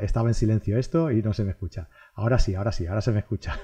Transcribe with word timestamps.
estaba, 0.00 0.28
en 0.28 0.34
silencio 0.34 0.78
esto 0.78 1.10
y 1.10 1.22
no 1.22 1.32
se 1.32 1.44
me 1.44 1.50
escucha. 1.50 1.88
Ahora 2.14 2.38
sí, 2.38 2.54
ahora 2.54 2.72
sí, 2.72 2.86
ahora 2.86 3.00
se 3.00 3.12
me 3.12 3.20
escucha. 3.20 3.58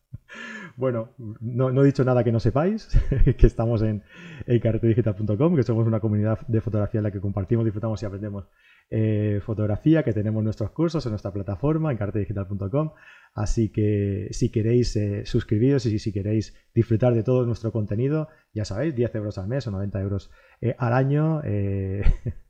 bueno, 0.76 1.14
no, 1.40 1.82
he 1.82 1.86
dicho 1.86 2.04
nada 2.04 2.24
que 2.24 2.32
no 2.32 2.40
sepáis, 2.40 2.88
que 3.38 3.46
estamos 3.46 3.82
en, 3.82 4.02
en 4.46 4.60
que 4.60 5.62
somos 5.62 5.86
una 5.86 6.00
comunidad 6.00 6.40
de 6.48 6.60
fotografía 6.60 6.98
en 6.98 7.04
la 7.04 7.10
que 7.12 7.20
compartimos, 7.20 7.64
disfrutamos 7.64 8.02
y 8.02 8.06
aprendemos 8.06 8.48
eh, 8.90 9.40
fotografía, 9.44 10.02
que 10.02 10.12
tenemos 10.12 10.42
nuestros 10.42 10.70
cursos 10.70 11.04
en 11.06 11.10
nuestra 11.10 11.32
plataforma 11.32 11.90
en 11.90 11.98
cartedigital.com. 11.98 12.92
Así 13.34 13.70
que 13.70 14.28
si 14.30 14.50
queréis 14.50 14.96
eh, 14.96 15.26
suscribiros 15.26 15.86
y 15.86 15.98
si 15.98 16.12
queréis 16.12 16.54
disfrutar 16.74 17.14
de 17.14 17.22
todo 17.22 17.44
nuestro 17.46 17.72
contenido, 17.72 18.28
ya 18.52 18.64
sabéis, 18.64 18.94
10 18.94 19.14
euros 19.16 19.38
al 19.38 19.48
mes 19.48 19.66
o 19.66 19.70
90 19.70 20.00
euros 20.00 20.30
eh, 20.60 20.74
al 20.78 20.92
año. 20.92 21.42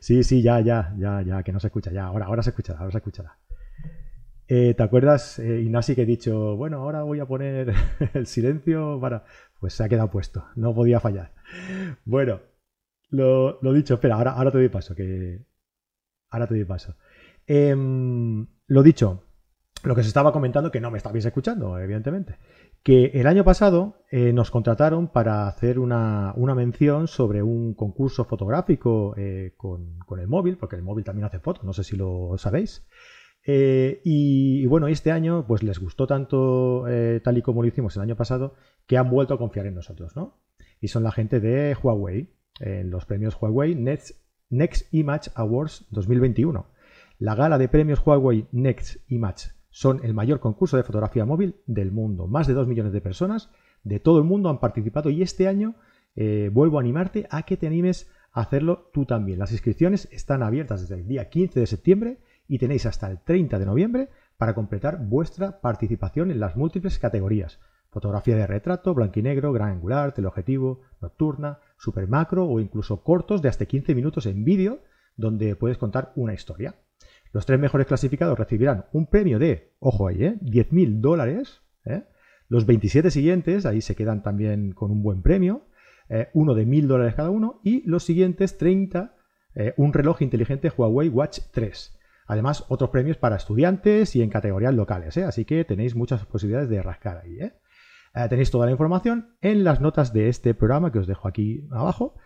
sí, 0.00 0.22
sí, 0.24 0.42
ya, 0.42 0.60
ya, 0.60 0.94
ya, 0.98 1.22
ya, 1.22 1.42
que 1.42 1.52
no 1.52 1.60
se 1.60 1.68
escucha, 1.68 1.90
ya, 1.90 2.06
ahora, 2.06 2.26
ahora 2.26 2.42
se 2.42 2.50
escuchará, 2.50 2.80
ahora 2.80 2.92
se 2.92 2.98
escuchará. 2.98 3.38
¿Te 4.46 4.82
acuerdas, 4.82 5.38
Inasi, 5.38 5.94
que 5.94 6.02
he 6.02 6.06
dicho, 6.06 6.56
bueno, 6.56 6.78
ahora 6.78 7.02
voy 7.02 7.20
a 7.20 7.26
poner 7.26 7.74
el 8.14 8.26
silencio 8.26 8.98
para... 9.00 9.24
Pues 9.60 9.74
se 9.74 9.84
ha 9.84 9.88
quedado 9.88 10.10
puesto, 10.10 10.46
no 10.56 10.74
podía 10.74 11.00
fallar. 11.00 11.32
Bueno, 12.04 12.40
lo, 13.10 13.60
lo 13.60 13.72
dicho, 13.72 13.94
espera, 13.94 14.14
ahora, 14.14 14.32
ahora 14.32 14.50
te 14.52 14.58
doy 14.58 14.68
paso, 14.68 14.94
que 14.94 15.44
Ahora 16.30 16.46
te 16.46 16.54
doy 16.54 16.64
paso. 16.64 16.96
Em, 17.46 18.46
lo 18.66 18.82
dicho, 18.82 19.24
lo 19.82 19.94
que 19.94 20.02
se 20.02 20.08
estaba 20.08 20.32
comentando, 20.32 20.70
que 20.70 20.80
no 20.80 20.90
me 20.90 20.98
estabais 20.98 21.24
escuchando, 21.24 21.78
evidentemente, 21.78 22.36
que 22.88 23.10
el 23.20 23.26
año 23.26 23.44
pasado 23.44 23.96
eh, 24.10 24.32
nos 24.32 24.50
contrataron 24.50 25.08
para 25.08 25.46
hacer 25.46 25.78
una, 25.78 26.32
mención 26.56 27.06
sobre 27.06 27.42
un 27.42 27.74
concurso 27.74 28.24
fotográfico 28.24 29.12
eh, 29.18 29.52
con, 29.58 29.98
el 30.18 30.26
móvil, 30.26 30.56
porque 30.56 30.76
el 30.76 30.82
móvil 30.82 31.04
también 31.04 31.26
hace 31.26 31.38
fotos, 31.38 31.64
no 31.64 31.74
sé 31.74 31.84
si 31.84 31.98
lo 31.98 32.38
sabéis. 32.38 32.88
Eh, 33.44 34.00
y, 34.04 34.64
bueno, 34.64 34.88
este 34.88 35.12
año 35.12 35.44
pues 35.46 35.62
les 35.62 35.78
gustó 35.78 36.06
tanto 36.06 36.86
tal 37.22 37.36
y 37.36 37.42
como 37.42 37.60
lo 37.60 37.68
hicimos 37.68 37.94
el 37.96 38.04
año 38.04 38.16
pasado 38.16 38.54
que 38.86 38.96
han 38.96 39.10
vuelto 39.10 39.34
a 39.34 39.38
confiar 39.38 39.66
en 39.66 39.74
nosotros, 39.74 40.16
¿no? 40.16 40.38
Y 40.80 40.88
son 40.88 41.02
la 41.02 41.12
gente 41.12 41.40
de 41.40 41.76
Huawei, 41.82 42.30
en 42.58 42.88
los 42.88 43.04
premios 43.04 43.36
Huawei 43.38 43.74
Next 43.74 44.16
Next 44.48 44.94
Image 44.94 45.30
Awards 45.34 45.84
2021. 45.90 46.66
La 47.18 47.34
gala 47.34 47.58
de 47.58 47.68
premios 47.68 48.00
Huawei 48.02 48.46
Next 48.50 48.96
Image 49.08 49.57
son 49.78 50.04
el 50.04 50.12
mayor 50.12 50.40
concurso 50.40 50.76
de 50.76 50.82
fotografía 50.82 51.24
móvil 51.24 51.54
del 51.68 51.92
mundo. 51.92 52.26
Más 52.26 52.48
de 52.48 52.52
2 52.52 52.66
millones 52.66 52.92
de 52.92 53.00
personas 53.00 53.48
de 53.84 54.00
todo 54.00 54.18
el 54.18 54.24
mundo 54.24 54.48
han 54.48 54.58
participado 54.58 55.08
y 55.08 55.22
este 55.22 55.46
año 55.46 55.76
eh, 56.16 56.50
vuelvo 56.52 56.78
a 56.78 56.80
animarte 56.80 57.28
a 57.30 57.44
que 57.44 57.56
te 57.56 57.68
animes 57.68 58.10
a 58.32 58.40
hacerlo 58.40 58.90
tú 58.92 59.04
también. 59.04 59.38
Las 59.38 59.52
inscripciones 59.52 60.08
están 60.10 60.42
abiertas 60.42 60.80
desde 60.80 60.96
el 60.96 61.06
día 61.06 61.28
15 61.28 61.60
de 61.60 61.66
septiembre 61.68 62.18
y 62.48 62.58
tenéis 62.58 62.86
hasta 62.86 63.08
el 63.08 63.20
30 63.20 63.56
de 63.60 63.66
noviembre 63.66 64.08
para 64.36 64.52
completar 64.52 64.98
vuestra 65.06 65.60
participación 65.60 66.32
en 66.32 66.40
las 66.40 66.56
múltiples 66.56 66.98
categorías. 66.98 67.60
Fotografía 67.90 68.34
de 68.34 68.48
retrato, 68.48 68.94
blanco 68.94 69.20
y 69.20 69.22
negro, 69.22 69.52
gran 69.52 69.68
angular, 69.68 70.12
teleobjetivo, 70.12 70.80
nocturna, 71.00 71.60
super 71.76 72.08
macro 72.08 72.48
o 72.48 72.58
incluso 72.58 73.04
cortos 73.04 73.42
de 73.42 73.48
hasta 73.48 73.66
15 73.66 73.94
minutos 73.94 74.26
en 74.26 74.42
vídeo 74.42 74.80
donde 75.16 75.54
puedes 75.54 75.78
contar 75.78 76.12
una 76.16 76.34
historia. 76.34 76.74
Los 77.38 77.46
tres 77.46 77.60
mejores 77.60 77.86
clasificados 77.86 78.36
recibirán 78.36 78.86
un 78.90 79.06
premio 79.06 79.38
de, 79.38 79.72
ojo 79.78 80.08
ahí, 80.08 80.24
¿eh? 80.24 80.38
10.000 80.40 81.00
dólares. 81.00 81.62
¿eh? 81.84 82.02
Los 82.48 82.66
27 82.66 83.12
siguientes, 83.12 83.64
ahí 83.64 83.80
se 83.80 83.94
quedan 83.94 84.24
también 84.24 84.72
con 84.72 84.90
un 84.90 85.04
buen 85.04 85.22
premio, 85.22 85.68
eh, 86.08 86.30
uno 86.34 86.54
de 86.54 86.66
1.000 86.66 86.88
dólares 86.88 87.14
cada 87.14 87.30
uno, 87.30 87.60
y 87.62 87.88
los 87.88 88.02
siguientes 88.02 88.58
30, 88.58 89.14
eh, 89.54 89.72
un 89.76 89.92
reloj 89.92 90.20
inteligente 90.22 90.72
Huawei 90.76 91.10
Watch 91.10 91.38
3. 91.52 91.96
Además, 92.26 92.64
otros 92.70 92.90
premios 92.90 93.18
para 93.18 93.36
estudiantes 93.36 94.16
y 94.16 94.22
en 94.22 94.30
categorías 94.30 94.74
locales, 94.74 95.16
así 95.18 95.44
que 95.44 95.64
tenéis 95.64 95.94
muchas 95.94 96.26
posibilidades 96.26 96.68
de 96.68 96.82
rascar 96.82 97.18
ahí. 97.18 97.38
Eh, 97.38 97.52
tenéis 98.28 98.50
toda 98.50 98.66
la 98.66 98.72
información 98.72 99.36
en 99.42 99.62
las 99.62 99.80
notas 99.80 100.12
de 100.12 100.28
este 100.28 100.54
programa 100.54 100.90
que 100.90 100.98
os 100.98 101.06
dejo 101.06 101.28
aquí 101.28 101.68
abajo 101.70 102.16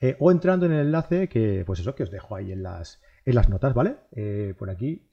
eh, 0.00 0.16
o 0.20 0.30
entrando 0.30 0.66
en 0.66 0.72
el 0.72 0.86
enlace 0.86 1.28
que, 1.28 1.64
pues 1.66 1.80
eso, 1.80 1.96
que 1.96 2.04
os 2.04 2.10
dejo 2.12 2.36
ahí 2.36 2.52
en 2.52 2.62
las, 2.62 3.02
las 3.32 3.48
notas, 3.48 3.74
¿vale? 3.74 3.96
Eh, 4.12 4.54
por 4.58 4.70
aquí 4.70 5.08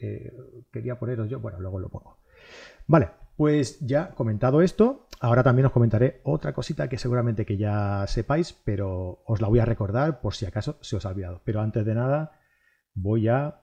quería 0.71 0.99
poneros 0.99 1.29
yo, 1.29 1.39
bueno, 1.39 1.59
luego 1.59 1.79
lo 1.79 1.89
pongo. 1.89 2.17
Vale, 2.87 3.09
pues 3.35 3.79
ya 3.81 4.11
comentado 4.11 4.61
esto, 4.61 5.07
ahora 5.19 5.43
también 5.43 5.67
os 5.67 5.71
comentaré 5.71 6.21
otra 6.23 6.53
cosita 6.53 6.89
que 6.89 6.97
seguramente 6.97 7.45
que 7.45 7.57
ya 7.57 8.05
sepáis, 8.07 8.53
pero 8.53 9.23
os 9.25 9.41
la 9.41 9.47
voy 9.47 9.59
a 9.59 9.65
recordar 9.65 10.21
por 10.21 10.33
si 10.33 10.45
acaso 10.45 10.77
se 10.81 10.95
os 10.95 11.05
ha 11.05 11.09
olvidado. 11.09 11.41
Pero 11.45 11.61
antes 11.61 11.85
de 11.85 11.93
nada, 11.93 12.39
voy 12.93 13.27
a 13.27 13.61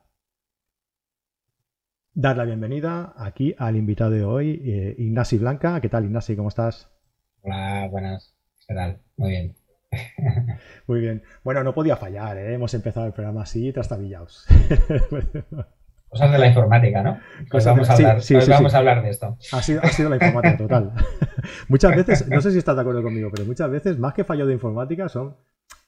dar 2.13 2.37
la 2.37 2.45
bienvenida 2.45 3.15
aquí 3.17 3.55
al 3.59 3.77
invitado 3.77 4.13
de 4.13 4.25
hoy, 4.25 4.63
eh, 4.65 5.39
Blanca. 5.39 5.81
¿Qué 5.81 5.89
tal, 5.89 6.05
Ignasi? 6.05 6.37
¿Cómo 6.37 6.49
estás? 6.49 6.89
Hola, 7.43 7.89
buenas. 7.91 8.35
¿Qué 8.69 8.75
tal? 8.75 9.01
Muy 9.17 9.31
bien. 9.31 9.64
Muy 10.87 11.01
bien. 11.01 11.23
Bueno, 11.43 11.65
no 11.65 11.75
podía 11.75 11.97
fallar, 11.97 12.37
¿eh? 12.39 12.55
Hemos 12.55 12.75
empezado 12.75 13.07
el 13.07 13.13
programa 13.13 13.43
así, 13.43 13.73
trastabillaos. 13.73 14.47
Cosas 16.09 16.31
de 16.31 16.39
la 16.39 16.47
informática, 16.47 17.03
¿no? 17.03 17.19
Pues 17.51 17.65
vamos, 17.65 17.91
a, 17.91 17.95
hablar, 17.95 18.21
vamos 18.49 18.75
a 18.75 18.79
hablar 18.79 19.03
de 19.03 19.11
esto. 19.11 19.37
Ha 19.51 19.63
sido, 19.63 19.83
ha 19.83 19.89
sido 19.89 20.11
la 20.11 20.17
informática, 20.17 20.57
total. 20.57 20.93
muchas 21.69 21.97
veces, 21.97 22.29
no 22.29 22.41
sé 22.41 22.53
si 22.53 22.59
estás 22.59 22.77
de 22.77 22.83
acuerdo 22.83 23.03
conmigo, 23.03 23.31
pero 23.35 23.45
muchas 23.45 23.69
veces, 23.69 23.99
más 23.99 24.15
que 24.15 24.23
fallos 24.23 24.47
de 24.47 24.55
informática, 24.55 25.09
son 25.09 25.37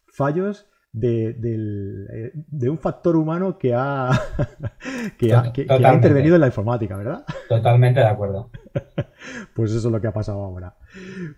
fallos 0.09 0.67
eh, 1.03 2.33
de, 2.49 2.71
un 2.71 2.79
factor 2.79 3.17
humano 3.17 3.59
que 3.59 3.75
ha, 3.75 4.11
que, 5.19 5.35
ha, 5.35 5.95
intervenido 5.95 6.37
en 6.37 6.41
la 6.41 6.47
informática, 6.47 6.97
¿verdad? 6.97 7.25
Totalmente 7.49 8.01
de 8.01 8.07
acuerdo. 8.07 8.51
Pues 9.55 9.73
eso 9.73 9.89
es 9.89 9.93
lo 9.93 10.01
que 10.01 10.07
ha 10.07 10.13
pasado 10.13 10.43
ahora. 10.43 10.77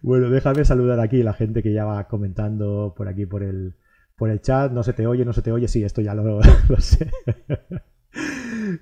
Bueno, 0.02 0.30
déjame 0.30 0.64
saludar 0.64 1.00
aquí 1.00 1.22
a 1.22 1.24
la 1.24 1.32
gente 1.32 1.62
que 1.62 1.72
ya 1.72 1.84
va 1.84 2.06
comentando 2.06 2.94
por 2.96 3.08
aquí 3.08 3.26
por 3.26 3.42
el, 3.42 3.74
por 4.16 4.30
el 4.30 4.40
chat. 4.40 4.70
No 4.70 4.82
se 4.82 4.92
te 4.92 5.06
oye, 5.06 5.24
no 5.24 5.32
se 5.32 5.42
te 5.42 5.50
oye. 5.50 5.66
Sí, 5.66 5.82
esto 5.82 6.00
ya 6.02 6.14
lo, 6.14 6.40
sé. 6.78 7.10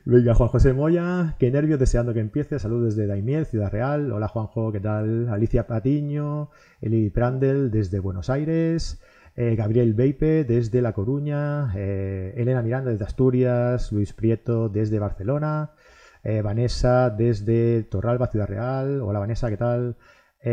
Venga, 0.05 0.35
Juan 0.35 0.49
José 0.49 0.73
Moya, 0.73 1.37
qué 1.39 1.51
nervios, 1.51 1.79
deseando 1.79 2.13
que 2.13 2.21
empiece. 2.21 2.59
Saludos 2.59 2.97
desde 2.97 3.07
Daimiel, 3.07 3.47
Ciudad 3.47 3.71
Real. 3.71 4.13
Hola 4.13 4.29
Juanjo, 4.29 4.73
¿qué 4.73 4.81
tal? 4.81 5.29
Alicia 5.31 5.67
Patiño, 5.67 6.51
Eli 6.81 7.09
Prandel 7.11 7.71
desde 7.71 7.99
Buenos 7.99 8.29
Aires. 8.29 9.01
Eh, 9.39 9.55
Gabriel 9.55 9.93
Beipe 9.93 10.45
desde 10.45 10.81
La 10.81 10.95
Coruña, 10.95 11.71
eh, 11.77 12.33
Elena 12.39 12.63
Miranda 12.63 12.91
desde 12.91 13.05
Asturias, 13.05 13.93
Luis 13.93 14.15
Prieto 14.15 14.71
desde 14.71 14.99
Barcelona, 14.99 15.73
eh, 16.25 16.41
Vanessa 16.41 17.11
desde 17.11 17.83
Torralba, 17.83 18.29
Ciudad 18.29 18.49
Real. 18.49 19.03
Hola 19.03 19.19
Vanessa, 19.19 19.51
¿qué 19.51 19.59
tal? 19.59 19.97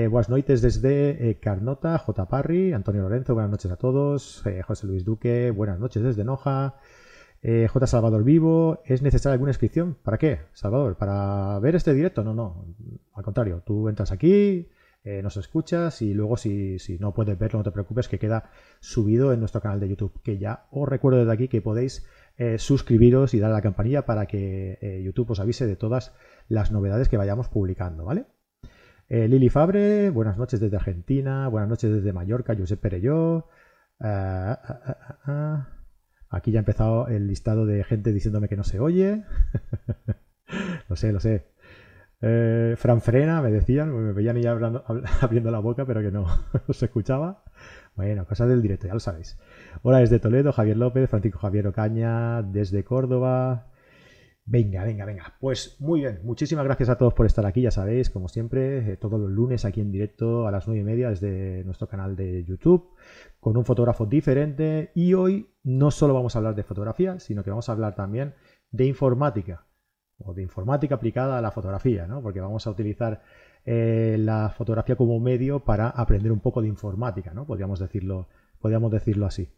buenas 0.09 0.27
noches 0.27 0.63
desde 0.63 1.37
Carnota, 1.39 1.99
J. 1.99 2.25
Parry, 2.27 2.73
Antonio 2.73 3.03
Lorenzo, 3.03 3.35
buenas 3.35 3.51
noches 3.51 3.71
a 3.71 3.75
todos, 3.75 4.43
José 4.65 4.87
Luis 4.87 5.05
Duque, 5.05 5.51
buenas 5.51 5.79
noches 5.79 6.01
desde 6.01 6.23
Noja, 6.23 6.77
J. 7.43 7.85
Salvador 7.85 8.23
Vivo, 8.23 8.81
¿es 8.85 9.03
necesaria 9.03 9.33
alguna 9.33 9.51
inscripción? 9.51 9.95
¿Para 10.01 10.17
qué, 10.17 10.39
Salvador? 10.53 10.97
¿Para 10.97 11.59
ver 11.59 11.75
este 11.75 11.93
directo? 11.93 12.23
No, 12.23 12.33
no, 12.33 12.65
al 13.13 13.23
contrario, 13.23 13.61
tú 13.63 13.87
entras 13.87 14.11
aquí, 14.11 14.67
eh, 15.05 15.21
nos 15.21 15.35
escuchas 15.35 16.01
y 16.01 16.13
luego 16.13 16.37
si, 16.37 16.77
no 16.99 17.13
puedes 17.13 17.37
verlo 17.37 17.59
no 17.59 17.63
te 17.65 17.71
preocupes 17.71 18.07
que 18.07 18.19
queda 18.19 18.51
subido 18.79 19.33
en 19.33 19.41
nuestro 19.41 19.59
canal 19.59 19.81
de 19.81 19.89
YouTube 19.89 20.21
que 20.23 20.37
ya 20.37 20.67
os 20.71 20.87
recuerdo 20.87 21.19
desde 21.19 21.33
aquí 21.33 21.49
que 21.49 21.61
podéis 21.61 22.05
eh, 22.37 22.57
suscribiros 22.57 23.33
y 23.33 23.39
dar 23.39 23.51
a 23.51 23.55
la 23.55 23.61
campanilla 23.61 24.05
para 24.05 24.27
que 24.27 24.77
eh, 24.81 25.01
YouTube 25.03 25.31
os 25.31 25.41
avise 25.41 25.67
de 25.67 25.75
todas 25.75 26.13
las 26.47 26.71
novedades 26.71 27.09
que 27.09 27.17
vayamos 27.17 27.49
publicando, 27.49 28.05
¿vale? 28.05 28.27
Lili 29.09 29.49
Fabre, 29.49 30.09
buenas 30.09 30.37
noches 30.37 30.59
desde 30.59 30.77
Argentina, 30.77 31.47
buenas 31.47 31.69
noches 31.69 31.91
desde 31.91 32.13
Mallorca, 32.13 32.55
Josep 32.57 32.79
Perelló. 32.79 33.47
Aquí 36.29 36.51
ya 36.51 36.59
ha 36.59 36.65
empezado 36.65 37.07
el 37.09 37.27
listado 37.27 37.67
de 37.67 37.83
gente 37.83 38.11
diciéndome 38.11 38.47
que 38.47 38.57
no 38.57 38.63
se 38.63 38.79
oye. 38.79 39.23
lo 40.89 40.95
sé, 40.95 41.11
lo 41.11 41.19
sé. 41.19 41.52
Eh, 42.25 42.75
Fran 42.77 43.01
Frena, 43.01 43.41
me 43.41 43.51
decían, 43.51 43.93
me 43.93 44.13
veían 44.13 44.37
ya 44.41 44.51
hablando, 44.51 44.85
abriendo 45.21 45.51
la 45.51 45.59
boca, 45.59 45.85
pero 45.85 46.01
que 46.01 46.09
no, 46.11 46.25
se 46.69 46.85
escuchaba. 46.85 47.43
Bueno, 47.95 48.25
cosas 48.25 48.47
del 48.47 48.61
directo, 48.61 48.87
ya 48.87 48.93
lo 48.93 49.01
sabéis. 49.01 49.37
Hola 49.81 49.99
desde 49.99 50.19
Toledo, 50.19 50.53
Javier 50.53 50.77
López, 50.77 51.09
Francisco 51.09 51.39
Javier 51.39 51.67
Ocaña, 51.67 52.41
desde 52.41 52.85
Córdoba. 52.85 53.67
Venga, 54.45 54.85
venga, 54.85 55.03
venga. 55.03 55.35
Pues 55.41 55.75
muy 55.81 55.99
bien, 55.99 56.21
muchísimas 56.23 56.63
gracias 56.63 56.87
a 56.87 56.97
todos 56.97 57.13
por 57.13 57.25
estar 57.25 57.45
aquí, 57.45 57.61
ya 57.61 57.71
sabéis, 57.71 58.09
como 58.09 58.29
siempre, 58.29 58.93
eh, 58.93 58.97
todos 58.97 59.19
los 59.19 59.29
lunes 59.29 59.65
aquí 59.65 59.81
en 59.81 59.91
directo 59.91 60.47
a 60.47 60.51
las 60.51 60.65
nueve 60.65 60.79
y 60.81 60.85
media 60.85 61.09
desde 61.09 61.65
nuestro 61.65 61.87
canal 61.87 62.15
de 62.15 62.45
YouTube, 62.45 62.87
con 63.41 63.57
un 63.57 63.65
fotógrafo 63.65 64.05
diferente. 64.05 64.91
Y 64.95 65.13
hoy 65.13 65.49
no 65.63 65.91
solo 65.91 66.13
vamos 66.13 66.35
a 66.35 66.39
hablar 66.39 66.55
de 66.55 66.63
fotografía, 66.63 67.19
sino 67.19 67.43
que 67.43 67.49
vamos 67.49 67.67
a 67.67 67.73
hablar 67.73 67.95
también 67.95 68.33
de 68.71 68.85
informática 68.85 69.65
o 70.19 70.33
de 70.33 70.41
informática 70.41 70.95
aplicada 70.95 71.37
a 71.37 71.41
la 71.41 71.51
fotografía, 71.51 72.07
¿no? 72.07 72.21
porque 72.21 72.41
vamos 72.41 72.65
a 72.67 72.71
utilizar 72.71 73.21
eh, 73.65 74.17
la 74.19 74.49
fotografía 74.49 74.95
como 74.95 75.19
medio 75.19 75.63
para 75.63 75.89
aprender 75.89 76.31
un 76.31 76.39
poco 76.39 76.61
de 76.61 76.67
informática, 76.67 77.33
¿no? 77.33 77.45
podríamos, 77.45 77.79
decirlo, 77.79 78.27
podríamos 78.59 78.91
decirlo 78.91 79.25
así. 79.25 79.49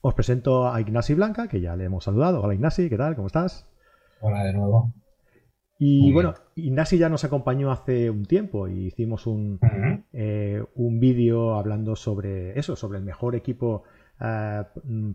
os 0.00 0.14
presento 0.14 0.72
a 0.72 0.80
Ignasi 0.80 1.14
Blanca, 1.14 1.48
que 1.48 1.60
ya 1.60 1.76
le 1.76 1.84
hemos 1.84 2.04
saludado. 2.04 2.40
Hola 2.42 2.54
Ignasi, 2.54 2.88
¿qué 2.88 2.96
tal? 2.96 3.14
¿Cómo 3.14 3.28
estás? 3.28 3.68
Hola 4.20 4.44
de 4.44 4.52
nuevo. 4.52 4.92
Y 5.78 6.12
bueno, 6.12 6.34
Ignasi 6.54 6.96
ya 6.96 7.08
nos 7.08 7.24
acompañó 7.24 7.72
hace 7.72 8.08
un 8.08 8.24
tiempo 8.24 8.68
y 8.68 8.86
hicimos 8.86 9.26
un, 9.26 9.58
eh, 10.12 10.62
un 10.76 11.00
vídeo 11.00 11.56
hablando 11.56 11.96
sobre 11.96 12.56
eso, 12.56 12.76
sobre 12.76 12.98
el 12.98 13.04
mejor 13.04 13.34
equipo 13.34 13.82
eh, 14.20 14.62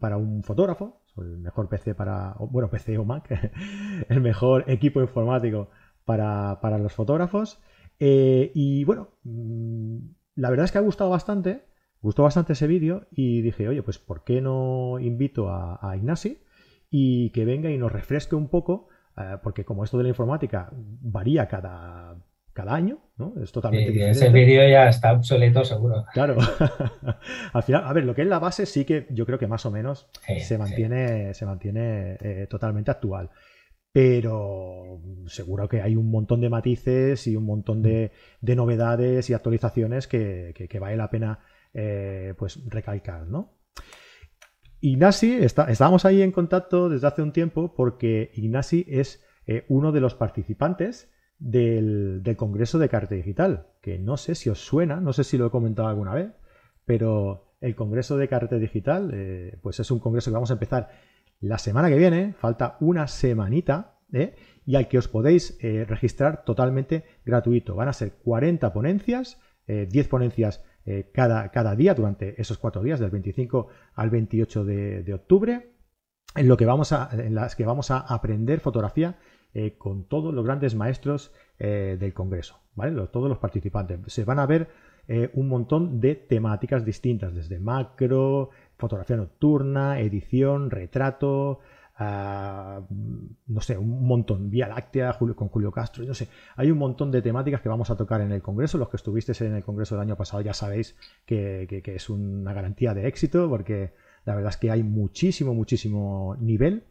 para 0.01 0.17
un 0.17 0.43
fotógrafo, 0.43 0.99
el 1.21 1.37
mejor 1.37 1.69
PC 1.69 1.95
para, 1.95 2.35
bueno, 2.39 2.69
PC 2.69 2.97
o 2.97 3.05
Mac, 3.05 3.29
el 4.09 4.21
mejor 4.21 4.65
equipo 4.67 5.01
informático 5.01 5.69
para, 6.05 6.77
los 6.79 6.93
fotógrafos. 6.93 7.59
Eh, 7.99 8.51
y 8.53 8.83
bueno, 8.83 9.09
mm, 9.23 9.97
la 10.35 10.49
verdad 10.49 10.65
es 10.65 10.71
que 10.71 10.77
ha 10.77 10.81
gustado 10.81 11.09
bastante, 11.09 11.65
gustó 12.01 12.23
bastante 12.23 12.53
ese 12.53 12.67
vídeo 12.67 13.07
y 13.11 13.41
dije, 13.41 13.67
oye, 13.67 13.83
pues 13.83 13.99
¿por 13.99 14.23
qué 14.23 14.41
no 14.41 14.99
invito 14.99 15.49
a, 15.49 15.79
a 15.81 15.95
Ignasi 15.97 16.43
y 16.89 17.31
que 17.31 17.45
venga 17.45 17.69
y 17.69 17.77
nos 17.77 17.91
refresque 17.91 18.35
un 18.35 18.49
poco? 18.49 18.89
Eh, 19.17 19.37
porque 19.41 19.65
como 19.65 19.83
esto 19.83 19.97
de 19.97 20.03
la 20.03 20.09
informática 20.09 20.69
varía 20.71 21.47
cada, 21.47 22.17
cada 22.57 22.73
año, 22.73 22.97
¿no? 23.17 23.35
Es 23.43 23.51
totalmente 23.51 23.91
diferente. 23.91 24.17
Ese 24.17 24.29
vídeo 24.29 24.67
ya 24.67 24.89
está 24.89 25.13
obsoleto, 25.13 25.63
seguro. 25.63 26.05
Claro. 26.11 26.37
Al 27.53 27.61
final, 27.61 27.83
a 27.85 27.93
ver, 27.93 28.03
lo 28.03 28.15
que 28.15 28.23
es 28.23 28.27
la 28.27 28.39
base 28.39 28.65
sí 28.65 28.83
que 28.83 29.05
yo 29.11 29.27
creo 29.27 29.37
que 29.37 29.45
más 29.45 29.63
o 29.67 29.71
menos 29.71 30.09
se 30.39 30.57
mantiene, 30.57 31.35
se 31.35 31.45
mantiene 31.45 32.17
eh, 32.19 32.47
totalmente 32.49 32.89
actual. 32.89 33.29
Pero 33.91 34.99
seguro 35.27 35.69
que 35.69 35.83
hay 35.83 35.95
un 35.95 36.09
montón 36.09 36.41
de 36.41 36.49
matices 36.49 37.27
y 37.27 37.35
un 37.35 37.45
montón 37.45 37.83
de, 37.83 38.11
novedades 38.41 39.29
y 39.29 39.35
actualizaciones 39.35 40.07
que, 40.07 40.77
vale 40.81 40.97
la 40.97 41.11
pena 41.11 41.39
eh, 41.75 42.33
pues 42.39 42.59
recalcar, 42.67 43.27
¿no? 43.27 43.53
Ignasi, 44.81 45.37
estábamos 45.43 46.05
ahí 46.05 46.23
en 46.23 46.31
contacto 46.31 46.89
desde 46.89 47.05
hace 47.05 47.21
un 47.21 47.33
tiempo 47.33 47.75
porque 47.75 48.31
Ignasi 48.33 48.83
es 48.89 49.23
eh, 49.45 49.65
uno 49.69 49.91
de 49.91 50.01
los 50.01 50.15
participantes 50.15 51.11
del, 51.39 52.23
Congreso 52.37 52.79
de 52.79 52.89
Carta 52.89 53.15
Digital, 53.15 53.67
que 53.81 53.99
no 53.99 54.17
sé 54.17 54.35
si 54.35 54.49
os 54.49 54.59
suena, 54.59 54.99
no 54.99 55.13
sé 55.13 55.23
si 55.23 55.37
lo 55.37 55.47
he 55.47 55.51
comentado 55.51 55.87
alguna 55.87 56.13
vez, 56.13 56.31
pero 56.85 57.55
el 57.61 57.75
Congreso 57.75 58.17
de 58.17 58.27
Carta 58.27 58.57
Digital, 58.57 59.11
eh, 59.13 59.57
pues 59.61 59.79
es 59.79 59.91
un 59.91 59.99
congreso 59.99 60.31
que 60.31 60.35
vamos 60.35 60.51
a 60.51 60.53
empezar 60.53 60.89
la 61.39 61.57
semana 61.57 61.89
que 61.89 61.97
viene, 61.97 62.33
falta 62.33 62.77
una 62.79 63.07
semanita, 63.07 63.99
¿eh? 64.11 64.35
y 64.65 64.75
al 64.75 64.87
que 64.87 64.97
os 64.97 65.07
podéis 65.07 65.57
registrar 65.61 66.43
totalmente 66.43 67.03
gratuito. 67.23 67.75
Van 67.75 67.87
a 67.87 67.93
ser 67.93 68.13
40 68.13 68.73
ponencias, 68.73 69.39
10 69.67 70.07
ponencias 70.07 70.63
eh, 70.89 71.11
cada, 71.13 71.51
cada, 71.51 71.75
día 71.75 71.93
durante 71.93 72.41
esos 72.41 72.57
cuatro 72.57 72.81
días, 72.81 73.01
del 73.01 73.09
25 73.09 73.67
al 73.93 74.09
28 74.09 74.63
de, 74.63 75.13
octubre, 75.13 75.73
en, 76.33 76.47
lo 76.47 76.55
que 76.55 76.65
vamos 76.65 76.93
a, 76.93 77.09
en 77.11 77.35
las 77.35 77.57
que 77.57 77.65
vamos 77.65 77.91
a 77.91 77.97
aprender 77.97 78.61
fotografía 78.61 79.17
eh, 79.53 79.75
con 79.77 80.03
todos 80.05 80.33
los 80.33 80.45
grandes 80.45 80.75
maestros 80.75 81.33
eh, 81.59 81.97
del 81.99 82.13
Congreso, 82.13 82.59
¿vale? 82.75 83.07
todos 83.07 83.29
los 83.29 83.37
participantes. 83.37 83.99
Se 84.07 84.23
van 84.23 84.39
a 84.39 84.45
ver 84.45 84.87
un 85.35 85.47
montón 85.47 86.01
de 86.01 86.15
temáticas 86.15 86.83
distintas, 86.83 87.33
desde 87.33 87.59
macro, 87.59 88.49
fotografía 88.77 89.15
nocturna, 89.15 90.01
edición, 90.01 90.69
retrato, 90.69 91.61
no 91.99 93.61
sé, 93.61 93.77
un 93.77 94.05
montón, 94.05 94.49
Vía 94.49 94.67
Láctea, 94.67 95.17
con 95.17 95.47
Julio 95.49 95.71
Castro, 95.71 96.03
no 96.05 96.13
sé, 96.13 96.27
hay 96.55 96.69
un 96.69 96.77
montón 96.77 97.09
de 97.11 97.21
temáticas 97.21 97.61
que 97.61 97.69
vamos 97.69 97.89
a 97.89 97.97
tocar 97.97 98.21
en 98.21 98.31
el 98.31 98.41
Congreso. 98.41 98.77
Los 98.77 98.89
que 98.89 98.97
estuvisteis 98.97 99.41
en 99.41 99.55
el 99.55 99.63
Congreso 99.63 99.95
del 99.95 100.03
año 100.03 100.15
pasado 100.15 100.41
ya 100.41 100.53
sabéis 100.53 100.95
que, 101.25 101.81
es 101.85 102.09
una 102.09 102.53
garantía 102.53 102.93
de 102.93 103.07
éxito, 103.07 103.49
porque 103.49 103.93
la 104.25 104.35
verdad 104.35 104.51
es 104.51 104.57
que 104.57 104.69
hay 104.69 104.83
muchísimo, 104.83 105.53
muchísimo 105.53 106.35
nivel. 106.39 106.83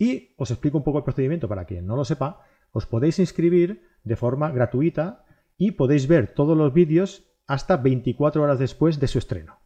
Y 0.00 0.34
os 0.38 0.50
explico 0.50 0.78
un 0.78 0.82
poco 0.82 0.96
el 0.96 1.04
procedimiento 1.04 1.46
para 1.46 1.66
quien 1.66 1.86
no 1.86 1.94
lo 1.94 2.06
sepa. 2.06 2.40
Os 2.72 2.86
podéis 2.86 3.18
inscribir 3.18 3.82
de 4.02 4.16
forma 4.16 4.50
gratuita 4.50 5.26
y 5.58 5.72
podéis 5.72 6.08
ver 6.08 6.32
todos 6.32 6.56
los 6.56 6.72
vídeos 6.72 7.30
hasta 7.46 7.76
24 7.76 8.42
horas 8.42 8.58
después 8.58 8.98
de 8.98 9.08
su 9.08 9.18
estreno. 9.18 9.58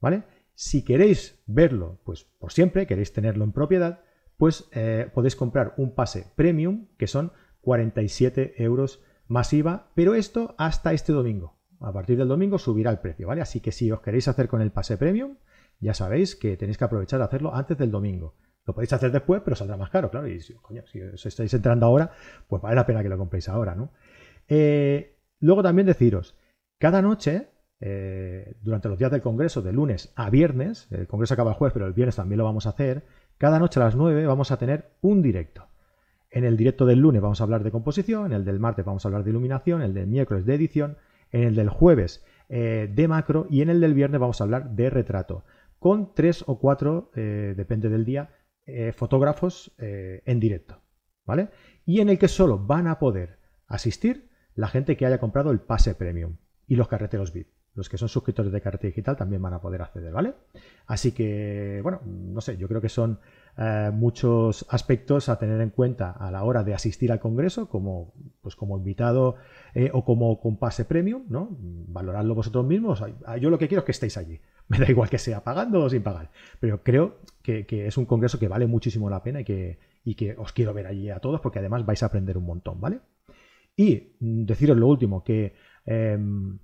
¿Vale? 0.00 0.22
Si 0.54 0.86
queréis 0.86 1.44
verlo, 1.46 2.00
pues 2.04 2.24
por 2.24 2.50
siempre, 2.50 2.86
queréis 2.86 3.12
tenerlo 3.12 3.44
en 3.44 3.52
propiedad, 3.52 4.00
pues 4.38 4.70
eh, 4.72 5.10
podéis 5.12 5.36
comprar 5.36 5.74
un 5.76 5.94
pase 5.94 6.32
premium, 6.34 6.86
que 6.96 7.06
son 7.06 7.32
47 7.60 8.54
euros 8.62 9.02
masiva, 9.26 9.90
pero 9.94 10.14
esto 10.14 10.54
hasta 10.56 10.94
este 10.94 11.12
domingo. 11.12 11.58
A 11.80 11.92
partir 11.92 12.16
del 12.16 12.28
domingo 12.28 12.58
subirá 12.58 12.90
el 12.90 13.00
precio, 13.00 13.28
¿vale? 13.28 13.42
Así 13.42 13.60
que 13.60 13.72
si 13.72 13.92
os 13.92 14.00
queréis 14.00 14.28
hacer 14.28 14.48
con 14.48 14.62
el 14.62 14.72
pase 14.72 14.96
premium, 14.96 15.36
ya 15.78 15.92
sabéis 15.92 16.36
que 16.36 16.56
tenéis 16.56 16.78
que 16.78 16.84
aprovechar 16.84 17.18
de 17.18 17.26
hacerlo 17.26 17.54
antes 17.54 17.76
del 17.76 17.90
domingo. 17.90 18.34
Lo 18.68 18.74
podéis 18.74 18.92
hacer 18.92 19.10
después, 19.10 19.40
pero 19.42 19.56
saldrá 19.56 19.78
más 19.78 19.88
caro, 19.88 20.10
claro. 20.10 20.28
Y 20.28 20.40
si, 20.40 20.52
os 20.52 21.24
estáis 21.24 21.54
entrando 21.54 21.86
ahora, 21.86 22.10
pues 22.48 22.60
vale 22.60 22.76
la 22.76 22.84
pena 22.84 23.02
que 23.02 23.08
lo 23.08 23.16
compréis 23.16 23.48
ahora, 23.48 23.74
¿no? 23.74 23.92
Eh, 24.46 25.16
luego 25.40 25.62
también 25.62 25.86
deciros, 25.86 26.36
cada 26.76 27.00
noche, 27.00 27.48
eh, 27.80 28.56
durante 28.60 28.90
los 28.90 28.98
días 28.98 29.10
del 29.10 29.22
Congreso, 29.22 29.62
de 29.62 29.72
lunes 29.72 30.12
a 30.16 30.28
viernes, 30.28 30.86
el 30.90 31.06
Congreso 31.06 31.32
acaba 31.32 31.52
el 31.52 31.56
jueves, 31.56 31.72
pero 31.72 31.86
el 31.86 31.94
viernes 31.94 32.16
también 32.16 32.36
lo 32.36 32.44
vamos 32.44 32.66
a 32.66 32.70
hacer, 32.70 33.06
cada 33.38 33.58
noche 33.58 33.80
a 33.80 33.84
las 33.84 33.96
9 33.96 34.26
vamos 34.26 34.50
a 34.50 34.58
tener 34.58 34.90
un 35.00 35.22
directo. 35.22 35.66
En 36.30 36.44
el 36.44 36.58
directo 36.58 36.84
del 36.84 36.98
lunes 36.98 37.22
vamos 37.22 37.40
a 37.40 37.44
hablar 37.44 37.62
de 37.64 37.70
composición, 37.70 38.26
en 38.26 38.32
el 38.32 38.44
del 38.44 38.60
martes 38.60 38.84
vamos 38.84 39.02
a 39.02 39.08
hablar 39.08 39.24
de 39.24 39.30
iluminación, 39.30 39.80
en 39.80 39.86
el 39.86 39.94
del 39.94 40.08
miércoles 40.08 40.44
de 40.44 40.54
edición, 40.54 40.98
en 41.32 41.44
el 41.44 41.54
del 41.54 41.70
jueves 41.70 42.22
eh, 42.50 42.92
de 42.94 43.08
macro 43.08 43.46
y 43.48 43.62
en 43.62 43.70
el 43.70 43.80
del 43.80 43.94
viernes 43.94 44.20
vamos 44.20 44.42
a 44.42 44.44
hablar 44.44 44.72
de 44.72 44.90
retrato, 44.90 45.44
con 45.78 46.12
tres 46.12 46.44
o 46.46 46.58
cuatro, 46.58 47.10
depende 47.14 47.88
del 47.88 48.04
día, 48.04 48.30
eh, 48.68 48.92
fotógrafos 48.92 49.72
en 49.78 50.40
directo. 50.40 50.80
¿Vale? 51.24 51.50
Y 51.84 52.00
en 52.00 52.08
el 52.08 52.18
que 52.18 52.28
solo 52.28 52.58
van 52.58 52.86
a 52.86 52.98
poder 52.98 53.38
asistir 53.66 54.30
la 54.54 54.68
gente 54.68 54.96
que 54.96 55.04
haya 55.04 55.20
comprado 55.20 55.50
el 55.50 55.60
pase 55.60 55.94
premium 55.94 56.36
y 56.66 56.76
los 56.76 56.88
carreteros 56.88 57.32
VIP. 57.32 57.48
Los 57.74 57.88
que 57.88 57.96
son 57.96 58.08
suscriptores 58.08 58.50
de 58.50 58.60
Carrete 58.60 58.88
Digital 58.88 59.16
también 59.16 59.40
van 59.40 59.54
a 59.54 59.60
poder 59.60 59.82
acceder, 59.82 60.12
¿vale? 60.12 60.34
Así 60.86 61.12
que, 61.12 61.78
bueno, 61.84 62.00
no 62.04 62.40
sé, 62.40 62.56
yo 62.56 62.66
creo 62.66 62.80
que 62.80 62.88
son 62.88 63.20
eh, 63.56 63.90
muchos 63.92 64.66
aspectos 64.68 65.28
a 65.28 65.38
tener 65.38 65.60
en 65.60 65.70
cuenta 65.70 66.10
a 66.10 66.32
la 66.32 66.42
hora 66.42 66.64
de 66.64 66.74
asistir 66.74 67.12
al 67.12 67.20
Congreso, 67.20 67.68
como, 67.68 68.14
pues 68.40 68.56
como 68.56 68.76
invitado 68.76 69.36
eh, 69.74 69.90
o 69.92 70.04
como 70.04 70.40
con 70.40 70.56
pase 70.56 70.86
premium, 70.86 71.22
¿no? 71.28 71.56
Valoradlo 71.60 72.34
vosotros 72.34 72.66
mismos. 72.66 73.00
Yo 73.40 73.48
lo 73.48 73.58
que 73.58 73.68
quiero 73.68 73.82
es 73.82 73.84
que 73.84 73.92
estéis 73.92 74.16
allí. 74.16 74.40
Me 74.70 74.78
da 74.78 74.90
igual 74.90 75.08
que 75.08 75.18
sea 75.18 75.42
pagando 75.42 75.82
o 75.82 75.90
sin 75.90 76.02
pagar. 76.02 76.30
Pero 76.60 76.82
creo 76.82 77.18
que, 77.42 77.64
es 77.86 77.96
un 77.96 78.06
congreso 78.06 78.38
que 78.38 78.48
vale 78.48 78.66
muchísimo 78.66 79.08
la 79.08 79.22
pena 79.22 79.40
y 79.40 79.44
que, 79.44 79.78
que 80.16 80.34
os 80.36 80.52
quiero 80.52 80.74
ver 80.74 80.86
allí 80.86 81.10
a 81.10 81.20
todos 81.20 81.40
porque 81.40 81.58
además 81.58 81.86
vais 81.86 82.02
a 82.02 82.06
aprender 82.06 82.36
un 82.36 82.44
montón, 82.44 82.80
¿vale? 82.80 83.00
Y 83.76 84.12
deciros 84.20 84.76
lo 84.76 84.88
último, 84.88 85.22
que 85.22 85.54
em, 85.86 86.58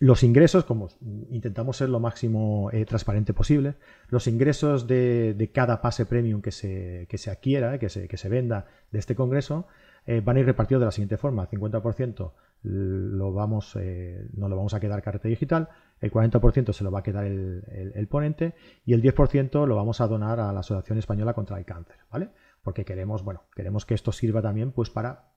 los 0.00 0.24
ingresos, 0.24 0.64
como 0.64 0.88
intentamos 1.30 1.76
ser 1.76 1.88
lo 1.88 2.00
máximo 2.00 2.70
eh, 2.72 2.84
transparente 2.84 3.32
posible, 3.32 3.76
los 4.08 4.26
ingresos 4.26 4.88
de, 4.88 5.50
cada 5.54 5.80
pase 5.80 6.06
premium 6.06 6.42
que 6.42 6.50
se, 6.50 7.06
se 7.14 7.30
adquiera, 7.30 7.78
que 7.78 7.88
se, 7.88 8.08
que 8.08 8.16
se, 8.16 8.28
venda 8.28 8.66
de 8.90 8.98
este 8.98 9.14
congreso, 9.14 9.68
eh, 10.04 10.20
van 10.20 10.36
a 10.36 10.40
ir 10.40 10.46
repartidos 10.46 10.80
de 10.80 10.86
la 10.86 10.90
siguiente 10.90 11.16
forma. 11.16 11.44
El 11.44 11.60
50% 11.60 12.32
lo 12.62 13.32
vamos, 13.32 13.76
eh, 13.76 14.28
no 14.34 14.48
lo 14.48 14.56
vamos 14.56 14.74
a 14.74 14.80
quedar 14.80 15.02
carrete 15.02 15.28
digital, 15.28 15.68
el 16.00 16.12
40% 16.12 16.72
se 16.72 16.84
lo 16.84 16.90
va 16.90 17.00
a 17.00 17.02
quedar 17.02 17.24
el, 17.24 18.08
ponente 18.08 18.54
y 18.84 18.92
el 18.92 19.02
10% 19.02 19.66
lo 19.66 19.76
vamos 19.76 20.00
a 20.00 20.06
donar 20.06 20.38
a 20.40 20.52
la 20.52 20.60
Asociación 20.60 20.98
Española 20.98 21.34
contra 21.34 21.58
el 21.58 21.64
Cáncer, 21.64 21.96
¿vale? 22.10 22.30
Porque 22.62 22.84
queremos, 22.84 23.24
bueno, 23.24 23.44
queremos 23.54 23.84
que 23.84 23.94
esto 23.94 24.12
sirva 24.12 24.42
también 24.42 24.72
pues 24.72 24.90
para 24.90 25.32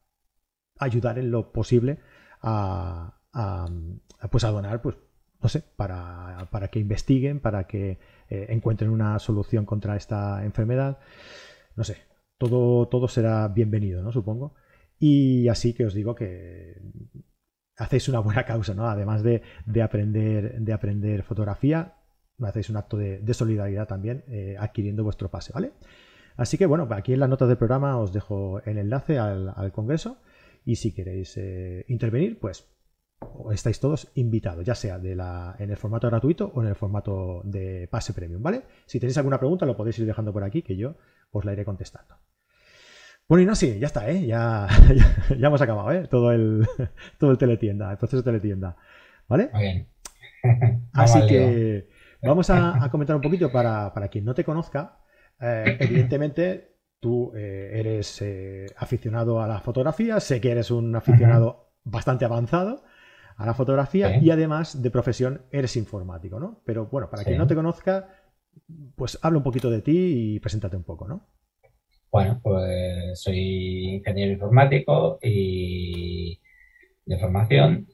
ayudar 0.77 1.17
en 1.17 1.32
lo 1.32 1.51
posible 1.51 2.00
a, 2.41 3.20
pues 4.29 4.44
a 4.44 4.51
donar, 4.51 4.82
pues, 4.82 4.98
no 5.41 5.50
sé, 5.50 5.63
para, 5.75 6.48
que 6.72 6.79
investiguen, 6.79 7.39
para 7.39 7.65
que 7.65 8.00
eh, 8.29 8.48
encuentren 8.50 8.91
una 8.91 9.17
solución 9.20 9.65
contra 9.65 9.96
esta 9.96 10.44
enfermedad. 10.44 11.00
No 11.75 11.84
sé, 11.84 11.98
todo, 12.38 12.88
todo 12.88 13.08
será 13.08 13.48
bienvenido, 13.48 14.03
¿no? 14.03 14.12
Supongo. 14.12 14.55
Y 14.99 15.47
así 15.47 15.73
que 15.73 15.85
os 15.85 15.93
digo 15.93 16.15
que 16.15 16.81
hacéis 17.77 18.07
una 18.09 18.19
buena 18.19 18.45
causa, 18.45 18.73
¿no? 18.73 18.87
Además 18.87 19.23
de, 19.23 19.41
aprender, 19.81 20.59
de 20.59 20.73
aprender 20.73 21.23
fotografía, 21.23 21.95
hacéis 22.41 22.69
un 22.69 22.77
acto 22.77 22.97
de, 22.97 23.33
solidaridad 23.33 23.87
también 23.87 24.23
eh, 24.27 24.55
adquiriendo 24.59 25.03
vuestro 25.03 25.29
pase, 25.29 25.51
¿vale? 25.53 25.73
Así 26.37 26.57
que 26.57 26.65
bueno, 26.65 26.87
aquí 26.91 27.13
en 27.13 27.19
las 27.19 27.29
notas 27.29 27.47
del 27.47 27.57
programa 27.57 27.97
os 27.97 28.11
dejo 28.11 28.61
el 28.65 28.77
enlace 28.77 29.17
al, 29.19 29.71
congreso 29.71 30.17
y 30.65 30.75
si 30.75 30.93
queréis 30.93 31.37
eh, 31.37 31.85
intervenir, 31.87 32.39
pues 32.39 32.67
estáis 33.53 33.79
todos 33.79 34.11
invitados, 34.15 34.65
ya 34.65 34.75
sea 34.75 34.99
de 34.99 35.15
la, 35.15 35.55
en 35.59 35.71
el 35.71 35.77
formato 35.77 36.07
gratuito 36.07 36.51
o 36.53 36.61
en 36.61 36.67
el 36.67 36.75
formato 36.75 37.41
de 37.45 37.87
pase 37.89 38.13
premium, 38.13 38.43
¿vale? 38.43 38.63
Si 38.85 38.99
tenéis 38.99 39.17
alguna 39.17 39.39
pregunta 39.39 39.65
lo 39.65 39.77
podéis 39.77 39.99
ir 39.99 40.05
dejando 40.05 40.33
por 40.33 40.43
aquí 40.43 40.61
que 40.61 40.75
yo 40.75 40.95
os 41.31 41.45
la 41.45 41.53
iré 41.53 41.63
contestando. 41.63 42.15
Bueno, 43.27 43.41
y 43.41 43.46
no, 43.46 43.55
sí, 43.55 43.79
ya 43.79 43.88
está, 43.88 44.10
¿eh? 44.10 44.25
Ya, 44.25 44.67
ya, 45.38 45.48
hemos 45.48 45.62
acabado, 45.62 45.91
¿eh? 45.91 46.08
Todo 46.08 46.32
el, 46.32 46.67
todo 47.20 47.32
el 47.32 47.38
teletienda, 47.38 47.91
el 47.91 47.98
proceso 47.98 48.17
de 48.17 48.32
teletienda, 48.32 48.75
¿vale? 49.27 49.50
Muy 49.53 49.62
bien. 49.62 49.88
Así 50.94 51.25
que, 51.27 51.88
Vamos 52.25 52.50
a, 52.50 52.88
comentar 52.89 53.15
un 53.15 53.22
poquito 53.22 53.51
para, 53.51 53.91
quien 54.10 54.25
no 54.25 54.34
te 54.34 54.44
conozca. 54.44 54.98
Eh, 55.39 55.77
evidentemente, 55.79 56.77
tú 57.00 57.32
eh, 57.36 57.72
eres 57.74 58.22
eh, 58.22 58.65
aficionado 58.77 59.41
a 59.41 59.48
la 59.48 59.60
fotografía, 59.60 60.20
sé 60.20 60.41
que 60.41 60.51
eres 60.51 60.72
un 60.72 60.96
aficionado 60.96 61.74
bastante 61.84 62.25
avanzado 62.25 62.84
a 63.38 63.46
la 63.46 63.53
fotografía 63.53 64.17
y 64.17 64.32
además 64.32 64.82
de 64.82 64.89
profesión 64.89 65.41
eres 65.51 65.75
informático, 65.75 66.39
¿no? 66.39 66.62
Pero 66.65 66.88
bueno, 66.88 67.10
para 67.10 67.24
quien 67.24 67.38
no 67.38 67.48
te 67.48 67.55
conozca, 67.55 68.08
pues 68.96 69.20
habla 69.22 69.38
un 69.38 69.44
poquito 69.44 69.70
de 69.70 69.82
ti 69.82 70.36
y 70.36 70.39
preséntate 70.39 70.77
un 70.77 70.84
poco, 70.84 71.08
¿no? 71.08 71.27
Bueno, 72.15 72.39
pues 72.41 73.19
soy 73.19 73.95
ingeniero 73.95 74.31
informático 74.31 75.19
y 75.22 76.39
de 77.05 77.19
formación. 77.19 77.89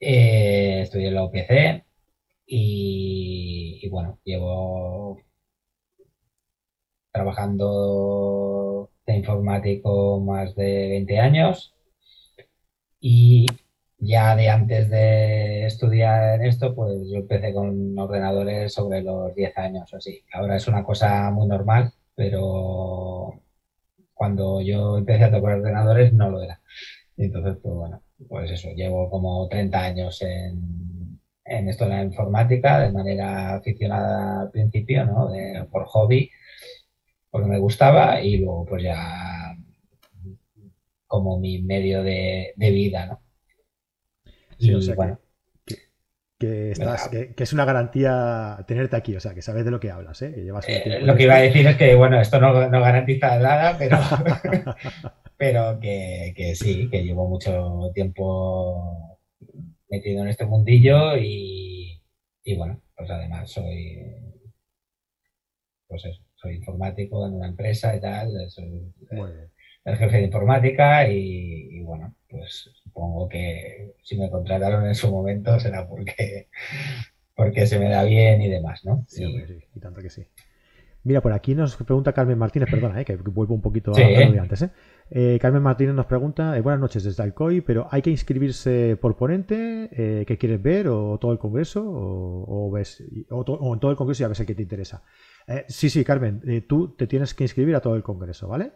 Eh, 0.00 0.82
estudié 0.82 1.08
en 1.08 1.14
la 1.14 1.24
UPC 1.24 1.84
y, 2.46 3.88
bueno, 3.90 4.18
llevo 4.24 5.22
trabajando 7.12 8.90
de 9.06 9.16
informático 9.16 10.20
más 10.20 10.54
de 10.54 10.88
20 10.88 11.18
años 11.18 11.74
y 13.00 13.46
ya 13.98 14.36
de 14.36 14.48
antes 14.50 14.90
de 14.90 15.64
estudiar 15.66 16.44
esto, 16.44 16.74
pues 16.74 17.08
yo 17.10 17.18
empecé 17.18 17.54
con 17.54 17.98
ordenadores 17.98 18.74
sobre 18.74 19.02
los 19.02 19.34
10 19.34 19.56
años 19.58 19.92
o 19.94 19.96
así. 19.96 20.24
Ahora 20.32 20.56
es 20.56 20.68
una 20.68 20.84
cosa 20.84 21.30
muy 21.30 21.46
normal, 21.48 21.92
pero 22.14 23.42
cuando 24.14 24.60
yo 24.60 24.98
empecé 24.98 25.24
a 25.24 25.30
tocar 25.30 25.58
ordenadores 25.58 26.12
no 26.12 26.30
lo 26.30 26.42
era. 26.42 26.60
Entonces, 27.16 27.56
pues 27.62 27.74
bueno, 27.74 28.02
pues 28.28 28.50
eso, 28.50 28.70
llevo 28.74 29.10
como 29.10 29.48
30 29.48 29.82
años 29.82 30.22
en, 30.22 31.20
en 31.44 31.68
esto 31.68 31.84
de 31.84 31.90
la 31.90 32.04
informática, 32.04 32.80
de 32.80 32.92
manera 32.92 33.56
aficionada 33.56 34.42
al 34.42 34.50
principio, 34.50 35.04
¿no? 35.04 35.30
por 35.70 35.84
hobby, 35.86 36.30
porque 37.30 37.48
me 37.48 37.58
gustaba 37.58 38.20
y 38.22 38.38
luego 38.38 38.64
pues 38.66 38.82
ya 38.82 39.56
como 41.06 41.38
mi 41.40 41.60
medio 41.60 42.02
de, 42.02 42.54
vida, 42.56 43.06
¿no? 43.06 43.22
Sí, 44.58 44.72
o 44.74 44.80
sea, 44.80 44.94
que, 44.94 45.16
estás, 46.46 47.08
que, 47.08 47.34
es 47.36 47.52
una 47.52 47.64
garantía 47.64 48.64
tenerte 48.66 48.96
aquí, 48.96 49.16
o 49.16 49.20
sea, 49.20 49.34
que 49.34 49.42
sabes 49.42 49.64
de 49.64 49.70
lo 49.70 49.80
que 49.80 49.90
hablas, 49.90 50.22
¿eh? 50.22 50.32
Que 50.34 50.42
llevas 50.42 50.68
eh, 50.68 51.00
lo 51.02 51.14
que 51.16 51.24
iba 51.24 51.34
a 51.34 51.40
decir 51.40 51.66
es 51.66 51.76
que, 51.76 51.94
bueno, 51.94 52.20
esto 52.20 52.40
no, 52.40 52.68
no 52.68 52.80
garantiza 52.80 53.38
nada, 53.38 53.76
pero, 53.78 53.98
pero 55.36 55.80
que, 55.80 56.32
que, 56.36 56.54
sí, 56.54 56.88
que 56.90 57.04
llevo 57.04 57.28
mucho 57.28 57.90
tiempo 57.94 59.18
metido 59.88 60.22
en 60.22 60.28
este 60.28 60.46
mundillo 60.46 61.16
y, 61.16 62.00
y 62.44 62.56
bueno, 62.56 62.80
pues 62.96 63.10
además 63.10 63.50
soy, 63.50 63.98
pues 65.86 66.04
eso, 66.04 66.22
soy 66.36 66.56
informático 66.56 67.26
en 67.26 67.34
una 67.34 67.48
empresa 67.48 67.94
y 67.94 68.00
tal, 68.00 68.30
soy 68.48 68.92
el 69.84 69.96
jefe 69.96 70.16
de 70.18 70.24
informática 70.24 71.08
y, 71.08 71.80
bueno, 71.82 72.14
pues 72.28 72.70
supongo 72.90 73.28
que 73.28 73.94
si 74.02 74.18
me 74.18 74.28
contrataron 74.30 74.86
en 74.86 74.94
su 74.94 75.10
momento 75.10 75.58
será 75.60 75.86
porque, 75.86 76.48
porque 77.34 77.66
se 77.66 77.78
me 77.78 77.88
da 77.88 78.02
bien 78.02 78.42
y 78.42 78.48
demás, 78.48 78.84
¿no? 78.84 79.04
Sí, 79.06 79.24
sí, 79.46 79.58
y 79.74 79.80
tanto 79.80 80.00
que 80.02 80.10
sí. 80.10 80.26
Mira, 81.02 81.22
por 81.22 81.32
aquí 81.32 81.54
nos 81.54 81.76
pregunta 81.76 82.12
Carmen 82.12 82.36
Martínez, 82.36 82.68
perdona, 82.70 83.00
eh, 83.00 83.06
que 83.06 83.16
vuelvo 83.16 83.54
un 83.54 83.62
poquito 83.62 83.94
a 83.94 83.98
lo 83.98 84.32
de 84.32 84.38
antes. 84.38 84.62
Eh. 84.62 84.70
Eh, 85.10 85.38
Carmen 85.40 85.62
Martínez 85.62 85.94
nos 85.94 86.04
pregunta, 86.04 86.60
buenas 86.60 86.78
noches 86.80 87.04
desde 87.04 87.22
Alcoy, 87.22 87.62
pero 87.62 87.88
¿hay 87.90 88.02
que 88.02 88.10
inscribirse 88.10 88.98
por 89.00 89.16
ponente? 89.16 89.88
¿Qué 90.26 90.36
quieres 90.38 90.60
ver? 90.60 90.88
¿O 90.88 91.18
todo 91.18 91.32
el 91.32 91.38
congreso? 91.38 91.82
¿O, 91.86 92.70
ves, 92.70 93.02
o, 93.30 93.72
en 93.72 93.80
todo 93.80 93.90
el 93.90 93.96
congreso 93.96 94.20
ya 94.20 94.28
ves 94.28 94.40
el 94.40 94.46
que 94.46 94.54
te 94.54 94.62
interesa? 94.62 95.02
sí, 95.68 95.88
sí, 95.88 96.04
Carmen, 96.04 96.42
tú 96.68 96.94
te 96.94 97.06
tienes 97.06 97.32
que 97.34 97.44
inscribir 97.44 97.76
a 97.76 97.80
todo 97.80 97.96
el 97.96 98.02
congreso, 98.02 98.46
¿vale? 98.46 98.72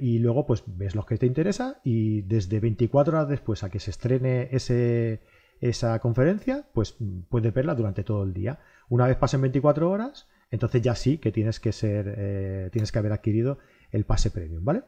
Y 0.00 0.18
luego 0.18 0.46
pues 0.46 0.64
ves 0.66 0.94
los 0.94 1.06
que 1.06 1.18
te 1.18 1.26
interesa 1.26 1.80
y 1.84 2.22
desde 2.22 2.58
24 2.58 3.16
horas 3.16 3.28
después 3.28 3.62
a 3.64 3.70
que 3.70 3.80
se 3.80 3.90
estrene 3.90 4.48
ese, 4.50 5.20
esa 5.60 5.98
conferencia, 6.00 6.66
pues 6.72 6.96
puedes 7.28 7.52
verla 7.52 7.74
durante 7.74 8.04
todo 8.04 8.22
el 8.22 8.32
día. 8.32 8.60
Una 8.88 9.06
vez 9.06 9.16
pasen 9.16 9.40
24 9.40 9.90
horas, 9.90 10.28
entonces 10.50 10.82
ya 10.82 10.94
sí 10.94 11.18
que 11.18 11.32
tienes 11.32 11.60
que 11.60 11.72
ser, 11.72 12.14
eh, 12.16 12.68
tienes 12.72 12.92
que 12.92 12.98
haber 12.98 13.12
adquirido 13.12 13.58
el 13.90 14.04
pase 14.04 14.30
premium, 14.30 14.64
¿vale? 14.64 14.84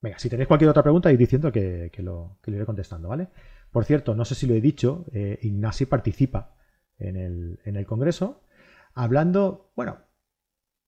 Venga, 0.00 0.18
si 0.18 0.28
tenéis 0.28 0.48
cualquier 0.48 0.70
otra 0.70 0.82
pregunta, 0.82 1.10
ir 1.10 1.18
diciendo 1.18 1.50
que, 1.50 1.90
lo, 1.98 2.38
que, 2.42 2.50
iré 2.50 2.66
contestando, 2.66 3.08
¿vale? 3.08 3.28
Por 3.72 3.84
cierto, 3.84 4.14
no 4.14 4.24
sé 4.24 4.34
si 4.34 4.46
lo 4.46 4.54
he 4.54 4.60
dicho, 4.60 5.06
eh, 5.12 5.38
Ignasi 5.42 5.86
participa 5.86 6.54
en 6.98 7.16
el, 7.16 7.60
en 7.64 7.76
el 7.76 7.86
congreso, 7.86 8.42
hablando, 8.94 9.70
bueno, 9.74 9.98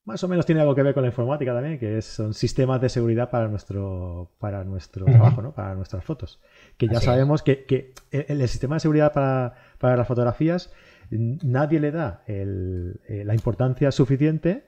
más 0.09 0.23
o 0.23 0.27
menos 0.27 0.45
tiene 0.45 0.61
algo 0.61 0.73
que 0.73 0.81
ver 0.81 0.95
con 0.95 1.03
la 1.03 1.09
informática 1.09 1.53
también, 1.53 1.77
que 1.77 2.01
son 2.01 2.33
sistemas 2.33 2.81
de 2.81 2.89
seguridad 2.89 3.29
para 3.29 3.47
nuestro, 3.47 4.31
para 4.39 4.63
nuestro 4.63 5.05
trabajo, 5.05 5.43
¿no? 5.43 5.53
para 5.53 5.75
nuestras 5.75 6.03
fotos. 6.03 6.39
Que 6.77 6.87
ya 6.87 6.99
sabemos 6.99 7.43
que, 7.43 7.93
el, 8.11 8.47
sistema 8.47 8.77
de 8.77 8.79
seguridad 8.79 9.13
para, 9.13 9.53
para 9.77 9.95
las 9.95 10.07
fotografías 10.07 10.71
nadie 11.11 11.79
le 11.79 11.91
da 11.91 12.23
eh, 12.27 13.23
la 13.23 13.35
importancia 13.35 13.91
suficiente 13.91 14.65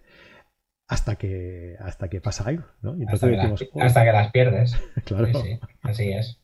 hasta 0.87 1.15
que 1.15 1.75
hasta 1.79 2.07
que 2.07 2.21
pasa 2.21 2.43
algo, 2.47 2.65
¿no? 2.83 2.95
hasta, 3.07 3.27
que 3.27 4.11
las 4.11 4.31
pierdes. 4.31 4.75
claro. 5.05 5.27
así 5.81 6.11
es. 6.11 6.37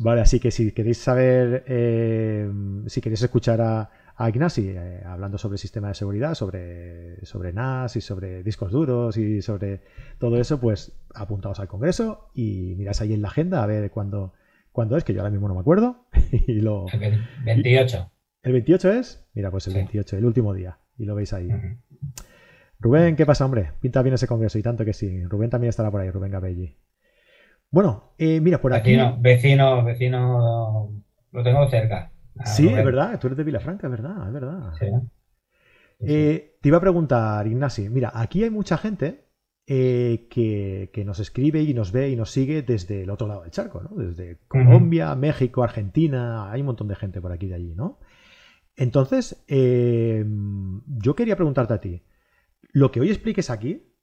Vale, 0.00 0.22
así 0.22 0.40
que 0.40 0.50
si 0.50 0.72
queréis 0.72 0.98
saber, 0.98 1.64
eh, 1.68 2.50
si 2.86 3.00
queréis 3.00 3.22
escuchar 3.22 3.60
a, 3.60 3.90
a 4.16 4.28
Ignasi 4.28 4.68
eh, 4.68 5.02
hablando 5.04 5.38
sobre 5.38 5.58
sistema 5.58 5.88
de 5.88 5.94
seguridad, 5.94 6.34
sobre, 6.34 7.24
sobre 7.24 7.52
NAS 7.52 7.96
y 7.96 8.00
sobre 8.00 8.42
discos 8.42 8.70
duros 8.70 9.16
y 9.16 9.42
sobre 9.42 9.80
todo 10.18 10.40
eso, 10.40 10.60
pues 10.60 10.92
apuntaos 11.14 11.58
al 11.60 11.68
congreso 11.68 12.30
y 12.34 12.74
miráis 12.76 13.00
ahí 13.00 13.12
en 13.12 13.22
la 13.22 13.28
agenda 13.28 13.62
a 13.62 13.66
ver 13.66 13.90
cuándo, 13.90 14.34
cuándo 14.72 14.96
es, 14.96 15.04
que 15.04 15.14
yo 15.14 15.20
ahora 15.20 15.30
mismo 15.30 15.48
no 15.48 15.54
me 15.54 15.60
acuerdo. 15.60 16.06
y 16.30 16.60
lo, 16.60 16.86
28. 17.44 18.10
¿El 18.42 18.52
28 18.52 18.92
es? 18.92 19.26
Mira, 19.34 19.50
pues 19.50 19.66
el 19.66 19.74
28, 19.74 20.18
el 20.18 20.24
último 20.24 20.54
día. 20.54 20.78
Y 20.96 21.06
lo 21.06 21.14
veis 21.14 21.32
ahí. 21.32 21.48
Rubén, 22.78 23.16
¿qué 23.16 23.26
pasa, 23.26 23.44
hombre? 23.44 23.72
Pinta 23.80 24.02
bien 24.02 24.14
ese 24.14 24.28
congreso 24.28 24.58
y 24.58 24.62
tanto 24.62 24.84
que 24.84 24.92
sí. 24.92 25.24
Rubén 25.24 25.50
también 25.50 25.70
estará 25.70 25.90
por 25.90 26.00
ahí, 26.00 26.10
Rubén 26.10 26.30
Gabelli. 26.30 26.76
Bueno, 27.70 28.12
eh, 28.18 28.40
mira, 28.40 28.60
por 28.60 28.72
aquí. 28.72 28.96
Vecino, 29.18 29.82
vecino, 29.82 30.92
lo 31.32 31.42
tengo 31.42 31.68
cerca. 31.68 32.12
Sí, 32.44 32.68
es 32.68 32.84
verdad, 32.84 33.18
tú 33.20 33.28
eres 33.28 33.36
de 33.36 33.44
Vilafranca, 33.44 33.86
es 33.86 33.90
verdad, 33.90 34.26
es 34.26 34.32
verdad. 34.32 34.72
Eh, 36.00 36.58
te 36.60 36.68
iba 36.68 36.78
a 36.78 36.80
preguntar, 36.80 37.46
Ignasi, 37.46 37.88
mira, 37.88 38.10
aquí 38.14 38.42
hay 38.42 38.50
mucha 38.50 38.76
gente 38.76 39.28
eh, 39.66 40.26
que, 40.30 40.90
que, 40.92 41.04
nos 41.04 41.20
escribe 41.20 41.62
y 41.62 41.72
nos 41.74 41.92
ve 41.92 42.10
y 42.10 42.16
nos 42.16 42.30
sigue 42.30 42.62
desde 42.62 43.02
el 43.02 43.10
otro 43.10 43.28
lado 43.28 43.42
del 43.42 43.50
charco, 43.50 43.82
¿no? 43.82 43.96
Desde 43.96 44.38
Colombia, 44.48 45.14
México, 45.14 45.62
Argentina, 45.62 46.50
hay 46.50 46.60
un 46.60 46.66
montón 46.66 46.88
de 46.88 46.96
gente 46.96 47.20
por 47.20 47.32
aquí 47.32 47.46
de 47.46 47.54
allí, 47.54 47.74
¿no? 47.74 48.00
Entonces, 48.76 49.44
eh, 49.46 50.24
yo 50.98 51.14
quería 51.14 51.36
preguntarte 51.36 51.74
a 51.74 51.80
ti, 51.80 52.02
lo 52.72 52.90
que 52.90 53.00
hoy 53.00 53.10
expliques 53.10 53.48
aquí, 53.48 53.94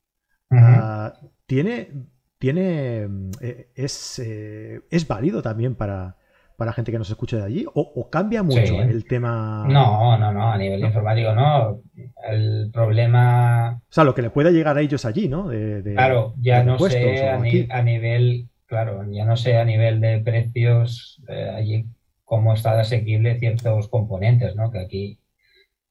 ah, 0.52 1.14
¿tiene, 1.46 2.08
tiene, 2.40 3.10
eh, 3.42 3.72
es, 3.76 4.20
es 4.20 5.08
válido 5.08 5.42
también 5.42 5.76
para, 5.76 6.16
para 6.62 6.74
gente 6.74 6.91
que 6.91 7.00
nos 7.00 7.10
escuche 7.10 7.38
de 7.38 7.44
allí? 7.44 7.65
¿O, 7.74 8.08
cambia 8.12 8.44
mucho 8.44 8.84
el 8.84 9.03
tema? 9.06 9.65
No, 9.68 10.15
no, 10.15 10.32
no, 10.32 10.51
a 10.51 10.58
nivel 10.60 10.80
informático 10.82 11.34
no. 11.34 11.82
El 12.30 12.70
problema... 12.72 13.82
O 13.82 13.91
sea, 13.91 14.03
lo 14.03 14.13
que 14.13 14.22
le 14.22 14.30
puede 14.30 14.51
llegar 14.51 14.77
a 14.77 14.82
ellos 14.82 15.03
allí, 15.06 15.27
¿no? 15.27 15.50
claro, 15.96 16.36
ya 16.39 16.63
no 16.63 16.77
sé 16.77 17.27
a, 17.27 17.82
nivel, 17.82 18.48
claro, 18.68 19.03
ya 19.10 19.25
no 19.25 19.38
sé 19.38 19.58
a 19.58 19.65
nivel 19.65 20.01
de 20.01 20.20
precios 20.20 21.20
allí 21.27 21.88
cómo 22.25 22.53
está 22.53 22.80
asequible 22.80 23.39
ciertos 23.39 23.88
componentes, 23.88 24.56
¿no? 24.56 24.70
Que 24.70 24.82
aquí, 24.82 25.20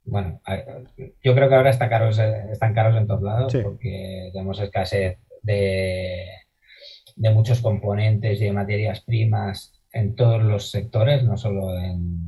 bueno, 0.04 0.40
yo 1.20 1.34
creo 1.34 1.48
que 1.48 1.54
ahora 1.56 1.70
está 1.70 1.88
caros, 1.88 2.16
están 2.20 2.74
caros 2.74 2.96
en 2.96 3.08
todos 3.08 3.22
lados 3.22 3.52
porque 3.60 4.30
tenemos 4.32 4.60
escasez 4.60 5.18
de, 5.42 6.26
de 7.16 7.30
muchos 7.30 7.60
componentes 7.60 8.40
y 8.40 8.44
de 8.44 8.52
materias 8.52 9.00
primas 9.00 9.79
en 9.92 10.14
todos 10.14 10.42
los 10.42 10.70
sectores, 10.70 11.24
no 11.24 11.36
solo 11.36 11.76
en, 11.78 12.24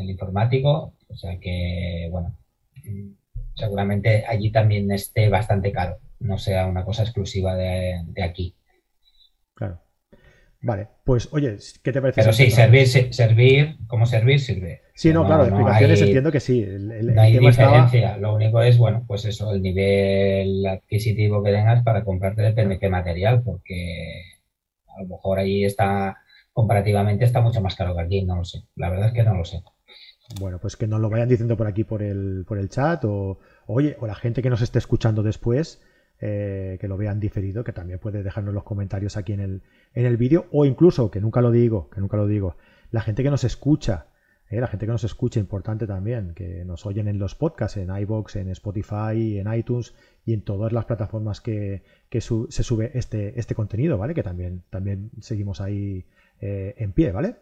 el 0.00 0.10
informático. 0.10 0.94
O 1.08 1.16
sea 1.16 1.38
que, 1.38 2.08
bueno, 2.10 2.36
seguramente 3.54 4.24
allí 4.26 4.50
también 4.50 4.90
esté 4.90 5.28
bastante 5.28 5.72
caro, 5.72 5.98
no 6.20 6.38
sea 6.38 6.66
una 6.66 6.84
cosa 6.84 7.02
exclusiva 7.02 7.54
de, 7.56 8.02
de 8.06 8.22
aquí. 8.22 8.54
Claro. 9.54 9.80
Vale, 10.62 10.88
pues 11.04 11.28
oye, 11.32 11.56
¿qué 11.82 11.90
te 11.90 12.02
parece? 12.02 12.20
Pero 12.20 12.34
sí, 12.34 12.50
servir, 12.50 12.86
servir, 12.86 13.78
como 13.86 14.04
servir 14.04 14.40
sirve. 14.40 14.82
Sí, 14.92 15.10
no, 15.10 15.24
claro, 15.24 15.44
explicaciones 15.44 16.02
entiendo 16.02 16.30
que 16.30 16.40
sí. 16.40 16.66
no 16.68 17.22
hay 17.22 17.38
diferencia, 17.38 18.18
lo 18.18 18.34
único 18.34 18.60
es, 18.60 18.76
bueno, 18.76 19.02
pues 19.06 19.24
eso, 19.24 19.54
el 19.54 19.62
nivel 19.62 20.66
adquisitivo 20.66 21.42
que 21.42 21.52
tengas 21.52 21.82
para 21.82 22.04
comprarte 22.04 22.42
depende 22.42 22.74
de 22.74 22.80
qué 22.80 22.90
material, 22.90 23.42
porque 23.42 24.22
a 24.88 25.00
lo 25.00 25.08
mejor 25.08 25.38
ahí 25.38 25.64
está, 25.64 26.18
comparativamente 26.52 27.24
está 27.24 27.40
mucho 27.40 27.60
más 27.60 27.76
caro 27.76 27.94
que 27.94 28.02
aquí, 28.02 28.24
no 28.24 28.36
lo 28.36 28.44
sé. 28.44 28.64
La 28.76 28.90
verdad 28.90 29.08
es 29.08 29.14
que 29.14 29.22
no 29.22 29.34
lo 29.34 29.44
sé. 29.44 29.62
Bueno, 30.38 30.58
pues 30.60 30.76
que 30.76 30.86
nos 30.86 31.00
lo 31.00 31.10
vayan 31.10 31.28
diciendo 31.28 31.56
por 31.56 31.66
aquí 31.66 31.84
por 31.84 32.02
el, 32.02 32.44
por 32.46 32.58
el 32.58 32.68
chat 32.68 33.04
o, 33.04 33.38
oye, 33.66 33.96
o 34.00 34.06
la 34.06 34.14
gente 34.14 34.42
que 34.42 34.50
nos 34.50 34.62
esté 34.62 34.78
escuchando 34.78 35.22
después, 35.22 35.82
eh, 36.20 36.78
que 36.80 36.86
lo 36.88 36.96
vean 36.96 37.18
diferido, 37.18 37.64
que 37.64 37.72
también 37.72 37.98
puede 37.98 38.22
dejarnos 38.22 38.54
los 38.54 38.62
comentarios 38.62 39.16
aquí 39.16 39.32
en 39.32 39.40
el, 39.40 39.62
en 39.94 40.06
el 40.06 40.16
vídeo 40.16 40.46
o 40.52 40.66
incluso, 40.66 41.10
que 41.10 41.20
nunca 41.20 41.40
lo 41.40 41.50
digo, 41.50 41.90
que 41.90 42.00
nunca 42.00 42.16
lo 42.16 42.26
digo, 42.26 42.56
la 42.90 43.00
gente 43.00 43.22
que 43.22 43.30
nos 43.30 43.42
escucha, 43.42 44.06
eh, 44.48 44.60
la 44.60 44.66
gente 44.66 44.86
que 44.86 44.92
nos 44.92 45.04
escucha, 45.04 45.40
importante 45.40 45.86
también, 45.86 46.34
que 46.34 46.64
nos 46.64 46.86
oyen 46.86 47.08
en 47.08 47.18
los 47.18 47.34
podcasts, 47.34 47.76
en 47.78 47.94
iBox, 47.94 48.36
en 48.36 48.50
Spotify, 48.50 49.38
en 49.38 49.52
iTunes 49.52 49.94
y 50.24 50.34
en 50.34 50.42
todas 50.42 50.72
las 50.72 50.84
plataformas 50.84 51.40
que, 51.40 51.82
se 52.10 52.62
sube 52.62 52.90
este, 52.94 53.38
este 53.38 53.54
contenido, 53.54 53.96
¿vale? 53.96 54.14
Que 54.14 54.22
también, 54.22 54.62
también 54.70 55.10
seguimos 55.20 55.60
ahí 55.60 56.04
eh, 56.40 56.74
en 56.78 56.92
pie, 56.92 57.12
¿vale? 57.12 57.36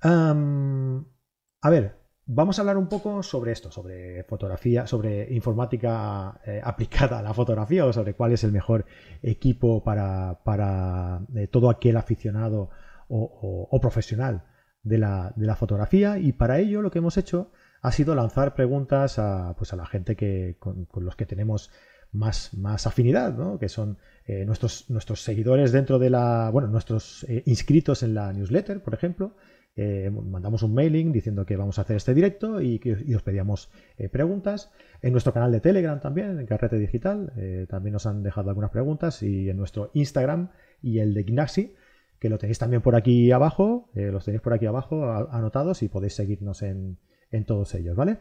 a 0.00 1.70
ver, 1.70 1.98
vamos 2.24 2.58
a 2.58 2.62
hablar 2.62 2.76
un 2.76 2.88
poco 2.88 3.22
sobre 3.22 3.52
esto, 3.52 3.70
sobre 3.70 4.22
fotografía, 4.24 4.86
sobre 4.86 5.32
informática 5.34 6.40
eh, 6.46 6.60
aplicada 6.64 7.18
a 7.18 7.22
la 7.22 7.34
fotografía 7.34 7.84
o 7.84 7.92
sobre 7.92 8.14
cuál 8.14 8.32
es 8.32 8.44
el 8.44 8.52
mejor 8.52 8.84
equipo 9.22 9.82
para, 9.82 10.40
para 10.44 11.22
todo 11.50 11.70
aquel 11.70 11.96
aficionado 11.96 12.70
o, 13.08 13.78
profesional 13.80 14.44
de 14.82 14.98
la, 14.98 15.56
fotografía 15.56 16.18
y 16.18 16.32
para 16.32 16.58
ello 16.58 16.82
lo 16.82 16.90
que 16.90 16.98
hemos 16.98 17.16
hecho 17.16 17.50
ha 17.80 17.92
sido 17.92 18.14
lanzar 18.14 18.54
preguntas 18.54 19.18
a, 19.18 19.54
pues 19.56 19.72
a 19.72 19.76
la 19.76 19.86
gente 19.86 20.16
que, 20.16 20.56
con, 20.58 20.86
los 20.94 21.16
que 21.16 21.26
tenemos 21.26 21.70
más, 22.12 22.54
más 22.54 22.86
afinidad, 22.86 23.34
¿no? 23.34 23.58
que 23.58 23.68
son 23.68 23.98
eh, 24.28 24.44
nuestros, 24.44 24.90
nuestros 24.90 25.22
seguidores 25.22 25.72
dentro 25.72 25.98
de 25.98 26.10
la, 26.10 26.50
bueno, 26.52 26.68
nuestros 26.68 27.24
eh, 27.30 27.42
inscritos 27.46 28.02
en 28.02 28.12
la 28.12 28.30
newsletter, 28.30 28.82
por 28.82 28.92
ejemplo. 28.92 29.34
Eh, 29.74 30.10
mandamos 30.10 30.62
un 30.62 30.74
mailing 30.74 31.12
diciendo 31.12 31.46
que 31.46 31.56
vamos 31.56 31.78
a 31.78 31.82
hacer 31.82 31.96
este 31.96 32.12
directo 32.12 32.60
y 32.60 32.78
que 32.78 32.92
os 33.16 33.22
pedíamos 33.22 33.70
preguntas. 34.12 34.70
En 35.00 35.12
nuestro 35.12 35.32
canal 35.32 35.50
de 35.50 35.60
Telegram 35.60 35.98
también, 35.98 36.38
en 36.38 36.44
Carrete 36.44 36.76
Digital, 36.76 37.32
también 37.70 37.92
nos 37.92 38.04
han 38.04 38.22
dejado 38.22 38.50
algunas 38.50 38.70
preguntas 38.70 39.22
y 39.22 39.48
en 39.48 39.56
nuestro 39.56 39.90
Instagram 39.94 40.50
y 40.82 40.98
el 40.98 41.14
de 41.14 41.22
Gnaxi 41.22 41.74
que 42.18 42.28
lo 42.28 42.38
tenéis 42.38 42.58
también 42.58 42.82
por 42.82 42.96
aquí 42.96 43.30
abajo, 43.30 43.88
los 43.94 44.24
tenéis 44.24 44.42
por 44.42 44.52
aquí 44.52 44.66
abajo 44.66 45.08
anotados 45.30 45.84
y 45.84 45.88
podéis 45.88 46.14
seguirnos 46.14 46.62
en, 46.62 46.98
todos 47.46 47.72
ellos, 47.76 47.94
¿vale? 47.94 48.18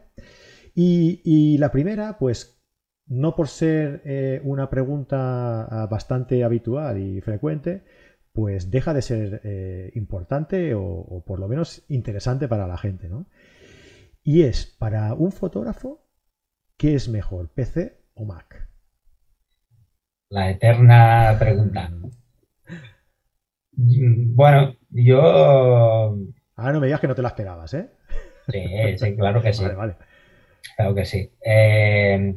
Y, 0.76 1.58
la 1.58 1.72
primera, 1.72 2.20
pues 2.20 2.57
no 3.08 3.36
por 3.36 3.48
ser 3.48 4.02
eh, 4.06 4.42
una 4.44 4.70
pregunta 4.70 5.64
ah, 5.64 5.88
bastante 5.88 6.44
habitual 6.44 7.00
y 7.00 7.22
frecuente, 7.22 7.84
pues 8.34 8.70
deja 8.70 8.94
de 8.94 9.02
ser 9.02 9.42
eh, 9.44 9.92
importante 9.96 10.74
o, 10.76 11.24
por 11.26 11.40
lo 11.40 11.48
menos 11.48 11.86
interesante 11.88 12.48
para 12.48 12.68
la 12.68 12.78
gente, 12.78 13.10
¿no? 13.10 13.28
Y 14.24 14.44
es, 14.44 14.66
para 14.66 15.14
un 15.14 15.32
fotógrafo, 15.32 16.06
¿qué 16.78 16.96
es 16.96 17.08
mejor, 17.10 17.50
PC 17.50 17.98
o 18.14 18.26
Mac? 18.26 18.70
La 20.30 20.52
eterna 20.52 21.36
pregunta. 21.40 21.90
Bueno, 23.72 24.76
yo. 24.90 26.18
Ah, 26.56 26.72
no 26.74 26.80
me 26.80 26.88
digas 26.88 27.00
que 27.00 27.08
no 27.08 27.16
te 27.16 27.22
la 27.22 27.30
esperabas, 27.30 27.74
¿eh? 27.74 27.90
Sí, 28.98 29.16
claro 29.16 29.42
que 29.42 29.54
sí. 29.54 29.64
Vale, 29.64 29.76
vale. 29.76 29.96
Claro 30.76 30.94
que 30.94 31.06
sí. 31.06 31.32
Eh, 31.46 32.36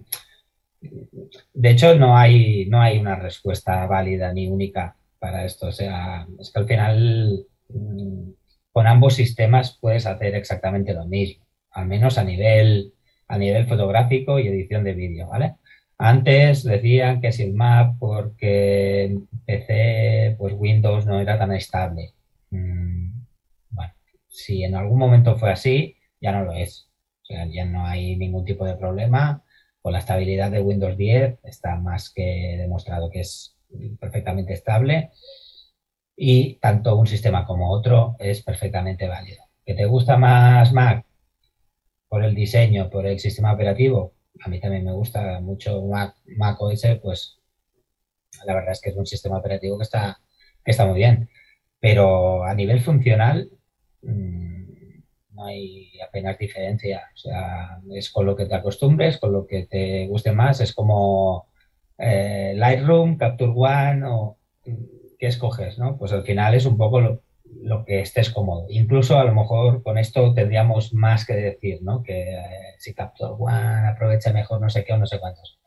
de 0.80 1.70
hecho, 1.70 1.94
no 1.96 2.16
hay, 2.16 2.66
no 2.66 2.80
hay 2.80 2.98
una 2.98 3.16
respuesta 3.16 3.86
válida 3.86 4.32
ni 4.32 4.48
única 4.48 4.96
para 5.18 5.44
esto. 5.44 5.68
O 5.68 5.72
sea, 5.72 6.26
es 6.38 6.50
que 6.52 6.58
al 6.58 6.66
final 6.66 7.46
mm, 7.68 8.30
con 8.72 8.86
ambos 8.86 9.14
sistemas 9.14 9.78
puedes 9.80 10.06
hacer 10.06 10.34
exactamente 10.34 10.94
lo 10.94 11.06
mismo, 11.06 11.44
al 11.72 11.86
menos 11.86 12.18
a 12.18 12.24
nivel, 12.24 12.94
a 13.28 13.38
nivel 13.38 13.66
fotográfico 13.66 14.38
y 14.38 14.48
edición 14.48 14.84
de 14.84 14.94
vídeo, 14.94 15.28
¿vale? 15.28 15.56
Antes 15.98 16.64
decían 16.64 17.20
que 17.20 17.32
si 17.32 17.42
el 17.42 17.52
Mac, 17.52 17.96
porque 17.98 19.18
PC, 19.44 20.36
pues 20.38 20.54
Windows 20.56 21.06
no 21.06 21.20
era 21.20 21.38
tan 21.38 21.52
estable. 21.52 22.14
Mm, 22.50 22.90
si 24.30 24.64
en 24.64 24.74
algún 24.74 24.98
momento 24.98 25.36
fue 25.36 25.50
así, 25.50 25.96
ya 26.20 26.32
no 26.32 26.44
lo 26.44 26.52
es. 26.52 26.88
O 27.22 27.26
sea, 27.26 27.46
ya 27.46 27.64
no 27.64 27.86
hay 27.86 28.16
ningún 28.16 28.44
tipo 28.44 28.64
de 28.64 28.76
problema. 28.76 29.42
Con 29.82 29.92
la 29.92 30.00
estabilidad 30.00 30.50
de 30.50 30.60
Windows 30.60 30.96
10 30.96 31.38
está 31.44 31.76
más 31.76 32.10
que 32.10 32.56
demostrado 32.58 33.10
que 33.10 33.20
es 33.20 33.56
perfectamente 33.98 34.52
estable. 34.52 35.10
Y 36.16 36.56
tanto 36.56 36.96
un 36.96 37.06
sistema 37.06 37.46
como 37.46 37.70
otro 37.70 38.16
es 38.18 38.42
perfectamente 38.42 39.08
válido. 39.08 39.42
¿Que 39.64 39.74
te 39.74 39.86
gusta 39.86 40.16
más 40.18 40.72
Mac 40.72 41.06
por 42.08 42.24
el 42.24 42.34
diseño, 42.34 42.90
por 42.90 43.06
el 43.06 43.18
sistema 43.18 43.52
operativo? 43.52 44.14
a 44.42 44.48
mí 44.48 44.60
también 44.60 44.84
me 44.84 44.92
gusta 44.92 45.40
mucho 45.40 45.82
Mac, 45.82 46.16
Mac 46.36 46.60
OS, 46.60 46.82
pues 47.02 47.38
la 48.44 48.54
verdad 48.54 48.72
es 48.72 48.80
que 48.80 48.90
es 48.90 48.96
un 48.96 49.06
sistema 49.06 49.38
operativo 49.38 49.76
que 49.76 49.84
está, 49.84 50.20
que 50.64 50.70
está 50.70 50.86
muy 50.86 50.98
bien. 50.98 51.28
Pero 51.80 52.44
a 52.44 52.54
nivel 52.54 52.80
funcional 52.80 53.50
mm, 54.02 54.59
no 55.40 55.46
hay 55.46 55.90
apenas 56.06 56.38
diferencia. 56.38 57.08
O 57.14 57.16
sea, 57.16 57.80
es 57.94 58.10
con 58.10 58.26
lo 58.26 58.36
que 58.36 58.46
te 58.46 58.54
acostumbres, 58.54 59.18
con 59.18 59.32
lo 59.32 59.46
que 59.46 59.66
te 59.66 60.06
guste 60.06 60.32
más. 60.32 60.60
Es 60.60 60.74
como 60.74 61.48
eh, 61.98 62.52
Lightroom, 62.56 63.16
Capture 63.16 63.52
One 63.54 64.04
o 64.06 64.38
qué 65.18 65.26
escoges, 65.26 65.78
¿no? 65.78 65.96
Pues 65.98 66.12
al 66.12 66.24
final 66.24 66.54
es 66.54 66.66
un 66.66 66.76
poco 66.76 67.00
lo, 67.00 67.22
lo 67.62 67.84
que 67.84 68.00
estés 68.00 68.30
cómodo. 68.30 68.66
Incluso 68.68 69.18
a 69.18 69.24
lo 69.24 69.34
mejor 69.34 69.82
con 69.82 69.98
esto 69.98 70.34
tendríamos 70.34 70.92
más 70.94 71.26
que 71.26 71.34
decir, 71.34 71.82
¿no? 71.82 72.02
Que 72.02 72.34
eh, 72.34 72.74
si 72.78 72.94
Capture 72.94 73.34
One 73.38 73.88
aprovecha 73.88 74.32
mejor 74.32 74.60
no 74.60 74.70
sé 74.70 74.84
qué 74.84 74.92
o 74.92 74.98
no 74.98 75.06
sé 75.06 75.18
cuántos. 75.18 75.58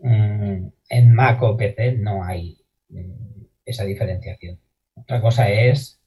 Mm, 0.00 0.68
en 0.90 1.14
Mac 1.14 1.42
o 1.42 1.56
PC 1.56 1.92
no 1.92 2.24
hay 2.24 2.58
mm, 2.90 3.42
esa 3.64 3.84
diferenciación. 3.84 4.60
Otra 4.94 5.20
cosa 5.20 5.48
es 5.50 5.97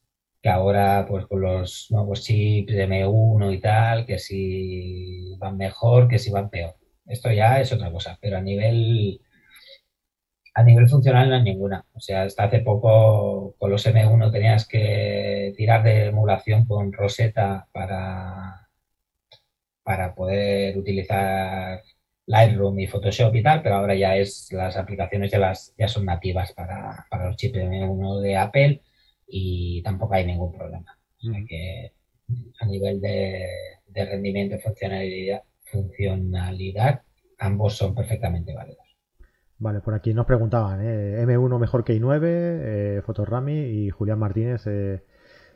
que 0.42 0.50
ahora, 0.50 1.06
pues 1.08 1.26
con 1.28 1.42
los 1.42 1.88
nuevos 1.92 2.24
chips 2.24 2.74
de 2.74 2.88
M1 2.88 3.54
y 3.54 3.60
tal, 3.60 4.06
que 4.06 4.20
si 4.20 5.36
van 5.38 5.58
mejor, 5.58 6.08
que 6.08 6.20
si 6.20 6.32
van 6.32 6.50
peor. 6.50 6.76
Esto 7.06 7.32
ya 7.32 7.60
es 7.62 7.72
otra 7.74 7.92
cosa, 7.92 8.18
pero 8.22 8.38
a 8.38 8.42
nivel 8.42 9.22
a 10.54 10.64
nivel 10.64 10.90
funcional 10.90 11.30
no 11.30 11.36
hay 11.36 11.44
ninguna. 11.44 11.86
O 11.94 12.00
sea, 12.00 12.24
hasta 12.24 12.46
hace 12.46 12.60
poco 12.60 13.56
con 13.58 13.72
los 13.72 13.86
M1 13.86 14.32
tenías 14.32 14.68
que 14.68 15.54
tirar 15.58 15.84
de 15.84 16.08
emulación 16.08 16.66
con 16.66 16.92
Rosetta 16.92 17.68
para, 17.72 18.70
para 19.84 20.14
poder 20.16 20.78
utilizar 20.78 21.82
Lightroom 22.26 22.80
y 22.80 22.88
Photoshop 22.88 23.36
y 23.36 23.44
tal, 23.44 23.62
pero 23.62 23.76
ahora 23.76 23.96
ya 23.96 24.16
es 24.16 24.52
las 24.52 24.78
aplicaciones 24.78 25.32
ya, 25.32 25.40
las, 25.40 25.74
ya 25.78 25.88
son 25.88 26.06
nativas 26.06 26.54
para, 26.54 27.08
los 27.26 27.36
chips 27.38 27.58
M1 27.60 28.22
de 28.22 28.38
Apple 28.38 28.82
y 29.32 29.82
tampoco 29.84 30.14
hay 30.16 30.26
ningún 30.26 30.52
problema. 30.52 30.98
O 31.18 31.32
sea 31.32 31.40
que 31.48 31.94
a 32.60 32.66
nivel 32.66 33.00
de, 33.02 33.48
de 33.88 34.06
rendimiento 34.06 34.56
y 34.56 34.60
funcionalidad, 34.60 35.44
funcionalidad, 35.64 37.02
ambos 37.40 37.78
son 37.78 37.96
perfectamente 37.96 38.54
válidos. 38.54 38.92
Vale, 39.62 39.80
por 39.82 39.94
aquí 39.94 40.12
nos 40.14 40.26
preguntaban, 40.26 40.82
¿eh? 40.82 41.24
M1 41.24 41.60
mejor 41.60 41.84
que 41.84 41.94
i9, 41.94 42.22
eh, 42.24 43.02
Fotorami 43.06 43.60
y 43.60 43.90
Julián 43.92 44.18
Martínez, 44.18 44.66
eh, 44.66 45.04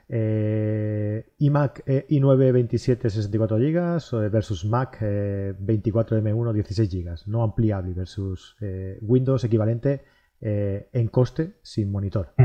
eh 0.07 1.25
iMac 1.39 1.83
i9 1.87 2.51
27 2.53 3.09
64 3.09 3.57
GB 3.57 4.29
versus 4.29 4.63
Mac 4.63 4.99
24 5.01 6.19
M1 6.19 6.53
16 6.53 6.89
GB, 6.89 7.15
no 7.25 7.41
ampliable 7.41 7.95
versus 7.95 8.55
Windows 9.01 9.43
equivalente 9.43 10.03
en 10.39 11.07
coste 11.07 11.55
sin 11.63 11.91
monitor. 11.91 12.35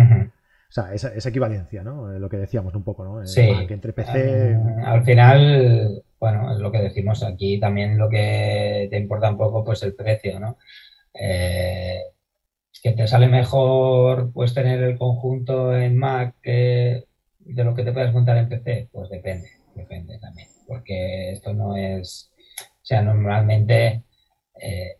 O 0.70 0.72
sea, 0.72 0.94
esa, 0.94 1.12
esa, 1.12 1.30
equivalencia, 1.30 1.82
¿no? 1.82 2.06
lo 2.06 2.28
que 2.28 2.36
decíamos 2.36 2.72
un 2.76 2.84
poco, 2.84 3.04
¿no? 3.04 3.26
Sí. 3.26 3.40
entre 3.40 3.92
PC... 3.92 4.56
al 4.84 5.02
final, 5.02 6.04
bueno, 6.20 6.52
es 6.52 6.60
lo 6.60 6.70
que 6.70 6.78
decimos 6.78 7.24
aquí, 7.24 7.58
también 7.58 7.98
lo 7.98 8.08
que 8.08 8.86
te 8.88 8.96
importa 8.96 9.30
un 9.30 9.36
poco, 9.36 9.64
pues 9.64 9.82
el 9.82 9.96
precio, 9.96 10.38
¿no? 10.38 10.58
Eh, 11.12 12.02
que 12.82 12.92
te 12.92 13.08
sale 13.08 13.26
mejor 13.26 14.32
pues 14.32 14.54
tener 14.54 14.80
el 14.82 14.96
conjunto 14.96 15.76
en 15.76 15.98
Mac 15.98 16.36
de 16.42 17.04
lo 17.40 17.74
que 17.74 17.82
te 17.82 17.92
puedes 17.92 18.12
montar 18.12 18.36
en 18.36 18.48
PC, 18.48 18.90
pues 18.92 19.10
depende, 19.10 19.48
depende 19.74 20.20
también, 20.20 20.48
porque 20.68 21.32
esto 21.32 21.52
no 21.52 21.76
es, 21.76 22.30
o 22.60 22.84
sea, 22.84 23.02
normalmente 23.02 24.04
eh, 24.54 24.99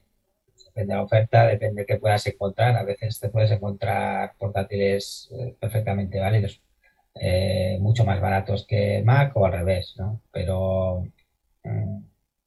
depende 0.80 0.94
de 0.94 0.98
la 0.98 1.04
oferta, 1.04 1.46
depende 1.46 1.82
de 1.82 1.86
qué 1.86 1.96
puedas 1.98 2.26
encontrar, 2.26 2.76
a 2.76 2.82
veces 2.84 3.20
te 3.20 3.28
puedes 3.28 3.50
encontrar 3.50 4.32
portátiles 4.38 5.30
eh, 5.32 5.54
perfectamente 5.60 6.18
válidos, 6.20 6.62
mucho 7.80 8.04
más 8.04 8.20
baratos 8.20 8.66
que 8.66 9.02
Mac 9.04 9.36
o 9.36 9.44
al 9.44 9.52
revés, 9.52 9.94
¿no? 9.98 10.20
Pero 10.32 11.04
mm, 11.64 11.98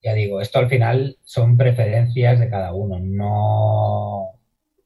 ya 0.01 0.13
digo, 0.13 0.41
esto 0.41 0.59
al 0.59 0.67
final 0.69 1.17
son 1.23 1.57
preferencias 1.57 2.39
de 2.39 2.49
cada 2.49 2.73
uno, 2.73 2.99
no, 2.99 4.39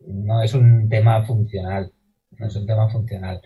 no 0.05 0.41
es 0.43 0.53
un 0.53 0.89
tema 0.89 1.23
funcional, 1.23 1.91
no 2.37 2.47
es 2.47 2.55
un 2.55 2.65
tema 2.67 2.89
funcional. 2.89 3.41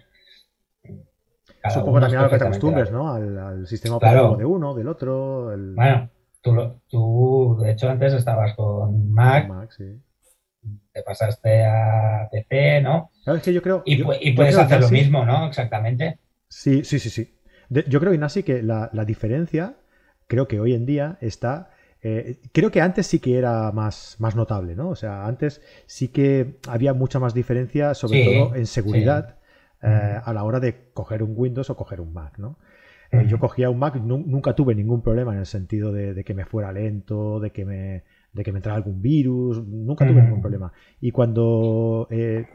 cada 1.62 1.76
Supongo 1.76 2.00
también 2.00 2.20
a 2.20 2.24
lo 2.24 2.30
que 2.30 2.38
te 2.40 2.44
acostumbres, 2.46 2.92
¿no? 2.92 3.14
Al, 3.14 3.38
al 3.38 3.68
sistema 3.68 4.00
Claro. 4.00 4.32
operativo 4.32 4.38
de 4.38 4.46
uno, 4.56 4.74
del 4.74 4.88
otro, 4.88 5.54
el 5.54 5.76
Bueno, 5.76 6.10
tú, 6.42 6.54
lo- 6.54 6.82
tú, 6.90 7.58
de 7.62 7.72
hecho, 7.72 7.90
antes 7.90 8.14
estabas 8.14 8.56
con 8.56 9.12
Mac, 9.14 9.54
Mac, 9.54 9.72
sí. 9.72 10.02
te 10.94 11.04
pasaste 11.04 11.66
a 11.66 12.28
PC, 12.32 12.82
¿no? 12.82 13.12
Claro, 13.24 13.38
es 13.38 13.44
que 13.44 13.54
yo 13.54 13.62
creo. 13.62 13.86
Y, 13.86 13.98
yo- 13.98 14.14
y 14.20 14.34
puedes 14.34 14.58
creo, 14.58 14.60
hacer 14.60 14.82
lo 14.82 14.90
mismo, 14.90 15.26
¿no? 15.26 15.48
Exactamente. 15.48 16.20
Sí, 16.50 16.84
sí, 16.84 17.00
sí, 17.00 17.10
sí. 17.10 17.34
De- 17.70 17.86
yo 17.88 18.00
creo, 18.00 18.14
Ignasi, 18.14 18.44
que 18.44 18.62
la, 18.62 18.90
la 18.94 19.06
diferencia, 19.06 19.78
creo 20.28 20.48
que 20.48 20.60
hoy 20.60 20.74
en 20.74 20.86
día 20.86 21.18
está. 21.22 21.70
eh, 22.04 22.40
creo 22.52 22.72
que 22.72 22.82
antes 22.82 23.06
sí 23.08 23.20
que 23.20 23.38
era 23.38 23.72
más, 23.72 24.16
más 24.20 24.36
notable, 24.36 24.76
¿no? 24.76 24.90
O 24.90 24.96
sea, 24.96 25.26
antes 25.28 25.62
sí 25.86 26.08
que 26.10 26.58
había 26.68 26.94
mucha 26.94 27.20
más 27.20 27.34
diferencia, 27.34 27.94
sobre 27.94 28.20
Sí, 28.20 28.22
todo 28.22 28.56
en 28.56 28.66
seguridad, 28.66 29.38
eh, 29.84 30.20
a 30.24 30.34
la 30.34 30.44
hora 30.44 30.60
de 30.60 30.90
coger 30.94 31.22
un 31.24 31.34
Windows 31.36 31.70
o 31.70 31.76
coger 31.78 32.02
un 32.02 32.12
Mac, 32.14 32.38
¿no? 32.40 32.58
Eh, 33.12 33.26
yo 33.28 33.40
cogía 33.40 33.70
un 33.70 33.80
Mac, 33.80 33.96
nu- 33.96 34.24
nunca 34.26 34.56
tuve 34.56 34.74
ningún 34.76 35.02
problema 35.02 35.34
en 35.34 35.40
el 35.40 35.46
sentido 35.46 35.92
de, 35.92 36.14
de 36.14 36.24
que 36.24 36.34
me 36.34 36.46
fuera 36.46 36.72
lento, 36.72 37.40
de 37.40 37.52
que 37.52 37.66
me, 37.66 38.04
de 38.34 38.44
que 38.44 38.52
me 38.52 38.60
entrara 38.60 38.78
algún 38.78 39.02
virus, 39.02 39.66
nunca 39.68 40.06
tuve 40.06 40.22
ningún 40.22 40.40
problema. 40.42 40.72
Y 41.02 41.12
cuando 41.12 42.08
eh, 42.10 42.46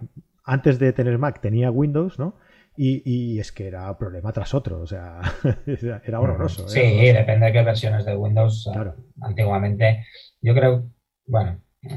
antes 0.45 0.79
de 0.79 0.93
tener 0.93 1.19
Mac 1.19 1.41
tenía 1.41 1.71
Windows, 1.71 2.19
¿no? 2.19 2.37
Y, 2.77 3.03
y 3.11 3.39
es 3.41 3.53
que 3.53 3.67
era 3.69 3.97
problema 3.99 4.33
tras 4.33 4.55
otro, 4.55 4.81
o 4.81 4.87
sea, 4.87 5.21
era 6.05 6.21
horroroso. 6.21 6.69
Sí, 6.69 6.81
depende 6.81 7.47
de 7.47 7.53
qué 7.53 7.63
versiones 7.63 8.05
de 8.05 8.17
Windows. 8.17 8.69
Claro. 8.73 8.95
Antiguamente, 9.21 10.05
yo 10.43 10.55
creo, 10.55 10.91
bueno, 11.27 11.61
eh, 11.83 11.91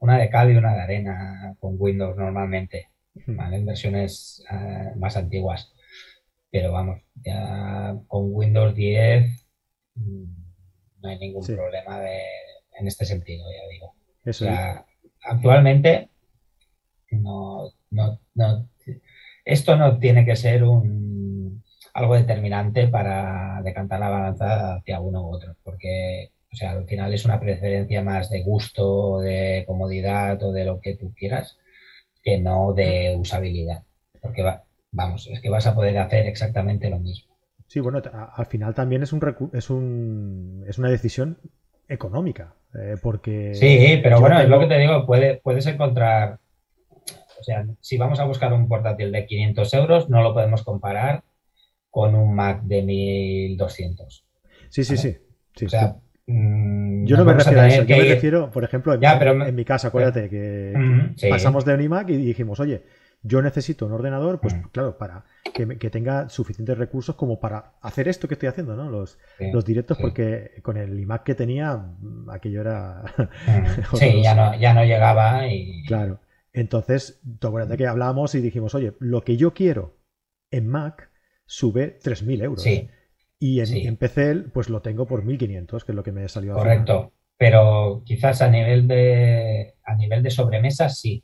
una 0.00 0.18
de 0.18 0.30
cal 0.30 0.50
y 0.50 0.56
una 0.56 0.74
de 0.74 0.80
arena 0.82 1.54
con 1.58 1.76
Windows 1.78 2.16
normalmente, 2.16 2.88
¿vale? 3.26 3.56
En 3.56 3.66
versiones 3.66 4.44
eh, 4.50 4.92
más 4.96 5.16
antiguas. 5.16 5.72
Pero 6.50 6.72
vamos, 6.72 7.00
ya 7.14 7.96
con 8.06 8.32
Windows 8.32 8.74
10 8.74 9.46
mm, 9.94 10.24
no 11.02 11.08
hay 11.08 11.18
ningún 11.18 11.42
Sí. 11.42 11.54
problema 11.54 12.00
de, 12.00 12.20
en 12.78 12.86
este 12.86 13.04
sentido, 13.04 13.44
ya 13.50 13.68
digo. 13.70 13.94
O 14.26 14.32
sea, 14.32 14.84
actualmente 15.22 16.10
no, 17.10 17.72
no, 17.90 18.20
no, 18.34 18.68
esto 19.44 19.76
no 19.76 19.98
tiene 19.98 20.24
que 20.24 20.36
ser 20.36 20.64
un, 20.64 21.62
algo 21.94 22.14
determinante 22.14 22.88
para 22.88 23.60
decantar 23.62 24.00
la 24.00 24.08
balanza 24.10 24.74
hacia 24.76 25.00
uno 25.00 25.22
u 25.26 25.34
otro, 25.34 25.56
porque 25.62 26.32
o 26.50 26.56
sea, 26.56 26.70
al 26.72 26.86
final 26.86 27.12
es 27.12 27.24
una 27.26 27.38
preferencia 27.40 28.02
más 28.02 28.30
de 28.30 28.42
gusto, 28.42 29.20
de 29.20 29.64
comodidad 29.66 30.42
o 30.42 30.52
de 30.52 30.64
lo 30.64 30.80
que 30.80 30.96
tú 30.96 31.12
quieras, 31.14 31.58
que 32.22 32.38
no 32.38 32.72
de 32.72 33.16
usabilidad. 33.18 33.84
Porque 34.22 34.42
va- 34.42 34.64
vamos, 34.90 35.26
es 35.28 35.40
que 35.40 35.50
vas 35.50 35.66
a 35.66 35.74
poder 35.74 35.98
hacer 35.98 36.26
exactamente 36.26 36.90
lo 36.90 36.98
mismo. 36.98 37.34
Sí, 37.66 37.80
bueno, 37.80 38.00
a- 38.12 38.32
al 38.36 38.46
final 38.46 38.74
también 38.74 39.02
es 39.02 39.12
un 39.12 39.20
recu- 39.20 39.50
es 39.52 39.68
un 39.70 40.64
es 40.66 40.78
una 40.78 40.88
decisión 40.90 41.38
económica, 41.88 42.54
eh, 42.74 42.96
porque 43.02 43.54
Sí, 43.54 44.00
pero 44.02 44.20
bueno, 44.20 44.40
es 44.40 44.48
lo 44.48 44.60
que 44.60 44.66
te 44.66 44.78
digo, 44.78 45.04
puede, 45.06 45.36
puedes 45.42 45.66
encontrar, 45.66 46.38
o 47.40 47.44
sea, 47.44 47.66
si 47.80 47.96
vamos 47.98 48.20
a 48.20 48.24
buscar 48.24 48.52
un 48.52 48.68
portátil 48.68 49.12
de 49.12 49.26
500 49.26 49.72
euros, 49.74 50.08
no 50.10 50.22
lo 50.22 50.34
podemos 50.34 50.62
comparar 50.62 51.22
con 51.90 52.14
un 52.14 52.34
Mac 52.34 52.62
de 52.62 52.82
1200. 52.82 54.24
Sí, 54.70 54.84
sí, 54.84 54.96
sí. 54.96 55.16
sí, 55.56 55.66
O 55.66 55.68
sea, 55.68 55.96
mm, 56.26 57.06
Yo 57.06 57.16
no 57.16 57.24
me 57.24 57.32
refiero 57.34 57.60
a 57.62 57.68
eso, 57.68 57.82
yo 57.84 57.96
me 57.96 58.04
ir- 58.04 58.08
refiero, 58.14 58.50
por 58.50 58.64
ejemplo, 58.64 58.94
en, 58.94 59.00
Ya, 59.00 59.18
pero 59.18 59.34
me- 59.34 59.48
en 59.48 59.54
mi 59.54 59.64
caso, 59.64 59.88
acuérdate 59.88 60.28
que 60.28 61.12
sí. 61.16 61.28
pasamos 61.30 61.64
de 61.64 61.74
un 61.74 61.82
iMac 61.82 62.10
y 62.10 62.16
dijimos, 62.16 62.60
oye, 62.60 62.82
yo 63.22 63.42
necesito 63.42 63.86
un 63.86 63.92
ordenador, 63.92 64.40
pues 64.40 64.54
Mm. 64.54 64.68
claro, 64.72 64.96
para 64.98 65.24
que, 65.52 65.66
tenga 65.90 66.28
suficientes 66.28 66.78
recursos 66.78 67.16
como 67.16 67.40
para 67.40 67.72
hacer 67.82 68.08
esto 68.08 68.28
que 68.28 68.34
estoy 68.34 68.48
haciendo, 68.48 68.76
¿no? 68.76 68.90
Los, 68.90 69.18
Sí, 69.38 69.50
los 69.52 69.64
directos, 69.64 69.96
sí. 69.96 70.02
porque 70.02 70.60
con 70.62 70.76
el 70.76 70.98
iMac 71.00 71.24
que 71.24 71.34
tenía, 71.34 71.76
mm, 71.76 72.30
aquello 72.30 72.60
era... 72.60 73.02
Mm, 73.46 73.82
Sí, 73.96 74.22
ya 74.22 74.34
no, 74.34 74.58
ya 74.58 74.72
no 74.74 74.84
llegaba 74.84 75.46
y 75.48 75.82
Claro. 75.86 76.20
Entonces, 76.52 77.20
tú 77.38 77.48
acuérdate 77.48 77.76
que 77.76 77.86
hablábamos 77.86 78.34
y 78.34 78.40
dijimos, 78.40 78.74
oye, 78.74 78.94
lo 79.00 79.22
que 79.22 79.36
yo 79.36 79.52
quiero 79.54 79.96
en 80.50 80.66
Mac 80.68 81.10
sube 81.46 81.98
3.000 82.02 82.42
euros. 82.42 82.62
sí, 82.62 82.88
Y 83.38 83.60
en, 83.60 83.66
sí. 83.66 83.86
en 83.86 83.96
PC, 83.96 84.34
pues 84.52 84.68
lo 84.68 84.82
tengo 84.82 85.06
por 85.06 85.24
1.500, 85.24 85.84
que 85.84 85.92
es 85.92 85.96
lo 85.96 86.02
que 86.02 86.12
me 86.12 86.28
salió 86.28 86.54
correcto. 86.54 87.12
Pero 87.36 88.02
quizás 88.04 88.42
a 88.42 88.50
nivel 88.50 88.88
de, 88.88 89.74
a 89.84 89.94
nivel 89.94 90.22
de 90.24 90.30
sobremesa, 90.30 90.88
sí. 90.88 91.22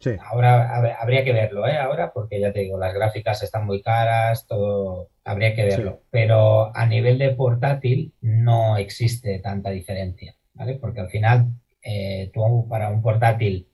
Sí, 0.00 0.10
Ahora 0.20 0.68
hab- 0.76 0.96
habría 1.00 1.24
que 1.24 1.32
verlo, 1.32 1.66
¿eh? 1.66 1.76
Ahora, 1.76 2.12
porque 2.12 2.40
ya 2.40 2.52
te 2.52 2.60
digo, 2.60 2.78
las 2.78 2.94
gráficas 2.94 3.42
están 3.42 3.66
muy 3.66 3.82
caras, 3.82 4.46
todo 4.46 5.08
habría 5.24 5.54
que 5.54 5.64
verlo. 5.64 6.02
Pero 6.10 6.74
a 6.76 6.86
nivel 6.86 7.18
de 7.18 7.30
portátil 7.30 8.12
no 8.20 8.76
existe 8.76 9.38
tanta 9.40 9.70
diferencia, 9.70 10.36
¿vale? 10.54 10.74
Porque 10.74 11.00
al 11.00 11.08
final, 11.10 11.48
eh, 11.82 12.30
tú 12.34 12.66
para 12.68 12.90
un 12.90 13.02
portátil 13.02 13.68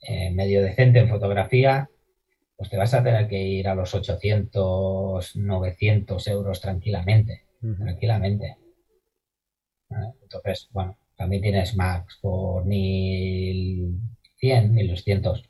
eh, 0.00 0.30
medio 0.32 0.62
decente 0.62 1.00
en 1.00 1.08
fotografía, 1.08 1.90
pues 2.56 2.70
te 2.70 2.76
vas 2.78 2.94
a 2.94 3.02
tener 3.04 3.28
que 3.28 3.38
ir 3.42 3.68
a 3.68 3.74
los 3.74 3.94
800, 3.94 5.36
900 5.36 6.26
euros 6.28 6.60
tranquilamente, 6.60 7.44
tranquilamente. 7.84 8.56
¿Vale? 9.88 10.12
Entonces, 10.22 10.68
bueno, 10.72 10.96
también 11.16 11.42
tienes 11.42 11.74
Macs 11.76 12.18
por 12.22 12.64
1100, 14.42 14.72
1200. 14.74 15.44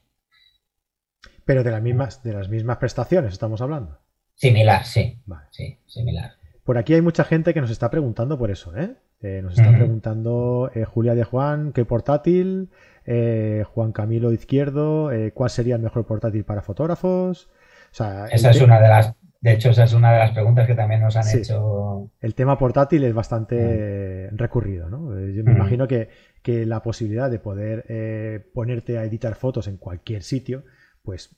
Pero 1.45 1.63
de 1.63 1.71
las 1.71 1.83
mismas, 1.83 2.23
de 2.23 2.33
las 2.33 2.49
mismas 2.49 2.79
prestaciones 2.79 3.33
estamos 3.33 3.61
hablando. 3.61 3.99
Similar, 4.35 4.85
sí, 4.85 5.19
Vale. 5.27 5.47
sí, 5.51 5.79
similar. 5.87 6.33
Por 6.65 6.79
aquí 6.79 6.95
hay 6.95 7.01
mucha 7.01 7.25
gente 7.25 7.55
que 7.55 7.61
nos 7.61 7.71
está 7.71 7.91
preguntando 7.91 8.37
por 8.39 8.51
eso, 8.51 8.77
¿eh? 8.77 8.95
Eh, 9.23 9.41
nos 9.43 9.55
está 9.59 9.71
preguntando 9.71 10.71
eh, 10.75 10.85
Julia 10.85 11.15
de 11.15 11.25
Juan, 11.25 11.73
¿qué 11.73 11.85
portátil? 11.85 12.71
Eh, 13.07 13.65
Juan 13.73 13.93
Camilo 13.93 14.33
Izquierdo, 14.33 15.11
¿cuál 15.33 15.49
sería 15.51 15.77
el 15.77 15.83
mejor 15.83 16.05
portátil 16.07 16.45
para 16.45 16.61
fotógrafos? 16.63 17.49
O 17.93 17.95
sea, 17.95 18.27
Esa 18.27 18.51
es 18.51 18.61
una 18.61 18.79
de 18.81 18.89
las, 18.89 19.15
de 19.41 19.53
hecho, 19.53 19.71
esa 19.71 19.85
es 19.85 19.95
una 19.95 20.13
de 20.13 20.19
las 20.19 20.33
preguntas 20.33 20.67
que 20.67 20.75
también 20.75 21.01
nos 21.01 21.17
han 21.17 21.23
Sí. 21.25 21.39
hecho. 21.39 22.11
el 22.21 22.35
tema 22.35 22.59
portátil 22.59 23.05
es 23.05 23.15
bastante 23.15 24.29
recurrido, 24.33 24.91
¿no? 24.91 25.19
Yo 25.31 25.45
me 25.45 25.53
Ujú. 25.53 25.61
imagino 25.61 25.89
que, 25.89 26.09
que 26.47 26.65
la 26.65 26.81
posibilidad 26.81 27.29
de 27.29 27.41
poder 27.41 27.85
eh, 27.89 28.39
ponerte 28.55 28.99
a 28.99 29.05
editar 29.05 29.35
fotos 29.35 29.67
en 29.67 29.79
cualquier 29.79 30.23
sitio, 30.23 30.63
pues 31.03 31.35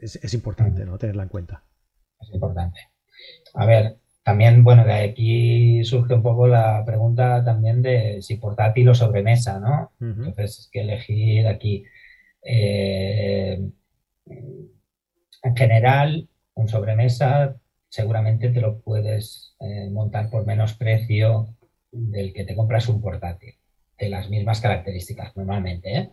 es, 0.00 0.14
es 0.22 0.34
importante. 0.34 0.84
¿no? 0.84 0.98
Tenerla 0.98 1.24
en 1.24 1.28
cuenta. 1.28 1.64
Es 2.20 2.32
importante. 2.32 2.78
A 3.54 3.66
ver, 3.66 3.96
también, 4.22 4.62
bueno, 4.62 4.84
de 4.84 4.92
aquí 4.94 5.82
surge 5.84 6.14
un 6.14 6.22
poco 6.22 6.46
la 6.46 6.84
pregunta 6.86 7.42
también 7.44 7.82
de 7.82 8.22
si 8.22 8.36
portátil 8.36 8.88
o 8.88 8.94
sobremesa, 8.94 9.58
¿no? 9.58 9.90
Entonces, 10.00 10.60
es 10.60 10.68
que 10.70 10.82
elegir 10.82 11.48
aquí. 11.48 11.84
eh, 12.42 13.58
en 15.42 15.56
general, 15.56 16.28
un 16.54 16.68
sobremesa 16.68 17.56
seguramente 17.88 18.50
te 18.50 18.60
lo 18.60 18.80
puedes 18.80 19.56
eh, 19.60 19.88
montar 19.90 20.30
por 20.30 20.46
menos 20.46 20.74
precio 20.74 21.48
del 21.90 22.32
que 22.32 22.44
te 22.44 22.54
compras 22.54 22.88
un 22.88 23.00
portátil, 23.00 23.54
de 23.98 24.08
las 24.08 24.28
mismas 24.30 24.60
características 24.60 25.36
normalmente, 25.36 25.96
¿eh? 25.96 26.10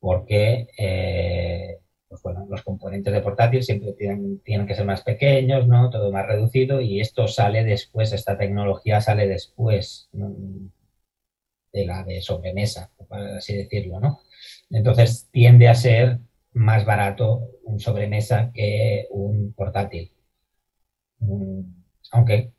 Porque 0.00 0.68
eh, 0.78 1.78
pues 2.08 2.22
bueno, 2.22 2.46
los 2.48 2.62
componentes 2.62 3.12
de 3.12 3.20
portátil 3.20 3.62
siempre 3.62 3.92
tienen, 3.92 4.40
tienen 4.40 4.66
que 4.66 4.74
ser 4.74 4.86
más 4.86 5.02
pequeños, 5.02 5.66
¿no? 5.68 5.90
Todo 5.90 6.10
más 6.10 6.26
reducido 6.26 6.80
y 6.80 7.00
esto 7.00 7.28
sale 7.28 7.64
después, 7.64 8.12
esta 8.12 8.38
tecnología 8.38 9.00
sale 9.00 9.28
después 9.28 10.08
de 11.72 11.86
la 11.86 12.04
de 12.04 12.22
sobremesa, 12.22 12.90
por 12.96 13.18
así 13.18 13.54
decirlo, 13.56 14.00
¿no? 14.00 14.20
Entonces 14.70 15.28
tiende 15.30 15.68
a 15.68 15.74
ser 15.74 16.18
más 16.52 16.84
barato 16.86 17.50
un 17.64 17.78
sobremesa 17.78 18.50
que 18.54 19.06
un 19.10 19.52
portátil. 19.52 20.12
Mm, 21.20 21.60
Aunque 22.12 22.52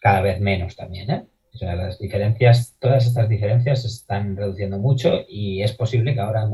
cada 0.00 0.20
vez 0.20 0.40
menos 0.40 0.76
también, 0.76 1.10
¿eh? 1.10 1.26
O 1.52 1.58
sea, 1.58 1.74
las 1.74 1.98
diferencias, 1.98 2.76
todas 2.78 3.06
estas 3.06 3.28
diferencias 3.28 3.82
se 3.82 3.88
están 3.88 4.36
reduciendo 4.36 4.78
mucho 4.78 5.20
y 5.28 5.62
es 5.62 5.72
posible 5.72 6.14
que 6.14 6.20
ahora 6.20 6.48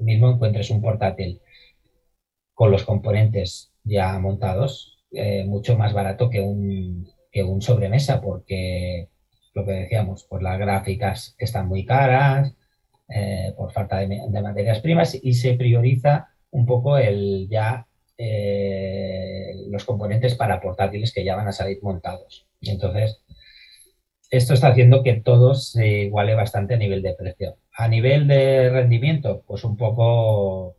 mismo 0.00 0.30
encuentres 0.30 0.70
un 0.70 0.82
portátil 0.82 1.40
con 2.54 2.70
los 2.70 2.84
componentes 2.84 3.72
ya 3.84 4.18
montados 4.18 4.98
eh, 5.12 5.44
mucho 5.44 5.76
más 5.76 5.92
barato 5.92 6.30
que 6.30 6.40
un, 6.40 7.08
que 7.32 7.42
un 7.42 7.62
sobremesa 7.62 8.20
porque 8.20 9.08
lo 9.54 9.64
que 9.64 9.72
decíamos, 9.72 10.26
pues 10.28 10.42
las 10.42 10.58
gráficas 10.58 11.34
están 11.38 11.68
muy 11.68 11.84
caras 11.84 12.54
eh, 13.08 13.52
por 13.56 13.72
falta 13.72 13.98
de, 13.98 14.06
materias 14.42 14.80
primas 14.80 15.18
y 15.20 15.34
se 15.34 15.54
prioriza 15.54 16.28
un 16.50 16.66
poco 16.66 16.96
el 16.98 17.48
ya 17.48 17.86
eh, 18.16 19.52
los 19.68 19.84
componentes 19.84 20.34
para 20.34 20.60
portátiles 20.60 21.12
que 21.12 21.24
ya 21.24 21.36
van 21.36 21.48
a 21.48 21.52
salir 21.52 21.78
montados. 21.82 22.46
Entonces, 22.60 23.22
esto 24.30 24.54
está 24.54 24.68
haciendo 24.68 25.02
que 25.02 25.14
todo 25.20 25.54
se 25.54 26.04
iguale 26.04 26.34
bastante 26.34 26.74
a 26.74 26.78
nivel 26.78 27.02
de 27.02 27.14
precio. 27.14 27.58
A 27.76 27.88
nivel 27.88 28.28
de 28.28 28.70
rendimiento, 28.70 29.42
pues 29.46 29.64
un 29.64 29.76
poco 29.76 30.76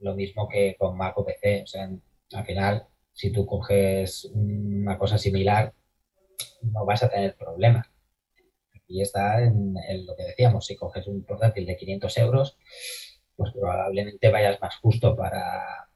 lo 0.00 0.14
mismo 0.14 0.48
que 0.48 0.76
con 0.78 0.96
Mac 0.96 1.16
o 1.18 1.24
PC. 1.24 1.62
O 1.64 1.66
sea, 1.66 1.90
al 2.32 2.44
final, 2.46 2.86
si 3.12 3.30
tú 3.30 3.46
coges 3.46 4.24
una 4.34 4.98
cosa 4.98 5.18
similar, 5.18 5.74
no 6.62 6.86
vas 6.86 7.02
a 7.02 7.10
tener 7.10 7.36
problema. 7.36 7.86
Y 8.88 9.00
está 9.02 9.42
en, 9.42 9.74
lo 10.06 10.16
que 10.16 10.24
decíamos, 10.24 10.66
si 10.66 10.76
coges 10.76 11.06
un 11.06 11.24
portátil 11.24 11.66
de 11.66 11.76
500 11.76 12.18
euros, 12.18 12.58
pues 13.36 13.52
probablemente 13.52 14.30
vayas 14.30 14.60
más 14.60 14.76
justo 14.76 15.16
para, 15.16 15.88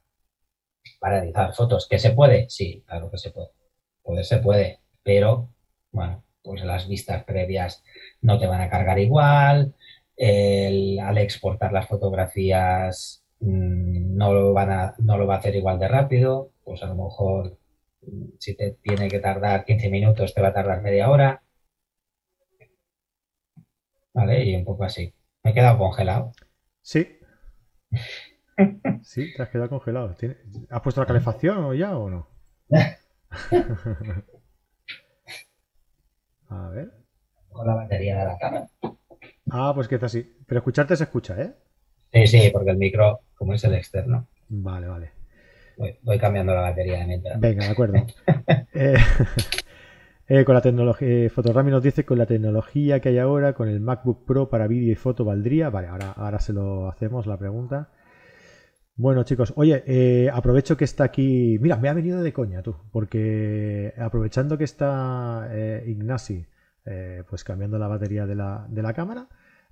para 1.00 1.20
realizar 1.20 1.54
fotos. 1.54 1.88
¿Que 1.88 1.98
se 1.98 2.10
puede? 2.10 2.48
Sí, 2.50 2.84
claro 2.86 3.10
que 3.10 3.18
se 3.18 3.30
puede. 3.30 3.48
Poder 4.02 4.24
se 4.24 4.38
puede, 4.38 4.80
pero 5.02 5.50
bueno, 5.90 6.25
pues 6.46 6.62
las 6.64 6.88
vistas 6.88 7.24
previas 7.24 7.82
no 8.22 8.38
te 8.38 8.46
van 8.46 8.60
a 8.60 8.70
cargar 8.70 8.98
igual, 9.00 9.74
al 10.18 11.18
exportar 11.18 11.72
las 11.72 11.88
fotografías 11.88 13.24
mm, 13.40 14.16
no 14.16 14.32
lo, 14.32 14.52
van 14.54 14.70
a, 14.70 14.94
no 14.98 15.18
lo 15.18 15.26
va 15.26 15.34
a 15.36 15.38
hacer 15.38 15.56
igual 15.56 15.78
de 15.78 15.88
rápido, 15.88 16.52
pues 16.64 16.82
a 16.82 16.86
lo 16.86 16.94
mejor 16.94 17.58
mm, 18.02 18.24
si 18.38 18.56
te 18.56 18.72
tiene 18.82 19.08
que 19.08 19.18
tardar 19.18 19.64
15 19.64 19.90
minutos 19.90 20.34
te 20.34 20.40
va 20.40 20.48
a 20.48 20.54
tardar 20.54 20.82
media 20.82 21.10
hora. 21.10 21.42
¿Vale? 24.14 24.44
Y 24.44 24.56
un 24.56 24.64
poco 24.64 24.84
así. 24.84 25.12
Me 25.42 25.50
he 25.50 25.54
quedado 25.54 25.78
congelado. 25.78 26.32
Sí. 26.82 27.18
Sí, 29.02 29.34
te 29.36 29.42
has 29.42 29.50
quedado 29.50 29.68
congelado. 29.68 30.16
¿Has 30.70 30.80
puesto 30.80 31.02
la 31.02 31.06
calefacción 31.06 31.58
o 31.58 31.74
ya 31.74 31.96
o 31.96 32.08
no? 32.08 32.26
A 36.48 36.68
ver. 36.70 36.92
Con 37.48 37.66
la 37.66 37.74
batería 37.74 38.18
de 38.18 38.24
la 38.24 38.38
cámara. 38.38 38.68
Ah, 39.50 39.72
pues 39.74 39.88
que 39.88 39.96
está 39.96 40.06
así. 40.06 40.36
Pero 40.46 40.58
escucharte 40.58 40.96
se 40.96 41.04
escucha, 41.04 41.40
¿eh? 41.40 41.54
Sí, 42.12 42.26
sí, 42.26 42.50
porque 42.52 42.70
el 42.70 42.76
micro, 42.76 43.20
como 43.34 43.54
es 43.54 43.64
el 43.64 43.74
externo. 43.74 44.26
Vale, 44.48 44.88
vale. 44.88 45.10
Voy, 46.02 46.18
cambiando 46.18 46.54
la 46.54 46.62
batería 46.62 47.00
de 47.00 47.06
mientras. 47.06 47.38
Venga, 47.38 47.66
de 47.66 47.70
acuerdo. 47.70 48.06
Eh, 48.78 48.96
eh, 50.28 50.44
con 50.44 50.54
la 50.54 50.60
tecnología, 50.60 51.08
eh, 51.08 51.30
Fotorami 51.30 51.70
nos 51.70 51.82
dice 51.82 52.04
con 52.04 52.18
la 52.18 52.26
tecnología 52.26 53.00
que 53.00 53.08
hay 53.08 53.18
ahora, 53.18 53.54
con 53.54 53.68
el 53.68 53.80
MacBook 53.80 54.26
Pro 54.26 54.50
para 54.50 54.66
vídeo 54.66 54.92
y 54.92 54.94
foto, 54.94 55.24
¿valdría? 55.24 55.70
Vale, 55.70 55.88
ahora, 55.88 56.12
ahora 56.12 56.40
se 56.40 56.52
lo 56.52 56.88
hacemos 56.88 57.26
la 57.26 57.38
pregunta. 57.38 57.88
Bueno, 58.96 59.24
chicos, 59.24 59.52
oye, 59.56 60.30
aprovecho 60.32 60.76
que 60.76 60.84
está 60.84 61.04
aquí. 61.04 61.58
Mira, 61.60 61.76
me 61.76 61.88
ha 61.88 61.92
venido 61.92 62.22
de 62.22 62.32
coña 62.32 62.62
tú, 62.62 62.76
porque 62.92 63.92
aprovechando 63.98 64.56
que 64.56 64.64
está 64.64 65.50
Ignasi 65.86 66.46
eh, 66.88 67.24
pues 67.28 67.42
cambiando 67.42 67.78
la 67.78 67.88
batería 67.88 68.26
de 68.26 68.36
la, 68.36 68.64
de 68.68 68.80
la 68.80 68.94
cámara. 68.94 69.26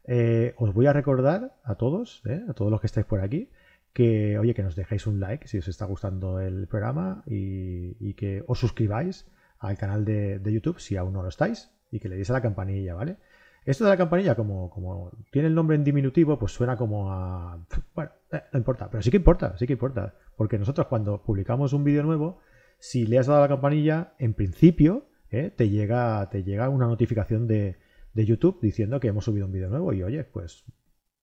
Eh, 0.05 0.53
os 0.57 0.75
voy 0.75 0.87
a 0.87 0.93
recordar 0.93 1.55
a 1.63 1.77
todos, 1.77 2.23
eh, 2.27 2.43
a 2.49 2.55
todos 2.55 2.73
los 2.73 2.81
que 2.81 2.89
estáis 2.89 3.07
por 3.07 3.21
aquí, 3.21 3.51
que 3.93 4.37
oye, 4.37 4.53
que 4.53 4.65
nos 4.65 4.75
dejéis 4.75 5.07
un 5.07 5.21
like 5.21 5.47
si 5.47 5.59
os 5.59 5.69
está 5.69 5.85
gustando 5.85 6.41
el 6.41 6.67
programa 6.67 7.23
y, 7.27 8.15
que 8.15 8.43
os 8.49 8.59
suscribáis 8.59 9.27
al 9.61 9.79
canal 9.79 10.05
de, 10.05 10.41
YouTube 10.45 10.81
si 10.81 10.97
aún 10.97 11.13
no 11.13 11.23
lo 11.23 11.29
estáis 11.29 11.71
y 11.93 12.01
que 12.01 12.09
le 12.09 12.17
deis 12.17 12.31
a 12.31 12.33
la 12.33 12.43
campanilla, 12.43 12.95
¿vale? 12.95 13.17
Esto 13.65 13.85
de 13.85 13.91
la 13.91 13.97
campanilla, 13.97 14.35
como, 14.35 14.69
como 14.71 15.11
tiene 15.31 15.49
el 15.49 15.55
nombre 15.55 15.77
en 15.77 15.85
diminutivo, 15.85 16.39
pues 16.39 16.53
suena 16.53 16.77
como 16.77 17.11
a... 17.11 17.65
Bueno, 17.95 18.11
no 18.53 18.59
importa, 18.59 18.91
pero 18.91 19.03
sí 19.03 19.11
que 19.11 19.17
importa, 19.17 19.57
sí 19.57 19.67
que 19.67 19.73
importa. 19.73 20.15
Porque 20.37 20.59
nosotros 20.59 20.87
cuando 20.87 21.23
publicamos 21.23 21.73
un 21.73 21.83
vídeo 21.83 22.03
nuevo, 22.03 22.41
si 22.79 23.07
le 23.07 23.19
has 23.19 23.27
dado 23.27 23.39
a 23.39 23.43
la 23.43 23.49
campanilla, 23.49 24.15
en 24.19 24.35
principio 24.35 25.07
¿eh? 25.31 25.51
te, 25.51 25.71
llega, 25.71 26.29
te 26.31 26.43
llega 26.43 26.69
una 26.69 26.87
notificación 26.87 27.47
de, 27.47 27.79
YouTube 28.15 28.61
diciendo 28.61 29.01
que 29.01 29.09
hemos 29.09 29.25
subido 29.25 29.47
un 29.47 29.53
vídeo 29.53 29.69
nuevo 29.69 29.93
y 29.93 30.03
oye, 30.03 30.23
pues 30.25 30.65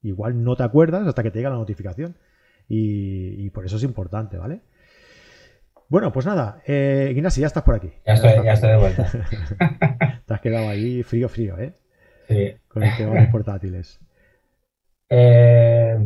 igual 0.01 0.43
no 0.43 0.55
te 0.55 0.63
acuerdas 0.63 1.07
hasta 1.07 1.23
que 1.23 1.31
te 1.31 1.39
llega 1.39 1.49
la 1.49 1.55
notificación 1.55 2.17
y, 2.67 3.49
por 3.51 3.65
eso 3.65 3.75
es 3.75 3.83
importante, 3.83 4.37
¿vale? 4.37 4.61
Bueno, 5.89 6.13
pues 6.13 6.25
nada, 6.25 6.61
eh, 6.65 7.11
Ignacio, 7.13 7.41
ya 7.41 7.47
estás 7.47 7.63
por 7.63 7.75
aquí. 7.75 7.91
Ya 8.05 8.13
estoy, 8.13 8.31
ya 8.43 8.53
estoy 8.53 8.69
de 8.69 8.77
vuelta. 8.77 9.11
te 10.25 10.33
has 10.33 10.41
quedado 10.41 10.69
ahí 10.69 11.03
frío, 11.03 11.27
frío, 11.27 11.57
¿eh? 11.59 11.75
Sí. 12.31 12.53
Con 12.67 12.83
de 12.83 13.27
portátiles. 13.31 13.99
Eh, 15.09 15.97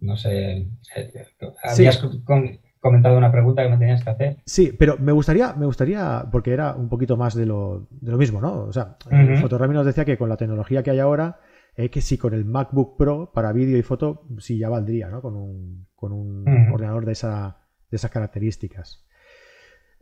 no 0.00 0.16
sé, 0.16 0.68
eh, 0.96 1.26
habías 1.62 1.98
con, 1.98 2.60
comentado 2.80 3.16
una 3.16 3.32
pregunta 3.32 3.62
que 3.62 3.68
me 3.68 3.78
tenías 3.78 4.02
que 4.02 4.10
hacer. 4.10 4.36
Sí, 4.44 4.74
pero 4.76 4.96
me 4.98 5.12
gustaría, 5.12 5.54
me 5.54 5.66
gustaría, 5.66 6.26
porque 6.30 6.52
era 6.52 6.74
un 6.74 6.88
poquito 6.88 7.16
más 7.16 7.34
de 7.34 7.46
lo, 7.46 7.86
de 7.90 8.10
lo 8.10 8.18
mismo, 8.18 8.40
¿no? 8.40 8.64
O 8.64 8.72
sea, 8.72 8.96
uh 9.10 9.72
nos 9.72 9.86
decía 9.86 10.04
que 10.04 10.18
con 10.18 10.28
la 10.28 10.36
tecnología 10.36 10.82
que 10.82 10.90
hay 10.90 10.98
ahora, 10.98 11.40
es 11.74 11.90
que 11.90 12.00
si 12.00 12.18
con 12.18 12.34
el 12.34 12.44
MacBook 12.44 12.96
Pro 12.98 13.32
para 13.32 13.52
vídeo 13.52 13.78
y 13.78 13.82
foto, 13.82 14.26
sí 14.38 14.58
ya 14.58 14.68
valdría, 14.68 15.08
¿no? 15.08 15.22
Con 15.22 15.36
un, 15.36 15.86
con 15.94 16.12
un 16.12 16.72
ordenador 16.72 17.06
de, 17.06 17.12
esa, 17.12 17.58
de 17.90 17.96
esas 17.96 18.10
características. 18.10 19.04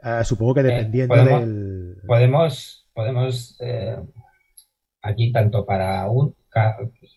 Eh, 0.03 0.25
supongo 0.25 0.55
que 0.55 0.61
eh, 0.61 0.65
dependiendo 0.65 1.17
del. 1.17 1.97
Podemos, 2.07 2.89
podemos 2.95 3.59
eh, 3.61 3.99
aquí 5.03 5.33
tanto 5.33 5.65
para 5.67 6.09
un 6.09 6.35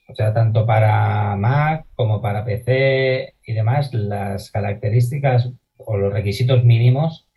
o 0.08 0.16
sea, 0.16 0.34
tanto 0.34 0.66
para 0.66 1.36
Mac 1.36 1.88
como 1.96 2.22
para 2.22 2.46
PC 2.46 3.36
y 3.46 3.54
demás, 3.54 3.94
las 3.94 4.52
características 4.52 5.52
o 5.78 5.98
los 5.98 6.14
requisitos 6.14 6.64
mínimos 6.64 7.28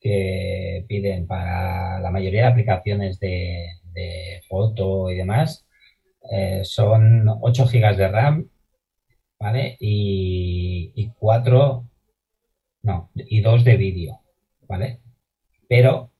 que 0.00 0.84
piden 0.88 1.26
para 1.26 2.00
la 2.00 2.10
mayoría 2.10 2.42
de 2.42 2.48
aplicaciones 2.48 3.18
de, 3.20 3.68
foto 4.48 5.10
y 5.10 5.14
demás 5.14 5.66
eh, 6.32 6.62
son 6.64 7.28
8 7.28 7.66
GB 7.66 7.96
de 7.96 8.08
RAM, 8.08 8.50
¿vale? 9.38 9.76
Y, 9.78 11.12
4, 11.18 11.84
no, 12.82 13.10
y 13.14 13.40
2 13.40 13.64
de 13.64 13.76
vídeo, 13.76 14.20
¿vale? 14.68 15.00
Pero 15.68 16.10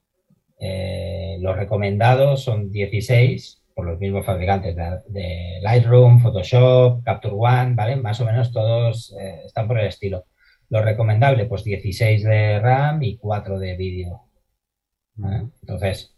eh, 0.61 1.37
los 1.40 1.57
recomendados 1.57 2.44
son 2.44 2.70
16 2.70 3.63
por 3.75 3.87
los 3.87 3.99
mismos 3.99 4.25
fabricantes 4.25 4.77
de, 4.77 5.59
Lightroom, 5.61 6.21
Photoshop, 6.21 7.03
Capture 7.05 7.35
One, 7.37 7.75
¿vale? 7.75 7.97
Más 7.97 8.21
o 8.21 8.25
menos 8.25 8.53
todos 8.53 9.15
eh, 9.21 9.43
están 9.45 9.67
por 9.67 9.79
el 9.81 9.89
estilo. 9.89 10.27
Lo 10.71 10.83
recomendable, 10.83 11.47
pues 11.47 11.65
16 11.65 12.25
de 12.25 12.61
RAM 12.61 13.03
y 13.03 13.17
4 13.17 13.59
de 13.59 13.77
vídeo. 13.77 14.23
Entonces, 15.63 16.17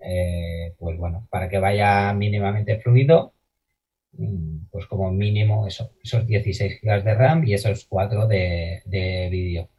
eh, 0.00 0.74
pues 0.78 0.98
bueno, 0.98 1.26
para 1.30 1.48
que 1.48 1.58
vaya 1.58 2.12
mínimamente 2.12 2.78
fluido, 2.80 3.34
mm, 4.12 4.66
pues 4.70 4.86
como 4.86 5.10
mínimo 5.12 5.66
eso, 5.66 5.92
esos 6.02 6.26
16 6.26 6.80
GB 6.82 7.04
de 7.04 7.14
RAM 7.14 7.44
y 7.44 7.54
esos 7.54 7.86
4 7.86 8.26
de, 8.26 8.82
de 8.86 9.28
vídeo. 9.30 9.70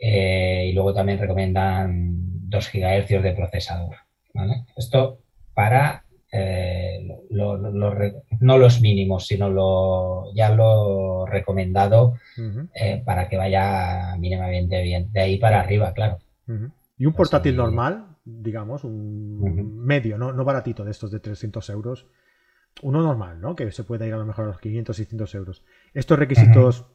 Eh, 0.00 0.68
y 0.70 0.72
luego 0.72 0.94
también 0.94 1.18
recomiendan 1.18 2.48
2 2.48 2.72
GHz 2.72 3.22
de 3.22 3.32
procesador. 3.32 3.96
¿vale? 4.34 4.64
Esto 4.76 5.20
para 5.54 6.05
eh, 6.32 7.06
no 7.30 8.58
los 8.58 8.80
mínimos, 8.80 9.26
sino 9.26 9.48
lo, 9.48 10.34
ya 10.34 10.54
lo 10.54 11.24
recomendado 11.26 12.14
eh, 12.74 13.02
para 13.04 13.28
que 13.28 13.36
vaya 13.36 14.16
mínimamente 14.18 14.82
bien. 14.82 15.10
De 15.12 15.20
ahí 15.20 15.38
para 15.38 15.60
arriba, 15.60 15.92
claro. 15.92 16.18
Y 16.98 17.06
un 17.06 17.12
portátil 17.12 17.56
normal, 17.56 18.16
digamos, 18.24 18.84
un 18.84 19.78
medio, 19.78 20.18
¿no? 20.18 20.32
no 20.32 20.44
baratito 20.44 20.84
de 20.84 20.90
estos 20.90 21.10
de 21.10 21.20
300 21.20 21.68
euros. 21.70 22.06
Uno 22.82 23.02
normal, 23.02 23.40
¿no? 23.40 23.56
Que 23.56 23.70
se 23.70 23.84
puede 23.84 24.06
ir 24.06 24.12
a 24.12 24.18
lo 24.18 24.26
mejor 24.26 24.44
a 24.44 24.48
los 24.48 24.58
500, 24.58 24.96
600 24.96 25.34
euros. 25.34 25.64
¿Estos 25.94 26.18
requisitos, 26.18 26.86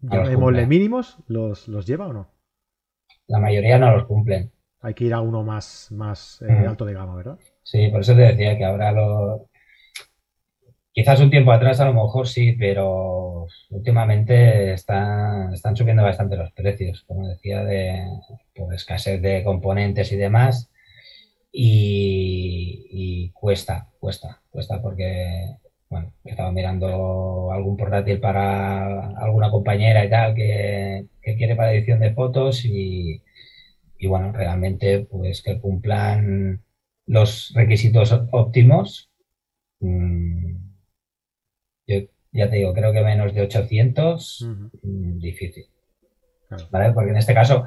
llamémosle 0.00 0.66
mínimos, 0.66 1.18
¿los, 1.26 1.68
¿los 1.68 1.86
lleva 1.86 2.06
o 2.06 2.12
no? 2.12 2.30
La 3.26 3.38
mayoría 3.38 3.78
no 3.78 3.94
los 3.94 4.06
cumplen. 4.06 4.50
Hay 4.80 4.94
que 4.94 5.04
ir 5.04 5.12
a 5.12 5.20
uno 5.20 5.42
más, 5.42 5.88
más 5.90 6.40
eh, 6.42 6.66
alto 6.66 6.86
de 6.86 6.94
gama, 6.94 7.14
¿verdad? 7.16 7.38
Sí, 7.70 7.88
por 7.88 8.00
eso 8.00 8.14
te 8.14 8.22
decía 8.22 8.56
que 8.56 8.64
ahora 8.64 8.92
lo... 8.92 9.48
Quizás 10.92 11.20
un 11.20 11.30
tiempo 11.30 11.52
atrás 11.52 11.80
a 11.80 11.84
lo 11.84 11.94
mejor 11.94 12.26
sí, 12.26 12.52
pero 12.58 13.46
últimamente 13.70 14.72
están, 14.72 15.52
están 15.54 15.76
subiendo 15.76 16.02
bastante 16.02 16.36
los 16.36 16.50
precios, 16.52 17.04
como 17.06 17.28
decía, 17.28 17.62
de 17.64 18.04
por 18.54 18.74
escasez 18.74 19.20
de 19.22 19.44
componentes 19.44 20.10
y 20.12 20.16
demás. 20.16 20.70
Y, 21.52 23.30
cuesta, 23.34 23.88
cuesta, 24.00 24.42
cuesta 24.50 24.82
porque, 24.82 25.56
bueno, 25.88 26.12
estaba 26.24 26.52
mirando 26.52 27.52
algún 27.52 27.76
portátil 27.76 28.20
para 28.20 29.10
alguna 29.18 29.50
compañera 29.50 30.04
y 30.04 30.10
tal 30.10 30.34
que, 30.34 31.06
que 31.22 31.36
quiere 31.36 31.56
para 31.56 31.72
edición 31.72 32.00
de 32.00 32.14
fotos 32.14 32.64
y, 32.64 33.22
y 33.98 34.06
bueno, 34.08 34.32
realmente 34.32 35.00
pues 35.10 35.42
que 35.42 35.60
cumplan 35.60 36.62
los 37.08 37.52
requisitos 37.54 38.12
óptimos. 38.30 39.10
Mm, 39.80 40.56
yo 41.86 41.96
ya 42.32 42.50
te 42.50 42.56
digo, 42.56 42.74
creo 42.74 42.92
que 42.92 43.02
menos 43.02 43.34
de 43.34 43.42
800, 43.42 44.46
mm, 44.82 45.18
difícil. 45.18 45.66
¿Vale? 46.70 46.92
Porque 46.92 47.10
en 47.10 47.16
este 47.16 47.34
caso 47.34 47.64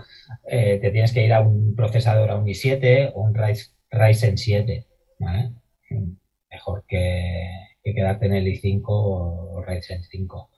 eh, 0.47 0.80
te 0.82 0.91
tienes 0.91 1.13
que 1.13 1.23
ir 1.25 1.34
a 1.34 1.41
un 1.41 1.75
procesador, 1.75 2.32
a 2.32 2.38
un 2.38 2.45
i7 2.45 3.12
o 3.13 3.21
un 3.21 3.36
Ryzen 3.36 4.38
7. 4.38 4.88
¿vale? 5.19 5.54
Mm, 5.89 6.13
mejor 6.49 6.84
que, 6.88 7.47
quedarte 7.84 8.27
en 8.27 8.34
el 8.34 8.47
i5 8.47 8.84
o 8.88 9.63
Ryzen 9.67 10.04
5. 10.04 10.49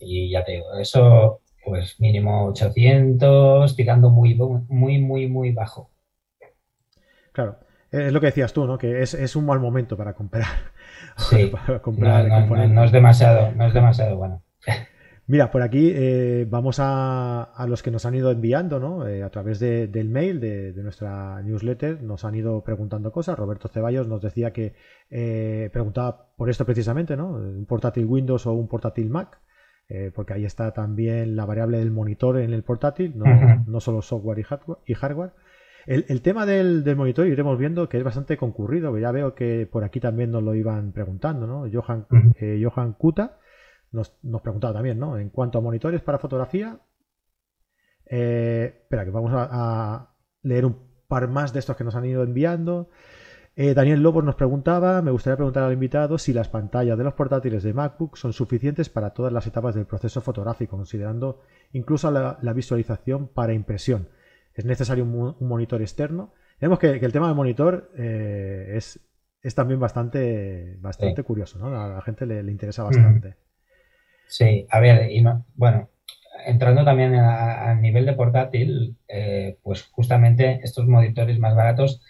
Y 0.00 0.30
ya 0.30 0.44
te 0.44 0.52
digo, 0.52 0.74
eso 0.78 1.40
pues 1.64 1.98
mínimo 1.98 2.46
800, 2.48 3.74
tirando 3.74 4.10
muy, 4.10 4.34
muy, 4.34 4.98
muy, 5.00 5.28
muy 5.28 5.52
bajo. 5.52 5.93
Claro, 7.34 7.58
es 7.90 8.12
lo 8.12 8.20
que 8.20 8.26
decías 8.26 8.52
tú, 8.52 8.64
¿no? 8.64 8.78
Que 8.78 9.02
es, 9.02 9.36
un 9.36 9.44
mal 9.44 9.60
momento 9.60 9.96
para 9.96 10.14
comprar. 10.14 10.46
Sí, 11.16 11.52
no, 11.96 12.84
es 12.84 12.92
demasiado, 12.92 13.52
no 13.52 13.66
es 13.66 13.74
demasiado 13.74 14.16
bueno. 14.16 14.42
Mira, 15.26 15.50
por 15.50 15.62
aquí 15.62 15.92
eh, 15.94 16.46
vamos 16.48 16.78
a, 16.80 17.64
los 17.68 17.82
que 17.82 17.90
nos 17.90 18.04
han 18.04 18.14
ido 18.14 18.30
enviando, 18.30 18.80
¿no? 18.80 19.06
Eh, 19.06 19.22
a 19.22 19.30
través 19.30 19.60
del 19.60 20.08
mail 20.08 20.40
de, 20.40 20.72
nuestra 20.76 21.40
newsletter, 21.42 22.02
nos 22.02 22.24
han 22.24 22.34
ido 22.34 22.62
preguntando 22.64 23.12
cosas. 23.12 23.38
Roberto 23.38 23.68
Ceballos 23.68 24.08
nos 24.08 24.22
decía 24.22 24.52
que 24.52 24.74
eh, 25.10 25.70
preguntaba 25.72 26.34
por 26.36 26.50
esto 26.50 26.64
precisamente, 26.64 27.16
¿no? 27.16 27.28
Un 27.30 27.66
portátil 27.66 28.06
Windows 28.06 28.46
o 28.46 28.52
un 28.52 28.66
portátil 28.68 29.08
Mac. 29.08 29.38
Eh, 29.88 30.10
porque 30.14 30.32
ahí 30.32 30.46
está 30.46 30.72
también 30.72 31.36
la 31.36 31.44
variable 31.44 31.78
del 31.78 31.90
monitor 31.90 32.38
en 32.38 32.54
el 32.54 32.62
portátil, 32.62 33.14
no, 33.16 33.80
solo 33.80 34.00
software 34.00 34.38
y 34.86 34.94
hardware. 34.94 35.32
El, 35.86 36.22
tema 36.22 36.46
del, 36.46 36.84
monitor 36.96 37.26
iremos 37.26 37.58
viendo 37.58 37.88
que 37.88 37.98
es 37.98 38.04
bastante 38.04 38.36
concurrido, 38.36 38.96
ya 38.98 39.12
veo 39.12 39.34
que 39.34 39.68
por 39.70 39.84
aquí 39.84 40.00
también 40.00 40.30
nos 40.30 40.42
lo 40.42 40.54
iban 40.54 40.92
preguntando, 40.92 41.46
¿no? 41.46 41.66
Johan, 41.70 42.06
eh, 42.40 42.62
Johan 42.62 42.94
Kuta 42.94 43.38
nos, 43.92 44.10
preguntaba 44.42 44.72
también, 44.72 44.98
¿no? 44.98 45.18
En 45.18 45.28
cuanto 45.28 45.58
a 45.58 45.60
monitores 45.60 46.00
para 46.00 46.18
fotografía, 46.18 46.80
eh, 48.06 48.78
espera, 48.82 49.04
que 49.04 49.10
vamos 49.10 49.32
a 49.34 50.14
leer 50.42 50.64
un 50.64 50.76
par 51.06 51.28
más 51.28 51.52
de 51.52 51.58
estos 51.58 51.76
que 51.76 51.84
nos 51.84 51.94
han 51.94 52.06
ido 52.06 52.22
enviando. 52.22 52.88
Eh, 53.56 53.72
Daniel 53.72 54.02
Lobos 54.02 54.24
nos 54.24 54.34
preguntaba, 54.34 55.00
me 55.00 55.12
gustaría 55.12 55.36
preguntar 55.36 55.62
al 55.62 55.72
invitado 55.72 56.18
si 56.18 56.32
las 56.32 56.48
pantallas 56.48 56.98
de 56.98 57.04
los 57.04 57.14
portátiles 57.14 57.62
de 57.62 57.72
MacBook 57.72 58.16
son 58.16 58.32
suficientes 58.32 58.88
para 58.88 59.10
todas 59.10 59.32
las 59.32 59.46
etapas 59.46 59.76
del 59.76 59.86
proceso 59.86 60.20
fotográfico, 60.20 60.76
considerando 60.76 61.40
incluso 61.72 62.10
la, 62.10 62.52
visualización 62.52 63.28
para 63.28 63.52
impresión. 63.52 64.08
¿Es 64.54 64.64
necesario 64.64 65.04
un, 65.04 65.36
monitor 65.40 65.82
externo? 65.82 66.32
Vemos 66.60 66.78
que, 66.78 66.90
el 66.90 67.12
tema 67.12 67.26
del 67.26 67.36
monitor 67.36 67.90
eh, 67.98 68.72
es, 68.76 69.00
es, 69.42 69.54
también 69.54 69.80
bastante, 69.80 70.76
bastante 70.78 71.22
curioso, 71.24 71.58
¿no? 71.58 71.80
A 71.80 71.88
la 71.88 72.02
gente 72.02 72.24
le, 72.26 72.40
interesa 72.50 72.84
bastante. 72.84 73.34
Sí, 74.26 74.66
a 74.70 74.80
ver, 74.80 75.10
y 75.10 75.24
bueno, 75.54 75.90
entrando 76.46 76.84
también 76.84 77.14
a, 77.16 77.74
nivel 77.74 78.06
de 78.06 78.14
portátil, 78.14 78.96
eh, 79.08 79.58
pues 79.62 79.82
justamente 79.82 80.60
estos 80.62 80.86
monitores 80.86 81.38
más 81.38 81.54
baratos 81.54 82.02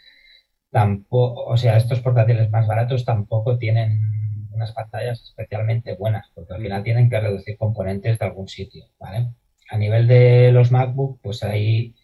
tampoco, 0.70 1.44
o 1.44 1.56
sea, 1.56 1.76
estos 1.76 2.00
portátiles 2.00 2.50
más 2.50 2.66
baratos 2.66 3.04
tampoco 3.04 3.58
tienen 3.58 4.48
unas 4.50 4.72
pantallas 4.72 5.22
especialmente 5.22 5.94
buenas, 5.96 6.30
porque 6.34 6.54
al 6.54 6.62
final 6.62 6.82
tienen 6.82 7.08
que 7.08 7.20
reducir 7.20 7.56
componentes 7.56 8.18
de 8.18 8.24
algún 8.26 8.48
sitio, 8.48 8.86
¿vale? 8.98 9.28
A 9.70 9.78
nivel 9.78 10.06
de 10.06 10.52
los 10.52 10.70
MacBook, 10.70 11.20
pues 11.22 11.42
ahí 11.42 11.94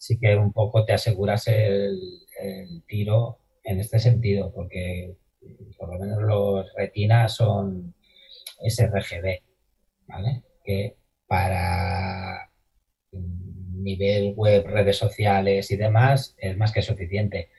sí 0.00 0.18
que 0.18 0.34
un 0.34 0.52
poco 0.52 0.84
te 0.86 0.94
aseguras 0.94 1.46
el, 1.48 2.00
tiro 2.86 3.38
en 3.62 3.80
este 3.80 3.98
sentido, 3.98 4.50
porque 4.50 5.14
por 5.76 5.92
lo 5.92 5.98
menos 5.98 6.22
los 6.22 6.72
Retina 6.74 7.28
son 7.28 7.94
sRGB, 8.66 9.42
¿vale? 10.06 10.42
Que 10.64 10.96
para 11.26 12.50
nivel 13.12 14.32
web, 14.34 14.66
redes 14.66 14.96
sociales 14.96 15.70
y 15.70 15.76
demás, 15.76 16.34
es 16.38 16.56
más 16.56 16.72
que 16.72 16.80
suficiente. 16.80 17.50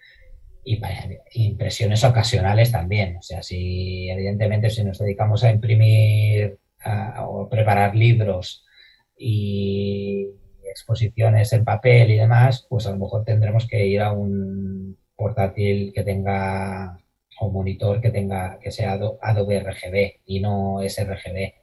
Y 0.64 0.78
para 0.78 0.96
impresiones 1.34 2.04
ocasionales 2.04 2.72
también. 2.72 3.18
O 3.18 3.22
sea, 3.22 3.44
si 3.44 4.10
evidentemente 4.10 4.72
si 4.72 4.84
nos 4.84 4.98
dedicamos 4.98 5.44
a 5.44 5.52
imprimir 5.52 6.58
o 7.20 7.48
preparar 7.50 7.96
libros 7.96 8.66
y 9.16 10.41
exposiciones 10.72 11.54
en 11.54 11.66
papel 11.66 12.12
y 12.12 12.18
demás, 12.18 12.66
pues 12.70 12.88
a 12.88 12.92
lo 12.92 12.98
mejor 12.98 13.24
tendremos 13.26 13.68
que 13.68 13.86
ir 13.86 14.02
a 14.02 14.12
un 14.12 14.98
portátil 15.16 15.92
que 15.94 16.04
tenga 16.04 16.98
o 17.40 17.52
monitor 17.52 18.02
que 18.02 18.12
tenga 18.12 18.60
que 18.60 18.72
sea 18.72 19.00
Adobe 19.22 19.60
RGB 19.62 20.22
y 20.26 20.40
no 20.42 20.80
sRGB. 20.88 21.54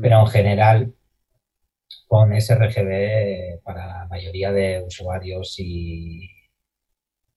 Pero 0.00 0.20
en 0.20 0.26
general 0.28 0.94
con 2.08 2.40
sRGB 2.40 3.62
para 3.62 3.86
la 3.86 4.06
mayoría 4.08 4.52
de 4.52 4.82
usuarios 4.82 5.58
y, 5.58 6.30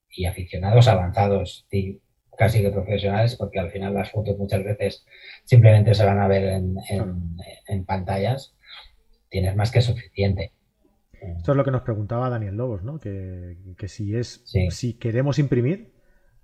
y 0.09 0.25
aficionados 0.25 0.87
avanzados, 0.87 1.65
y 1.71 2.01
casi 2.37 2.61
que 2.61 2.71
profesionales, 2.71 3.35
porque 3.35 3.59
al 3.59 3.71
final 3.71 3.93
las 3.93 4.11
fotos 4.11 4.37
muchas 4.37 4.63
veces 4.63 5.05
simplemente 5.43 5.93
se 5.93 6.05
van 6.05 6.19
a 6.19 6.27
ver 6.27 6.43
en, 6.45 7.85
pantallas, 7.85 8.55
tienes 9.29 9.55
más 9.55 9.71
que 9.71 9.81
suficiente. 9.81 10.53
Esto 11.21 11.51
es 11.51 11.57
lo 11.57 11.63
que 11.63 11.71
nos 11.71 11.81
preguntaba 11.81 12.29
Daniel 12.29 12.55
Lobos, 12.55 12.83
¿no? 12.83 12.99
Que, 12.99 13.57
si 13.87 14.15
es 14.15 14.43
si 14.69 14.93
queremos 14.93 15.39
imprimir, 15.39 15.93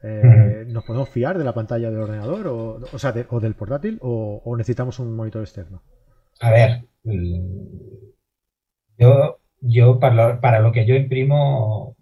eh, 0.03 0.65
¿nos 0.67 0.83
podemos 0.83 1.09
fiar 1.09 1.37
de 1.37 1.43
la 1.43 1.53
pantalla 1.53 1.89
del 1.89 2.01
ordenador 2.01 2.47
o, 2.47 2.79
o, 2.91 2.99
sea, 2.99 3.13
o 3.29 3.39
del 3.39 3.55
portátil 3.55 3.99
o, 4.01 4.41
o, 4.43 4.57
necesitamos 4.57 4.99
un 4.99 5.15
monitor 5.15 5.41
externo? 5.41 5.81
A 6.41 6.51
ver, 6.51 6.83
yo, 8.97 9.39
yo 9.61 9.99
para, 9.99 10.59
lo, 10.59 10.71
que 10.71 10.85
yo 10.85 10.95
imprimo 10.95 11.95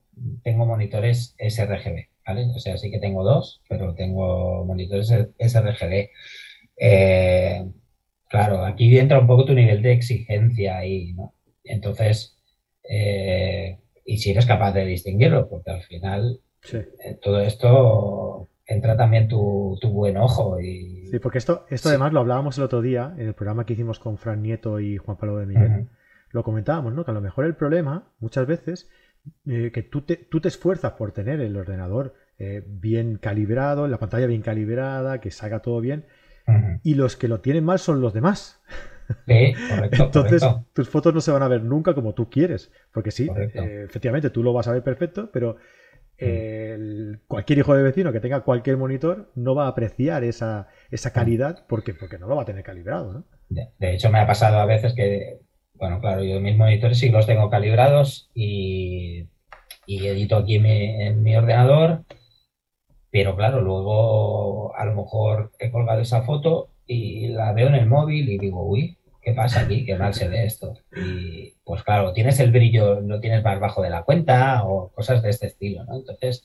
tengo 0.44 0.66
monitores 0.66 1.36
sRGB, 1.38 2.08
¿vale? 2.26 2.48
O 2.56 2.60
sea, 2.60 2.78
sí 2.78 2.90
que 2.90 3.00
tengo 3.00 3.24
dos, 3.24 3.62
pero 3.70 3.94
tengo 3.94 4.66
monitores 4.66 5.14
sRGB. 5.40 6.10
Eh, 6.78 7.72
claro, 8.30 8.66
aquí 8.66 8.98
entra 8.98 9.20
un 9.20 9.28
poco 9.28 9.46
tu 9.46 9.54
nivel 9.54 9.82
de 9.84 9.92
exigencia 9.92 10.78
ahí, 10.78 11.14
¿no? 11.14 11.36
Entonces, 11.64 12.41
eh, 12.84 13.80
y 14.06 14.18
si 14.18 14.32
eres 14.32 14.46
capaz 14.46 14.74
de 14.74 14.86
distinguirlo, 14.86 15.50
porque 15.50 15.72
al 15.72 15.84
final 15.84 16.42
eh, 16.74 17.20
todo 17.22 17.40
esto 17.40 18.50
entra 18.66 18.96
también 18.96 19.28
tu, 19.28 19.78
buen 19.84 20.18
ojo. 20.18 20.60
Y... 20.60 21.08
Sí, 21.08 21.20
porque 21.20 21.38
esto, 21.38 21.66
esto 21.70 21.90
además 21.90 22.14
lo 22.14 22.22
hablábamos 22.22 22.58
el 22.58 22.64
otro 22.64 22.82
día 22.82 23.14
en 23.18 23.28
el 23.28 23.34
programa 23.34 23.66
que 23.66 23.74
hicimos 23.74 24.00
con 24.00 24.18
Fran 24.18 24.42
Nieto 24.42 24.80
y 24.80 24.98
Juan 24.98 25.18
Pablo 25.18 25.38
de 25.38 25.46
Miguel 25.46 25.88
lo 26.32 26.44
comentábamos, 26.44 26.94
¿no? 26.94 27.06
Que 27.06 27.12
a 27.12 27.14
lo 27.14 27.22
mejor 27.22 27.46
el 27.46 27.56
problema, 27.56 28.08
muchas 28.20 28.48
veces, 28.48 28.90
eh, 29.46 29.72
que 29.74 29.84
tú 29.84 30.02
te, 30.02 30.16
tú 30.16 30.42
te 30.42 30.48
esfuerzas 30.48 30.94
por 30.94 31.12
tener 31.12 31.42
el 31.42 31.56
ordenador 31.58 32.16
eh, 32.38 32.64
bien 32.66 33.18
calibrado, 33.18 33.88
la 33.88 34.00
pantalla 34.00 34.28
bien 34.28 34.42
calibrada, 34.42 35.20
que 35.20 35.32
salga 35.32 35.62
todo 35.62 35.82
bien, 35.82 36.06
y 36.84 36.96
los 36.96 37.16
que 37.16 37.30
lo 37.30 37.40
tienen 37.40 37.64
mal 37.64 37.80
son 37.80 38.02
los 38.02 38.14
demás. 38.14 38.62
Sí, 39.28 39.54
correcto, 39.70 40.04
Entonces, 40.06 40.44
tus 40.74 40.90
fotos 40.90 41.14
no 41.14 41.22
se 41.22 41.32
van 41.32 41.44
a 41.44 41.48
ver 41.48 41.64
nunca 41.64 41.94
como 41.94 42.14
tú 42.14 42.30
quieres. 42.30 42.72
Porque 42.94 43.12
sí, 43.12 43.30
eh, 43.36 43.86
efectivamente, 43.86 44.30
tú 44.30 44.44
lo 44.44 44.54
vas 44.54 44.68
a 44.68 44.74
ver 44.74 44.84
perfecto, 44.84 45.30
pero 45.32 45.58
cualquier 47.28 47.60
hijo 47.60 47.74
de 47.74 47.82
vecino 47.82 48.12
que 48.12 48.20
tenga 48.20 48.42
cualquier 48.42 48.78
monitor 48.78 49.32
no 49.34 49.56
va 49.56 49.66
a 49.66 49.70
apreciar 49.70 50.24
esa, 50.24 50.68
esa 50.92 51.12
calidad 51.12 51.66
porque, 51.68 51.96
porque 51.96 52.20
no 52.20 52.28
lo 52.28 52.36
va 52.36 52.44
a 52.44 52.46
tener 52.46 52.64
calibrado. 52.64 53.12
¿no? 53.12 53.26
de, 53.50 53.94
hecho, 53.94 54.12
me 54.12 54.20
ha 54.20 54.28
pasado 54.28 54.60
a 54.60 54.66
veces 54.66 54.94
que 54.94 55.40
bueno, 55.82 56.00
claro, 56.00 56.24
yo 56.24 56.40
mis 56.40 56.56
monitores 56.56 57.00
sí 57.00 57.10
los 57.10 57.26
tengo 57.26 57.50
calibrados 57.50 58.30
y, 58.36 59.28
edito 59.88 60.38
aquí 60.38 60.56
en 60.58 61.24
mi 61.24 61.36
ordenador, 61.36 62.06
pero 63.10 63.36
claro, 63.36 63.62
luego 63.62 64.76
a 64.76 64.86
lo 64.86 64.96
mejor 64.96 65.52
he 65.60 65.72
colgado 65.72 66.02
esa 66.02 66.22
foto 66.22 66.70
y 66.92 67.28
la 67.30 67.54
veo 67.54 67.68
en 67.68 67.76
el 67.76 67.86
móvil 67.86 68.30
y 68.30 68.38
digo, 68.38 68.68
uy, 68.68 68.98
¿qué 69.22 69.34
pasa 69.34 69.62
aquí? 69.62 69.86
Qué 69.86 69.96
mal 69.96 70.14
se 70.14 70.28
ve 70.28 70.46
esto. 70.46 70.74
Y 70.94 71.54
pues 71.64 71.84
claro, 71.84 72.12
tienes 72.12 72.40
el 72.42 72.52
brillo, 72.52 73.00
lo 73.00 73.22
tienes 73.22 73.44
más 73.44 73.60
bajo 73.62 73.82
de 73.82 73.90
la 73.90 74.04
cuenta 74.04 74.66
o 74.66 74.90
cosas 74.90 75.22
de 75.24 75.30
este 75.30 75.48
estilo, 75.48 75.86
¿no? 75.86 75.96
Entonces, 75.96 76.44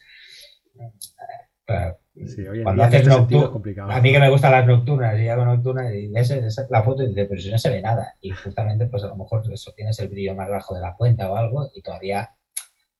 cuando 2.62 2.84
haces 2.84 3.08
nocturnas, 3.08 3.96
a 3.96 4.00
mí 4.00 4.12
que 4.12 4.20
me 4.20 4.30
gustan 4.30 4.52
las 4.52 4.66
nocturnas, 4.66 5.18
y 5.18 5.28
hago 5.28 5.44
nocturnas 5.44 5.92
y 5.92 6.06
ves 6.08 6.32
la 6.70 6.82
foto 6.84 7.02
y 7.02 7.08
dices, 7.08 7.26
pero 7.28 7.40
si 7.40 7.50
no 7.50 7.58
se 7.58 7.70
ve 7.70 7.82
nada. 7.82 8.14
Y 8.20 8.30
justamente, 8.30 8.86
pues 8.86 9.02
a 9.02 9.08
lo 9.08 9.16
mejor 9.16 9.42
eso 9.52 9.72
tienes 9.74 9.98
el 9.98 10.08
brillo 10.08 10.36
más 10.36 10.48
bajo 10.48 10.76
de 10.76 10.80
la 10.80 10.94
cuenta 10.94 11.28
o 11.28 11.36
algo 11.36 11.68
y 11.74 11.82
todavía 11.82 12.30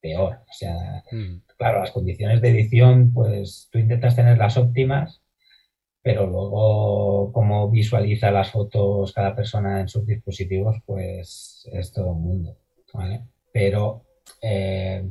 peor. 0.01 0.40
O 0.49 0.53
sea, 0.53 1.05
mm. 1.12 1.42
claro, 1.57 1.78
las 1.78 1.92
condiciones 1.92 2.40
de 2.40 2.49
edición, 2.49 3.12
pues 3.12 3.68
tú 3.70 3.78
intentas 3.78 4.16
tener 4.16 4.36
las 4.36 4.57
óptimas, 4.57 5.22
pero 6.07 6.25
luego 6.25 7.33
cómo 7.33 7.69
visualiza 7.69 8.31
las 8.31 8.53
fotos 8.53 9.13
cada 9.13 9.35
persona 9.35 9.81
en 9.81 9.89
sus 9.89 10.07
dispositivos, 10.07 10.77
pues 10.87 11.69
es 11.73 11.93
todo 11.93 12.13
un 12.13 12.23
mundo. 12.23 12.57
¿vale? 12.95 13.23
Pero 13.53 14.05
eh, 14.41 15.05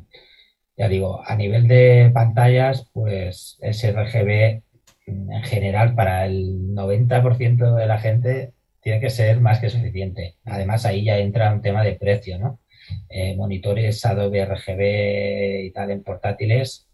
ya 0.78 0.88
digo, 0.88 1.22
a 1.22 1.36
nivel 1.36 1.68
de 1.68 2.12
pantallas, 2.14 2.90
pues 2.94 3.58
sRGB 3.62 4.62
en 5.08 5.44
general 5.44 5.96
para 5.96 6.28
el 6.28 6.74
90% 6.74 7.76
de 7.76 7.88
la 7.88 8.00
gente 8.00 8.54
tiene 8.80 9.02
que 9.02 9.10
ser 9.10 9.42
más 9.42 9.60
que 9.60 9.70
suficiente. 9.70 10.36
Además, 10.46 10.86
ahí 10.86 11.04
ya 11.04 11.18
entra 11.18 11.54
un 11.54 11.62
tema 11.62 11.84
de 11.84 11.96
precio, 11.96 12.40
¿no? 12.40 12.62
Eh, 13.10 13.36
monitores 13.36 14.06
Adobe 14.06 14.46
RGB 14.46 15.66
y 15.66 15.72
tal 15.72 15.92
en 15.92 16.04
portátiles, 16.04 16.88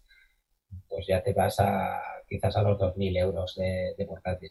pues 0.88 1.06
ya 1.06 1.22
te 1.22 1.34
vas 1.34 1.60
a 1.60 2.11
quizás 2.32 2.56
a 2.56 2.62
los 2.62 2.78
2.000 2.78 3.18
euros 3.18 3.54
de, 3.56 4.04
portátil. 4.06 4.50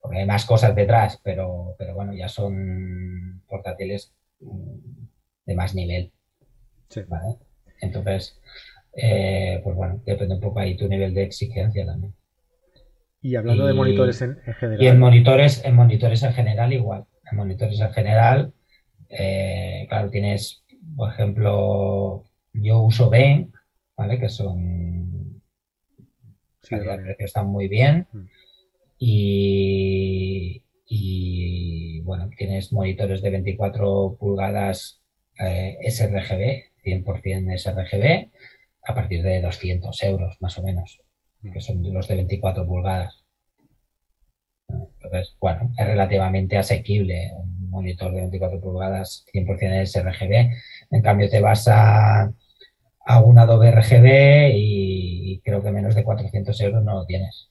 porque 0.00 0.18
hay 0.18 0.26
más 0.26 0.46
cosas 0.46 0.74
detrás, 0.74 1.20
pero, 1.22 1.74
pero 1.78 1.94
bueno, 1.94 2.14
ya 2.14 2.28
son 2.28 3.42
portátiles 3.46 4.14
mm, 4.40 4.78
de 5.46 5.54
más 5.54 5.74
nivel. 5.74 6.12
¿vale? 7.08 7.36
Entonces, 7.80 8.40
eh, 8.94 9.60
pues 9.62 9.76
bueno, 9.76 10.02
depende 10.04 10.34
un 10.34 10.40
poco 10.40 10.60
ahí 10.60 10.76
tu 10.76 10.88
nivel 10.88 11.14
de 11.14 11.24
exigencia 11.24 11.84
también. 11.86 12.14
Y 13.22 13.36
hablando 13.36 13.66
de 13.66 13.74
monitores 13.74 14.22
en, 14.22 14.36
general. 14.36 14.82
Y 14.82 14.86
en 14.86 14.98
monitores, 14.98 15.64
en 15.64 15.74
monitores 15.74 16.22
en 16.22 16.32
general 16.32 16.72
igual. 16.72 17.04
En 17.30 17.36
monitores 17.36 17.78
en 17.80 17.92
general, 17.92 18.54
eh, 19.10 19.86
claro, 19.90 20.08
tienes, 20.08 20.64
por 20.96 21.10
ejemplo, 21.10 22.24
yo 22.54 22.80
uso 22.80 23.10
Ben, 23.10 23.52
¿vale? 23.96 24.18
Que 24.18 24.30
son 24.30 25.29
sí, 26.62 26.76
que 27.18 27.24
están 27.24 27.46
muy 27.46 27.68
bien. 27.68 28.06
Mm. 28.12 28.26
Y, 28.98 30.62
y, 30.86 32.00
bueno, 32.02 32.28
tienes 32.36 32.72
monitores 32.72 33.22
de 33.22 33.30
24 33.30 34.16
pulgadas 34.18 35.00
eh, 35.38 35.78
sRGB, 35.88 36.72
100% 36.84 37.58
sRGB, 37.58 38.30
a 38.84 38.94
partir 38.94 39.22
de 39.22 39.40
200 39.40 40.02
euros 40.02 40.36
más 40.40 40.58
o 40.58 40.62
menos, 40.62 41.00
mm. 41.42 41.52
que 41.52 41.60
son 41.60 41.82
los 41.92 42.08
de 42.08 42.16
24 42.16 42.66
pulgadas. 42.66 43.24
Entonces, 44.68 45.36
bueno, 45.40 45.72
es 45.76 45.86
relativamente 45.86 46.56
asequible 46.56 47.32
un 47.36 47.70
monitor 47.70 48.12
de 48.12 48.20
24 48.20 48.60
pulgadas 48.60 49.24
100% 49.32 49.86
sRGB. 49.86 50.50
En 50.90 51.02
cambio, 51.02 51.28
te 51.28 51.40
vas 51.40 51.66
a, 51.68 52.32
a 53.06 53.20
un 53.20 53.38
Adobe 53.38 53.72
RGB 53.72 54.52
y 54.54 54.99
creo 55.40 55.62
que 55.62 55.70
menos 55.70 55.94
de 55.94 56.04
400 56.04 56.60
euros 56.60 56.84
no 56.84 56.94
lo 56.94 57.06
tienes. 57.06 57.50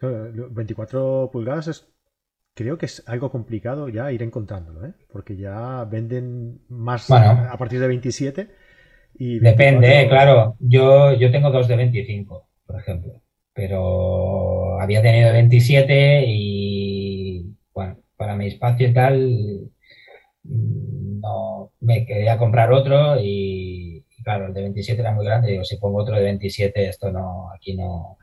24 0.00 1.30
pulgadas 1.32 1.68
es, 1.68 1.88
creo 2.54 2.78
que 2.78 2.86
es 2.86 3.02
algo 3.06 3.30
complicado 3.30 3.88
ya 3.88 4.10
ir 4.12 4.22
encontrándolo, 4.22 4.86
¿eh? 4.86 4.94
porque 5.12 5.36
ya 5.36 5.84
venden 5.84 6.60
más 6.68 7.10
a 7.10 7.56
partir 7.58 7.80
de 7.80 7.88
27. 7.88 8.48
Y 9.14 9.38
Depende, 9.38 10.06
claro. 10.08 10.56
Yo, 10.58 11.12
yo 11.12 11.30
tengo 11.30 11.50
dos 11.50 11.68
de 11.68 11.76
25, 11.76 12.48
por 12.66 12.80
ejemplo, 12.80 13.22
pero 13.52 14.80
había 14.80 15.02
tenido 15.02 15.32
27 15.32 16.24
y 16.26 17.54
bueno, 17.72 17.98
para 18.16 18.36
mi 18.36 18.46
espacio 18.48 18.88
y 18.88 18.94
tal, 18.94 19.70
no 20.44 21.72
me 21.80 22.06
quería 22.06 22.38
comprar 22.38 22.72
otro 22.72 23.20
y, 23.20 23.81
claro, 24.22 24.46
el 24.46 24.54
de 24.54 24.62
27 24.62 25.00
era 25.00 25.12
muy 25.12 25.24
grande. 25.24 25.50
Digo, 25.50 25.64
si 25.64 25.76
pongo 25.76 26.02
otro 26.02 26.16
de 26.16 26.22
27, 26.22 26.88
esto 26.88 27.10
no, 27.10 27.50
aquí 27.52 27.74
no, 27.76 28.18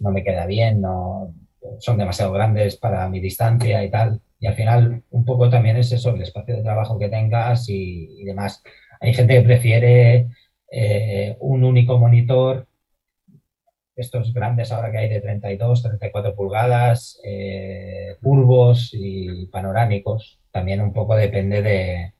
no 0.00 0.10
me 0.10 0.22
queda 0.24 0.46
bien, 0.46 0.80
no, 0.80 1.34
son 1.78 1.98
demasiado 1.98 2.32
grandes 2.32 2.76
para 2.76 3.08
mi 3.08 3.20
distancia 3.20 3.82
y 3.84 3.90
tal. 3.90 4.20
Y 4.40 4.46
al 4.46 4.54
final, 4.54 5.02
un 5.10 5.24
poco 5.24 5.48
también 5.48 5.76
es 5.76 5.92
eso, 5.92 6.10
el 6.14 6.22
espacio 6.22 6.56
de 6.56 6.62
trabajo 6.62 6.98
que 6.98 7.08
tengas 7.08 7.68
y, 7.68 8.24
demás. 8.24 8.62
Hay 9.00 9.14
gente 9.14 9.34
que 9.34 9.42
prefiere 9.42 10.28
eh, 10.70 11.36
un 11.40 11.64
único 11.64 11.98
monitor, 11.98 12.66
estos 13.96 14.34
grandes 14.34 14.72
ahora 14.72 14.90
que 14.90 14.98
hay 14.98 15.08
de 15.08 15.20
32, 15.20 15.82
34 15.82 16.34
pulgadas, 16.34 17.20
eh, 17.24 18.16
curvos 18.22 18.90
y 18.92 19.46
panorámicos. 19.46 20.40
También 20.50 20.80
un 20.80 20.92
poco 20.92 21.16
depende 21.16 21.62
de, 21.62 22.12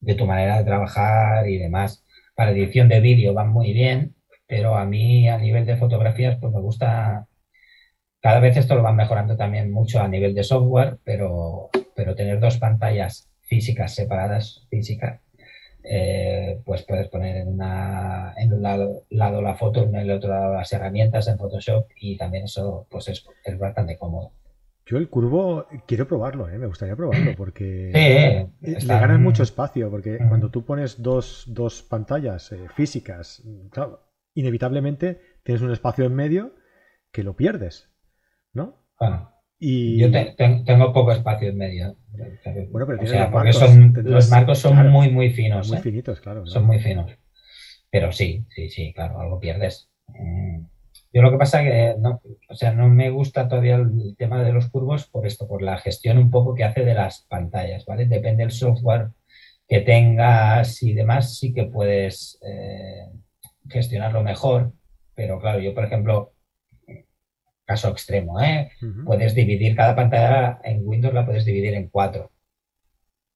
de 0.00 0.14
tu 0.14 0.26
manera 0.26 0.58
de 0.58 0.64
trabajar 0.64 1.48
y 1.48 1.58
demás. 1.58 2.03
Para 2.34 2.50
edición 2.50 2.88
de 2.88 3.00
vídeo 3.00 3.34
van 3.34 3.50
muy 3.50 3.72
bien, 3.72 4.14
pero 4.46 4.76
a 4.76 4.84
mí 4.84 5.28
a 5.28 5.38
nivel 5.38 5.66
de 5.66 5.76
fotografías 5.76 6.38
pues 6.40 6.52
me 6.52 6.60
gusta, 6.60 7.26
cada 8.20 8.40
vez 8.40 8.56
esto 8.56 8.74
lo 8.74 8.82
van 8.82 8.96
mejorando 8.96 9.36
también 9.36 9.70
mucho 9.70 10.00
a 10.00 10.08
nivel 10.08 10.34
de 10.34 10.44
software, 10.44 10.98
pero, 11.04 11.70
pero 11.94 12.14
tener 12.14 12.40
dos 12.40 12.58
pantallas 12.58 13.28
físicas 13.42 13.94
separadas, 13.94 14.66
físicas, 14.70 15.20
eh, 15.84 16.60
pues 16.64 16.82
puedes 16.84 17.08
poner 17.08 17.36
en, 17.36 17.48
una, 17.48 18.34
en 18.38 18.52
un 18.54 18.62
lado, 18.62 19.04
la 19.10 19.54
foto, 19.54 19.84
en 19.84 19.94
el 19.94 20.10
otro 20.10 20.30
lado 20.30 20.54
las 20.54 20.72
herramientas 20.72 21.28
en 21.28 21.38
Photoshop 21.38 21.88
y 21.96 22.16
también 22.16 22.44
eso 22.44 22.86
pues 22.90 23.08
es, 23.08 23.24
es 23.44 23.58
bastante 23.58 23.98
cómodo. 23.98 24.32
Yo 24.86 24.98
el 24.98 25.08
curvo 25.08 25.66
quiero 25.86 26.06
probarlo, 26.06 26.48
¿eh? 26.48 26.58
me 26.58 26.66
gustaría 26.66 26.94
probarlo 26.94 27.34
porque 27.36 27.90
eh, 27.94 28.48
le 28.60 28.86
ganas 28.86 29.18
mucho 29.18 29.42
espacio 29.42 29.90
porque 29.90 30.18
cuando 30.28 30.50
tú 30.50 30.64
pones 30.64 31.02
dos, 31.02 31.44
dos 31.46 31.82
pantallas 31.82 32.52
eh, 32.52 32.68
físicas, 32.74 33.42
claro, 33.70 34.00
inevitablemente 34.34 35.20
tienes 35.42 35.62
un 35.62 35.72
espacio 35.72 36.04
en 36.04 36.14
medio 36.14 36.54
que 37.12 37.22
lo 37.22 37.34
pierdes, 37.34 37.90
¿no? 38.52 38.82
y... 39.58 39.98
Yo 39.98 40.10
tengo 40.10 40.92
poco 40.92 41.12
espacio 41.12 41.48
en 41.48 41.56
medio. 41.56 41.96
Bueno, 42.70 42.86
pero 42.86 43.02
los 43.02 43.12
marcos, 43.12 43.56
son, 43.56 43.94
los 44.02 44.30
marcos 44.30 44.58
son 44.58 44.90
muy, 44.90 45.10
muy 45.10 45.30
finos. 45.30 45.68
Muy 45.68 45.78
finitos, 45.78 46.20
claro. 46.20 46.44
Son 46.46 46.66
muy 46.66 46.78
finos. 46.78 47.10
Pero 47.90 48.12
sí, 48.12 48.44
sí, 48.50 48.68
sí, 48.68 48.92
claro, 48.92 49.20
algo 49.20 49.38
pierdes. 49.38 49.88
Mm. 50.08 50.73
Yo 51.14 51.22
lo 51.22 51.30
que 51.30 51.38
pasa 51.38 51.62
que 51.62 51.94
no, 52.00 52.20
o 52.48 52.54
sea, 52.56 52.72
no 52.72 52.88
me 52.88 53.08
gusta 53.08 53.46
todavía 53.48 53.76
el 53.76 54.16
tema 54.18 54.42
de 54.42 54.52
los 54.52 54.68
curvos 54.68 55.06
por 55.06 55.28
esto, 55.28 55.46
por 55.46 55.62
la 55.62 55.78
gestión 55.78 56.18
un 56.18 56.28
poco 56.28 56.56
que 56.56 56.64
hace 56.64 56.84
de 56.84 56.92
las 56.92 57.24
pantallas, 57.28 57.86
¿vale? 57.86 58.06
Depende 58.06 58.42
del 58.42 58.50
software 58.50 59.10
que 59.68 59.80
tengas 59.82 60.82
y 60.82 60.92
demás, 60.92 61.38
sí 61.38 61.54
que 61.54 61.66
puedes 61.66 62.40
eh, 62.42 63.06
gestionarlo 63.68 64.24
mejor, 64.24 64.72
pero 65.14 65.38
claro, 65.38 65.60
yo 65.60 65.72
por 65.72 65.84
ejemplo, 65.84 66.32
caso 67.64 67.90
extremo, 67.90 68.40
¿eh? 68.40 68.72
puedes 69.06 69.36
dividir 69.36 69.76
cada 69.76 69.94
pantalla 69.94 70.58
en 70.64 70.80
Windows, 70.84 71.14
la 71.14 71.24
puedes 71.24 71.44
dividir 71.44 71.74
en 71.74 71.90
cuatro, 71.90 72.32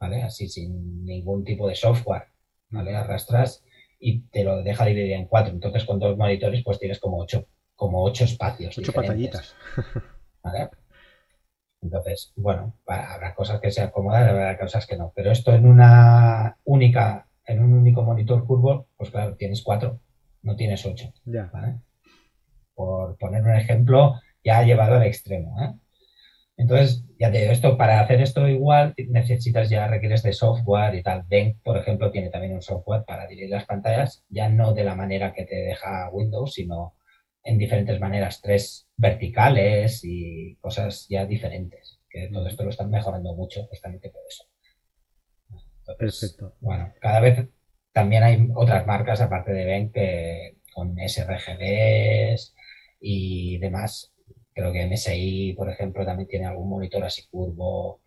¿vale? 0.00 0.22
Así 0.22 0.48
sin 0.48 1.04
ningún 1.04 1.44
tipo 1.44 1.68
de 1.68 1.76
software, 1.76 2.24
¿vale? 2.70 2.96
Arrastras 2.96 3.62
y 4.00 4.22
te 4.22 4.42
lo 4.42 4.64
deja 4.64 4.84
dividir 4.84 5.12
en 5.12 5.26
cuatro. 5.26 5.52
Entonces 5.52 5.84
con 5.84 6.00
dos 6.00 6.16
monitores 6.16 6.64
pues 6.64 6.80
tienes 6.80 6.98
como 6.98 7.18
ocho, 7.18 7.46
como 7.78 8.02
ocho 8.02 8.24
espacios. 8.24 8.76
Ocho 8.76 8.92
pantallitas. 8.92 9.54
¿vale? 10.42 10.68
Entonces, 11.80 12.32
bueno, 12.34 12.74
habrá 12.86 13.34
cosas 13.34 13.60
que 13.60 13.70
se 13.70 13.82
acomodan, 13.82 14.28
habrá 14.28 14.58
cosas 14.58 14.84
que 14.84 14.96
no. 14.96 15.12
Pero 15.14 15.30
esto 15.30 15.54
en 15.54 15.64
una 15.64 16.58
única, 16.64 17.28
en 17.46 17.62
un 17.62 17.72
único 17.72 18.02
monitor 18.02 18.44
curvo, 18.44 18.88
pues 18.96 19.10
claro, 19.10 19.36
tienes 19.36 19.62
cuatro 19.62 20.00
no 20.42 20.56
tienes 20.56 20.84
8. 20.84 21.12
Por 22.74 23.16
poner 23.18 23.42
un 23.42 23.54
ejemplo 23.54 24.20
ya 24.44 24.62
llevado 24.62 24.96
al 24.96 25.04
extremo. 25.04 25.60
¿eh? 25.60 25.74
Entonces, 26.56 27.04
ya 27.18 27.30
te 27.30 27.38
digo, 27.40 27.52
esto, 27.52 27.76
para 27.76 28.00
hacer 28.00 28.20
esto 28.20 28.48
igual 28.48 28.94
necesitas 29.08 29.68
ya, 29.68 29.86
requieres 29.86 30.22
de 30.22 30.32
software 30.32 30.94
y 30.94 31.02
tal. 31.02 31.24
Ben, 31.28 31.58
por 31.62 31.76
ejemplo, 31.76 32.10
tiene 32.10 32.30
también 32.30 32.54
un 32.54 32.62
software 32.62 33.04
para 33.04 33.26
dividir 33.26 33.50
las 33.50 33.66
pantallas, 33.66 34.24
ya 34.28 34.48
no 34.48 34.72
de 34.72 34.84
la 34.84 34.94
manera 34.94 35.32
que 35.32 35.44
te 35.44 35.56
deja 35.56 36.08
Windows, 36.10 36.54
sino 36.54 36.94
en 37.48 37.56
diferentes 37.56 37.98
maneras, 37.98 38.42
tres 38.42 38.86
verticales 38.96 40.04
y 40.04 40.56
cosas 40.60 41.06
ya 41.08 41.24
diferentes. 41.24 41.98
Que 42.10 42.28
todo 42.28 42.46
esto 42.46 42.62
lo 42.64 42.70
están 42.70 42.90
mejorando 42.90 43.34
mucho 43.34 43.64
justamente 43.68 44.10
por 44.10 44.20
eso. 44.28 44.44
Perfecto. 45.98 46.56
Bueno, 46.60 46.92
cada 47.00 47.20
vez 47.20 47.48
también 47.92 48.22
hay 48.22 48.48
otras 48.54 48.86
marcas 48.86 49.22
aparte 49.22 49.52
de 49.52 49.64
Ben 49.64 49.90
que 49.90 50.58
con 50.74 50.94
sRGBs 50.98 52.54
y 53.00 53.58
demás. 53.58 54.12
Creo 54.52 54.70
que 54.70 54.86
MSI, 54.86 55.54
por 55.56 55.70
ejemplo, 55.70 56.04
también 56.04 56.28
tiene 56.28 56.46
algún 56.46 56.68
monitor 56.68 57.02
así 57.02 57.26
curvo 57.28 58.02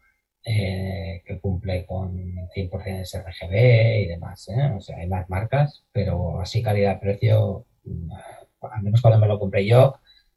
eh, 0.45 1.23
que 1.25 1.39
cumple 1.39 1.85
con 1.87 2.15
100% 2.55 3.05
sRGB 3.05 4.03
y 4.03 4.07
demás. 4.07 4.47
¿eh? 4.49 4.71
O 4.77 4.81
sea, 4.81 4.97
hay 4.97 5.07
más 5.07 5.27
marcas, 5.29 5.83
pero 5.91 6.39
así 6.41 6.61
calidad-precio, 6.61 7.65
al 8.61 8.83
menos 8.83 9.01
cuando 9.01 9.19
me 9.19 9.27
lo 9.27 9.39
compré 9.39 9.65
yo, 9.65 9.95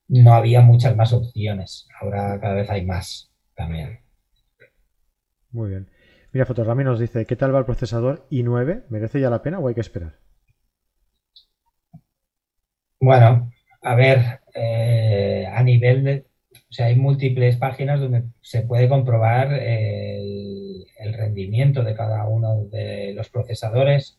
no 0.09 0.35
había 0.35 0.61
muchas 0.61 0.97
más 0.97 1.13
opciones. 1.13 1.89
Ahora 2.01 2.39
cada 2.41 2.55
vez 2.55 2.71
hay 2.71 2.85
más 2.85 3.31
también. 3.55 4.01
Muy 5.51 5.71
bien. 5.71 5.91
Mira, 6.33 6.47
Fotorami 6.47 6.83
nos 6.83 6.99
dice, 6.99 7.27
¿qué 7.27 7.37
tal 7.37 7.55
va 7.55 7.61
el 7.61 7.65
procesador 7.65 8.27
i9? 8.31 8.85
¿Merece 8.89 9.21
ya 9.21 9.31
la 9.31 9.43
pena 9.43 9.61
o 9.61 9.69
hay 9.69 9.75
que 9.75 9.81
esperar? 9.81 10.19
Bueno, 13.01 13.53
a 13.83 13.95
ver, 13.95 14.41
eh, 14.55 15.47
a 15.47 15.63
nivel 15.63 16.05
de... 16.05 16.27
O 16.71 16.73
sea, 16.73 16.87
hay 16.87 16.97
múltiples 16.97 17.57
páginas 17.57 18.01
donde 18.01 18.25
se 18.41 18.63
puede 18.63 18.89
comprobar 18.89 19.53
el, 19.53 20.87
rendimiento 21.13 21.85
de 21.85 21.95
cada 21.95 22.27
uno 22.27 22.65
de 22.65 23.13
los 23.15 23.29
procesadores 23.29 24.19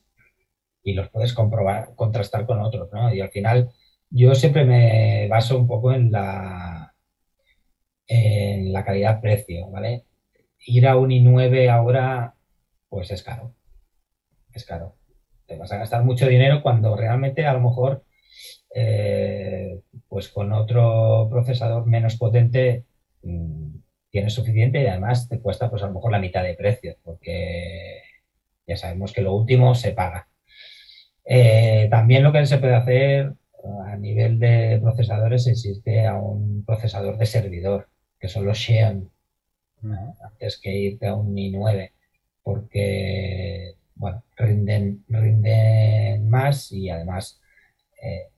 y 0.84 0.94
los 0.94 1.10
puedes 1.10 1.34
comprobar, 1.34 1.96
contrastar 1.96 2.46
con 2.46 2.62
otros, 2.62 2.90
¿no? 2.94 3.14
Y 3.14 3.20
al 3.20 3.32
final 3.32 3.72
yo 4.16 4.34
siempre 4.36 4.66
me 4.66 5.28
baso 5.28 5.58
un 5.58 5.68
poco 5.68 5.94
en 5.94 6.12
la, 6.12 6.94
en 8.08 8.72
la 8.72 8.86
calidad-precio, 8.86 9.70
¿vale? 9.70 10.06
ir 10.66 10.88
a 10.88 10.98
un 10.98 11.12
i9 11.12 11.70
ahora, 11.70 12.36
pues 12.90 13.12
es 13.12 13.24
caro. 13.24 13.54
Es 14.54 14.66
caro. 14.66 14.96
Te 15.46 15.58
vas 15.58 15.72
a 15.72 15.78
gastar 15.78 16.04
mucho 16.04 16.28
dinero 16.28 16.62
cuando 16.64 16.96
realmente 16.96 17.46
a 17.46 17.54
lo 17.54 17.60
mejor, 17.60 18.04
eh, 18.74 19.82
pues 20.08 20.30
con 20.30 20.54
otro 20.54 21.28
procesador 21.30 21.86
menos 21.86 22.18
potente, 22.18 22.86
mm, 23.22 23.76
tienes 24.10 24.34
suficiente 24.34 24.82
y 24.82 24.88
además 24.88 25.28
te 25.30 25.40
cuesta 25.40 25.70
pues 25.70 25.84
a 25.84 25.88
lo 25.88 25.94
mejor 25.94 26.12
la 26.12 26.20
mitad 26.20 26.44
de 26.44 26.56
precio, 26.56 26.96
porque 27.04 28.02
ya 28.68 28.78
sabemos 28.78 29.14
que 29.14 29.22
lo 29.22 29.34
último 29.34 29.76
se 29.76 29.92
paga. 29.92 30.30
Eh, 31.26 31.88
también 31.92 32.24
lo 32.24 32.32
que 32.32 32.46
se 32.46 32.58
puede 32.60 32.76
hacer 32.76 33.34
a 33.86 33.96
nivel 33.98 34.40
de 34.40 34.80
procesadores 34.82 35.48
existe 35.48 36.06
a 36.06 36.16
un 36.16 36.64
procesador 36.66 37.18
de 37.18 37.26
servidor, 37.26 37.90
que 38.20 38.28
son 38.28 38.46
los 38.46 38.60
Xeon, 38.60 39.12
antes 40.24 40.60
que 40.60 40.72
irte 40.72 41.08
a 41.08 41.16
un 41.16 41.36
i9, 41.36 41.92
porque 42.44 43.76
bueno, 43.96 44.24
rinden, 44.36 45.04
rinden 45.08 46.30
más 46.30 46.72
y 46.72 46.90
además 46.90 47.40
eh, 48.02 48.30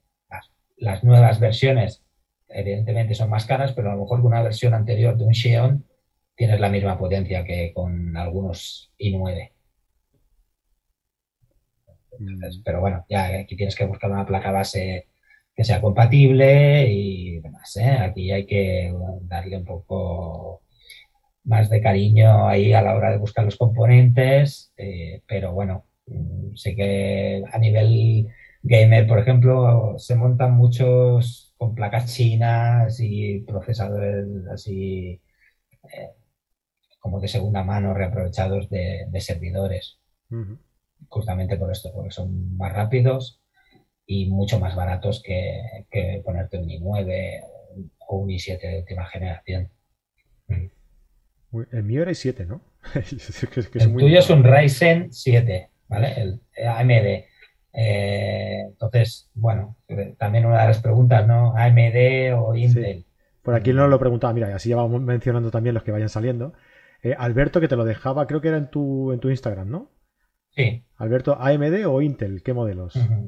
las, 0.78 1.04
nuevas 1.04 1.40
versiones 1.40 2.04
evidentemente 2.48 3.16
son 3.16 3.30
más 3.30 3.46
caras, 3.46 3.74
pero 3.74 3.90
a 3.90 3.96
lo 3.96 4.02
mejor 4.02 4.22
con 4.22 4.32
una 4.32 4.44
versión 4.44 4.74
anterior 4.74 5.18
de 5.18 5.26
un 5.26 5.34
Xeon 5.34 5.86
tienes 6.36 6.60
la 6.60 6.70
misma 6.70 6.98
potencia 6.98 7.44
que 7.44 7.74
con 7.74 8.16
algunos 8.16 8.92
i9. 9.00 9.52
Mm. 12.20 12.64
pero 12.64 12.82
bueno, 12.82 13.06
ya 13.10 13.28
aquí 13.40 13.56
tienes 13.56 13.76
que 13.76 13.86
buscar 13.86 14.12
una 14.12 14.26
placa 14.26 14.52
base 14.52 15.08
que 15.58 15.64
sea 15.64 15.82
compatible 15.82 16.88
y 16.92 17.40
demás. 17.42 17.76
¿eh? 17.78 17.90
Aquí 17.90 18.32
hay 18.32 18.46
que 18.46 18.94
darle 19.24 19.58
un 19.58 19.66
poco 19.66 20.62
más 21.46 21.70
de 21.70 21.82
cariño 21.82 22.48
ahí 22.48 22.74
a 22.74 22.82
la 22.84 22.96
hora 22.96 23.12
de 23.12 23.18
buscar 23.18 23.46
los 23.46 23.58
componentes, 23.58 24.74
eh, 24.78 25.24
pero 25.28 25.54
bueno, 25.54 25.86
mm, 26.06 26.56
sé 26.56 26.76
que 26.76 27.44
a 27.52 27.58
nivel 27.58 28.28
gamer, 28.64 29.08
por 29.08 29.20
ejemplo, 29.20 29.96
se 29.98 30.16
montan 30.16 30.54
muchos 30.54 31.56
con 31.58 31.74
placas 31.76 32.14
chinas 32.14 33.00
y 33.00 33.40
procesadores 33.42 34.28
así 34.54 35.22
eh, 35.84 36.12
como 37.00 37.20
de 37.20 37.28
segunda 37.30 37.64
mano 37.64 37.94
reaprovechados 37.96 38.70
de, 38.70 39.08
servidores. 39.22 40.00
Justamente 41.10 41.58
por 41.58 41.72
esto, 41.72 41.92
porque 41.94 42.12
son 42.12 42.58
más 42.58 42.74
rápidos 42.74 43.42
y 44.08 44.28
mucho 44.28 44.60
más 44.60 44.76
baratos 44.76 45.22
que, 45.22 46.22
ponerte 46.24 46.58
un 46.58 46.68
i9 46.68 47.42
o 48.08 48.18
un 48.18 48.30
i7 48.30 48.60
de 48.60 48.80
última 48.80 49.06
generación. 49.06 49.70
El 51.72 51.84
mío 51.84 52.02
era 52.02 52.12
i7, 52.12 52.48
¿no? 52.48 52.62
el 52.96 53.96
tuyo 53.96 54.20
es 54.20 54.30
un 54.30 54.44
Ryzen 54.44 55.12
7, 55.12 55.70
¿vale? 55.90 56.14
El 56.18 56.42
AMD. 56.66 57.26
Eh, 57.74 58.62
entonces, 58.70 59.30
bueno, 59.34 59.76
también 60.18 60.46
una 60.46 60.62
de 60.62 60.68
las 60.68 60.82
preguntas, 60.82 61.28
¿no? 61.28 61.54
AMD 61.56 62.34
o 62.36 62.56
Intel. 62.56 63.06
Por 63.44 63.56
aquí 63.56 63.72
no 63.72 63.88
lo 63.88 64.00
preguntaba, 64.00 64.34
mira, 64.34 64.56
así 64.56 64.70
ya 64.70 64.78
vamos 64.78 65.02
mencionando 65.02 65.52
también 65.52 65.74
los 65.74 65.84
que 65.84 65.92
vayan 65.92 66.10
saliendo. 66.10 66.54
Eh, 67.04 67.16
Alberto, 67.18 67.62
que 67.62 67.68
te 67.68 67.76
lo 67.76 67.86
dejaba, 67.86 68.26
creo 68.26 68.42
que 68.42 68.48
era 68.48 68.58
en 68.58 68.70
tu, 68.70 69.12
en 69.12 69.20
tu 69.20 69.30
Instagram, 69.30 69.70
¿no? 69.70 69.92
Sí. 70.52 70.86
Alberto, 70.96 71.38
¿AMD 71.40 71.86
o 71.86 72.02
Intel? 72.02 72.42
¿Qué 72.42 72.54
modelos? 72.54 72.96
Mm, 72.96 73.28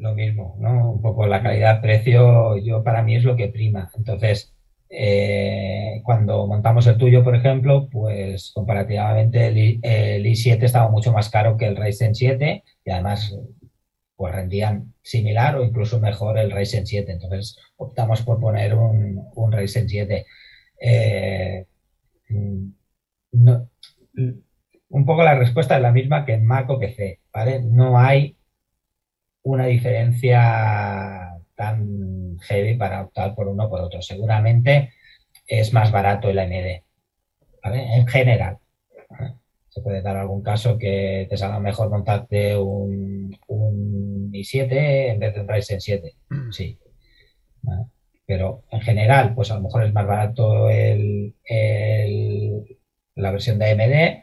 lo 0.00 0.14
mismo, 0.14 0.56
¿no? 0.58 0.92
Un 0.92 1.02
poco 1.02 1.26
la 1.26 1.42
calidad-precio, 1.42 2.56
yo 2.58 2.82
para 2.82 3.02
mí 3.02 3.16
es 3.16 3.24
lo 3.24 3.36
que 3.36 3.48
prima. 3.48 3.90
Entonces, 3.96 4.54
eh, 4.88 6.00
cuando 6.04 6.46
montamos 6.48 6.86
el 6.86 6.98
tuyo, 6.98 7.22
por 7.22 7.36
ejemplo, 7.36 7.88
pues 7.90 8.50
comparativamente 8.52 9.46
el, 9.46 10.26
i, 10.26 10.36
7 10.36 10.66
estaba 10.66 10.90
mucho 10.90 11.12
más 11.12 11.30
caro 11.30 11.56
que 11.56 11.66
el 11.66 11.76
Ryzen 11.76 12.14
7 12.14 12.64
y 12.84 12.90
además 12.90 13.36
pues 14.16 14.34
rendían 14.34 14.94
similar 15.02 15.56
o 15.56 15.64
incluso 15.64 16.00
mejor 16.00 16.38
el 16.38 16.50
Ryzen 16.50 16.86
7. 16.86 17.12
Entonces 17.12 17.56
optamos 17.76 18.22
por 18.22 18.40
poner 18.40 18.74
un, 18.74 19.28
un 19.34 19.52
Ryzen 19.52 19.88
7. 19.88 20.26
Eh, 20.80 21.66
mm, 22.28 22.68
un 24.88 25.04
poco 25.06 25.22
la 25.22 25.34
respuesta 25.36 25.76
es 25.76 25.82
la 25.82 25.92
misma 25.92 26.24
que 26.24 26.34
en 26.34 26.44
Mac 26.46 26.68
o 26.70 26.78
PC, 26.78 27.19
¿vale? 27.32 27.60
No 27.62 27.98
hay 27.98 28.36
una 29.42 29.66
diferencia 29.66 31.36
tan 31.54 32.38
heavy 32.40 32.76
para 32.76 33.02
optar 33.02 33.34
por 33.34 33.48
uno 33.48 33.64
o 33.64 33.70
por 33.70 33.80
otro. 33.80 34.02
Seguramente 34.02 34.92
es 35.46 35.72
más 35.72 35.90
barato 35.90 36.28
el 36.28 36.38
AMD, 36.38 36.82
¿vale? 37.62 37.96
En 37.96 38.06
general. 38.06 38.58
Se 39.68 39.82
puede 39.82 40.02
dar 40.02 40.16
algún 40.16 40.42
caso 40.42 40.76
que 40.76 41.26
te 41.30 41.36
salga 41.36 41.60
mejor 41.60 41.90
montarte 41.90 42.56
un, 42.56 43.36
un 43.46 44.32
i7 44.32 45.12
en 45.12 45.18
vez 45.18 45.34
de 45.34 45.40
un 45.40 45.48
Ryzen 45.48 45.80
7. 45.80 46.14
Mm. 46.30 46.50
Sí. 46.50 46.78
Pero 48.26 48.64
en 48.70 48.80
general, 48.80 49.34
pues 49.34 49.50
a 49.50 49.56
lo 49.56 49.62
mejor 49.62 49.84
es 49.84 49.92
más 49.92 50.06
barato 50.06 50.70
el, 50.70 51.34
la 53.14 53.30
versión 53.30 53.58
de 53.58 53.70
AMD 53.70 54.22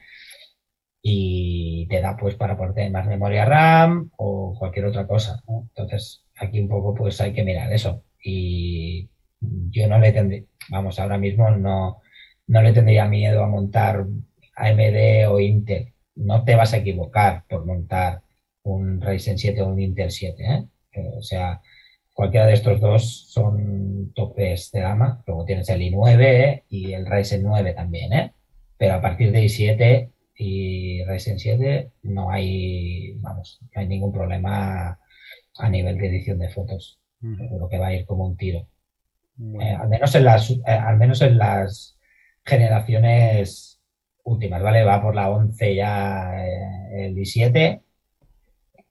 y 1.02 1.88
te 1.88 2.02
da 2.02 2.18
pues 2.18 2.36
para 2.36 2.58
ponerte 2.58 2.90
más 2.90 3.08
memoria 3.08 3.46
RAM 3.46 4.12
o 4.18 4.56
cualquier 4.58 4.86
otra 4.86 5.08
cosa. 5.08 5.42
Entonces, 5.48 6.24
aquí 6.36 6.60
un 6.60 6.68
poco 6.70 6.94
pues 6.94 7.20
hay 7.22 7.34
que 7.34 7.44
mirar 7.44 7.72
eso. 7.72 8.04
Y 8.24 9.10
yo 9.40 9.88
no 9.88 10.00
le 10.00 10.12
tendría, 10.12 10.44
vamos, 10.70 11.00
ahora 11.00 11.18
mismo 11.18 11.50
no, 11.52 12.02
no 12.48 12.62
le 12.62 12.74
tendría 12.74 13.06
miedo 13.08 13.44
a 13.44 13.48
montar 13.48 14.06
AMD 14.56 15.30
o 15.30 15.40
Intel. 15.40 15.94
No 16.16 16.44
te 16.44 16.56
vas 16.56 16.74
a 16.74 16.78
equivocar 16.78 17.44
por 17.48 17.66
montar 17.66 18.22
un 18.64 19.00
Ryzen 19.02 19.38
7 19.38 19.62
o 19.62 19.68
un 19.68 19.80
Intel 19.80 20.12
7. 20.12 20.44
¿eh? 20.44 20.66
O 21.18 21.22
sea, 21.22 21.62
cualquiera 22.14 22.48
de 22.48 22.54
estos 22.54 22.80
dos 22.80 23.28
son 23.30 24.12
topes 24.16 24.72
de 24.72 24.82
gama. 24.82 25.24
Luego 25.28 25.46
tienes 25.46 25.70
el 25.70 25.82
i9 25.82 26.64
y 26.70 26.94
el 26.94 27.06
Ryzen 27.06 27.44
9 27.44 27.74
también. 27.74 28.14
¿eh? 28.14 28.34
Pero 28.78 28.96
a 28.96 29.02
partir 29.02 29.32
de 29.32 29.44
i7 29.44 30.10
y 30.38 31.04
Ryzen 31.04 31.40
7 31.40 31.92
no 32.04 32.30
hay, 32.30 33.14
vamos, 33.16 33.60
no 33.74 33.82
hay 33.82 33.88
ningún 33.88 34.12
problema 34.12 35.00
a 35.58 35.70
nivel 35.70 35.98
de 35.98 36.08
edición 36.08 36.40
de 36.40 36.50
fotos. 36.50 37.00
Creo 37.20 37.68
que 37.68 37.80
va 37.80 37.88
a 37.88 37.94
ir 37.94 38.06
como 38.06 38.26
un 38.26 38.38
tiro. 38.38 38.68
Eh, 39.60 39.72
al, 39.72 39.90
menos 39.90 40.14
en 40.14 40.24
las, 40.24 40.50
eh, 40.52 40.62
al 40.66 40.98
menos 40.98 41.22
en 41.22 41.38
las 41.38 41.98
generaciones 42.44 43.80
últimas, 44.24 44.62
¿vale? 44.62 44.84
Va 44.84 45.02
por 45.02 45.16
la 45.16 45.32
11 45.32 45.76
ya 45.76 46.46
eh, 46.46 47.08
el 47.08 47.16
i7. 47.16 47.82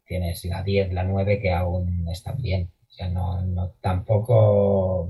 Tienes 0.05 0.45
la 0.45 0.63
10, 0.63 0.93
la 0.93 1.05
9 1.05 1.41
que 1.41 1.53
aún 1.53 2.09
están 2.09 2.41
bien. 2.43 2.71
O 2.89 2.93
sea, 2.93 3.09
no, 3.09 3.41
no 3.43 3.71
tampoco 3.81 5.09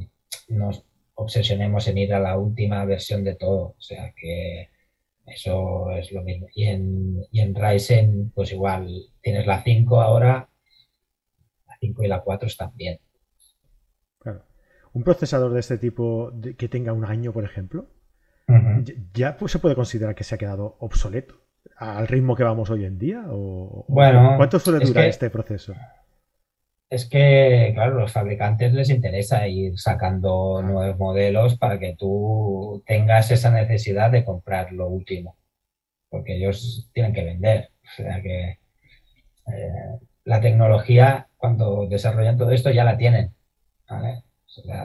nos 0.49 0.85
obsesionemos 1.15 1.89
en 1.89 1.99
ir 1.99 2.15
a 2.15 2.21
la 2.21 2.37
última 2.37 2.85
versión 2.85 3.25
de 3.25 3.35
todo. 3.35 3.75
O 3.79 3.81
sea 3.81 4.13
que 4.15 4.69
eso 5.27 5.91
es 5.91 6.13
lo 6.13 6.23
mismo. 6.23 6.47
Y 6.55 6.65
en, 6.65 7.23
y 7.31 7.41
en 7.41 7.55
Ryzen, 7.55 8.33
pues 8.35 8.53
igual, 8.53 8.89
tienes 9.21 9.47
la 9.47 9.63
5 9.63 10.01
ahora, 10.01 10.49
la 11.67 11.77
5 11.81 12.05
y 12.05 12.09
la 12.09 12.21
4 12.21 12.47
están 12.47 12.73
bien. 12.77 13.01
Claro. 14.19 14.45
Un 14.93 15.03
procesador 15.03 15.53
de 15.53 15.61
este 15.61 15.79
tipo 15.79 16.33
que 16.57 16.69
tenga 16.69 16.93
un 16.93 17.05
año, 17.05 17.33
por 17.33 17.45
ejemplo, 17.45 17.91
ya 19.13 19.37
pues, 19.37 19.53
se 19.53 19.59
puede 19.59 19.75
considerar 19.75 20.15
que 20.15 20.25
se 20.25 20.35
ha 20.35 20.39
quedado 20.39 20.77
obsoleto 20.81 21.35
al 21.77 22.07
ritmo 22.07 22.37
que 22.37 22.45
vamos 22.45 22.71
hoy 22.71 22.85
en 22.85 22.99
día. 22.99 23.25
O, 23.29 23.85
bueno, 23.89 24.35
¿cuánto 24.37 24.59
suele 24.59 24.85
durar 24.85 25.07
este 25.07 25.31
proceso? 25.31 25.75
Es 26.89 27.09
que, 27.09 27.73
claro, 27.75 27.99
los 28.01 28.13
fabricantes 28.13 28.73
les 28.73 28.91
interesa 28.91 29.47
ir 29.49 29.79
sacando 29.79 30.63
nuevos 30.63 30.99
modelos 30.99 31.59
para 31.59 31.79
que 31.79 31.97
tú 31.97 32.83
tengas 32.87 33.31
esa 33.31 33.51
necesidad 33.51 34.11
de 34.11 34.25
comprar 34.25 34.73
lo 34.73 34.89
último, 34.89 35.37
porque 36.09 36.37
ellos 36.37 36.89
tienen 36.93 37.13
que 37.13 37.25
vender. 37.25 37.71
O 37.83 38.03
sea 38.03 38.23
que 38.23 38.59
eh, 39.49 39.99
la 40.25 40.41
tecnología, 40.41 41.29
cuando 41.37 41.87
desarrollan 41.89 42.37
todo 42.37 42.53
esto, 42.53 42.71
ya 42.71 42.85
la 42.85 42.97
tienen. 42.97 43.35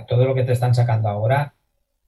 todo 0.07 0.25
lo 0.25 0.35
que 0.35 0.43
te 0.43 0.53
están 0.53 0.73
sacando 0.73 1.09
ahora 1.09 1.55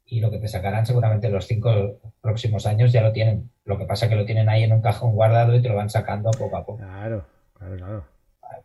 y 0.05 0.19
lo 0.19 0.31
que 0.31 0.39
te 0.39 0.47
sacarán 0.47 0.85
seguramente 0.85 1.29
los 1.29 1.47
cinco 1.47 1.99
próximos 2.21 2.65
años 2.65 2.91
ya 2.91 3.01
lo 3.01 3.11
tienen. 3.11 3.51
Lo 3.63 3.77
que 3.77 3.85
pasa 3.85 4.05
es 4.05 4.09
que 4.09 4.17
lo 4.17 4.25
tienen 4.25 4.49
ahí 4.49 4.63
en 4.63 4.73
un 4.73 4.81
cajón 4.81 5.13
guardado 5.13 5.55
y 5.55 5.61
te 5.61 5.69
lo 5.69 5.75
van 5.75 5.89
sacando 5.89 6.31
poco 6.31 6.57
a 6.57 6.65
poco. 6.65 6.79
Claro, 6.79 7.25
claro, 7.53 7.77
claro 7.77 8.12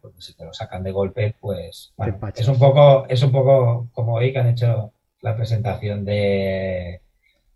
porque 0.01 0.21
si 0.21 0.35
te 0.35 0.45
lo 0.45 0.53
sacan 0.53 0.83
de 0.83 0.93
golpe, 0.93 1.35
pues 1.41 1.93
es 2.35 2.49
un 2.49 2.59
poco, 2.59 3.07
es 3.09 3.23
un 3.23 3.33
poco 3.33 3.89
como 3.93 4.15
hoy 4.15 4.33
que 4.33 4.39
han 4.39 4.49
hecho 4.49 4.93
la 5.21 5.37
presentación 5.37 6.05
de, 6.05 7.01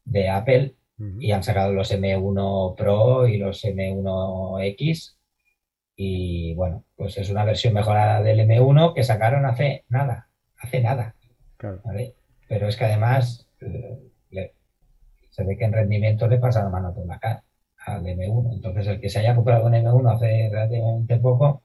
de 0.05 0.29
Apple 0.29 0.75
y 1.19 1.33
han 1.33 1.43
sacado 1.43 1.73
los 1.73 1.93
M1 1.93 2.77
Pro 2.77 3.27
y 3.27 3.37
los 3.37 3.65
M1X. 3.65 5.17
Y 5.97 6.55
bueno, 6.55 6.85
pues 6.97 7.19
es 7.19 7.29
una 7.29 7.45
versión 7.45 7.75
mejorada 7.75 8.23
del 8.23 8.41
M1 8.41 8.95
que 8.95 9.03
sacaron 9.03 9.45
hace 9.45 9.85
nada, 9.89 10.29
hace 10.59 10.81
nada. 10.81 11.17
Pero 12.49 12.69
es 12.69 12.77
que 12.77 12.85
además 12.85 13.49
eh, 13.61 14.53
se 15.31 15.45
ve 15.45 15.57
que 15.57 15.65
en 15.65 15.73
rendimiento 15.73 16.29
le 16.29 16.39
pasa 16.39 16.63
la 16.63 16.71
mano 16.71 16.95
por 16.95 17.07
la 17.07 17.19
cara 17.19 17.43
al 17.87 18.05
M1. 18.05 18.55
Entonces 18.55 18.87
el 18.87 19.01
que 19.01 19.09
se 19.09 19.21
haya 19.21 19.35
comprado 19.35 19.67
un 19.67 19.73
M1 19.73 20.15
hace 20.15 20.49
relativamente 20.51 21.19
poco, 21.19 21.63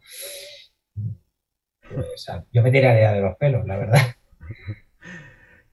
pues, 1.93 2.27
yo 2.51 2.63
me 2.63 2.71
tiraría 2.71 3.13
de 3.13 3.21
los 3.21 3.35
pelos, 3.37 3.65
la 3.65 3.77
verdad. 3.77 4.01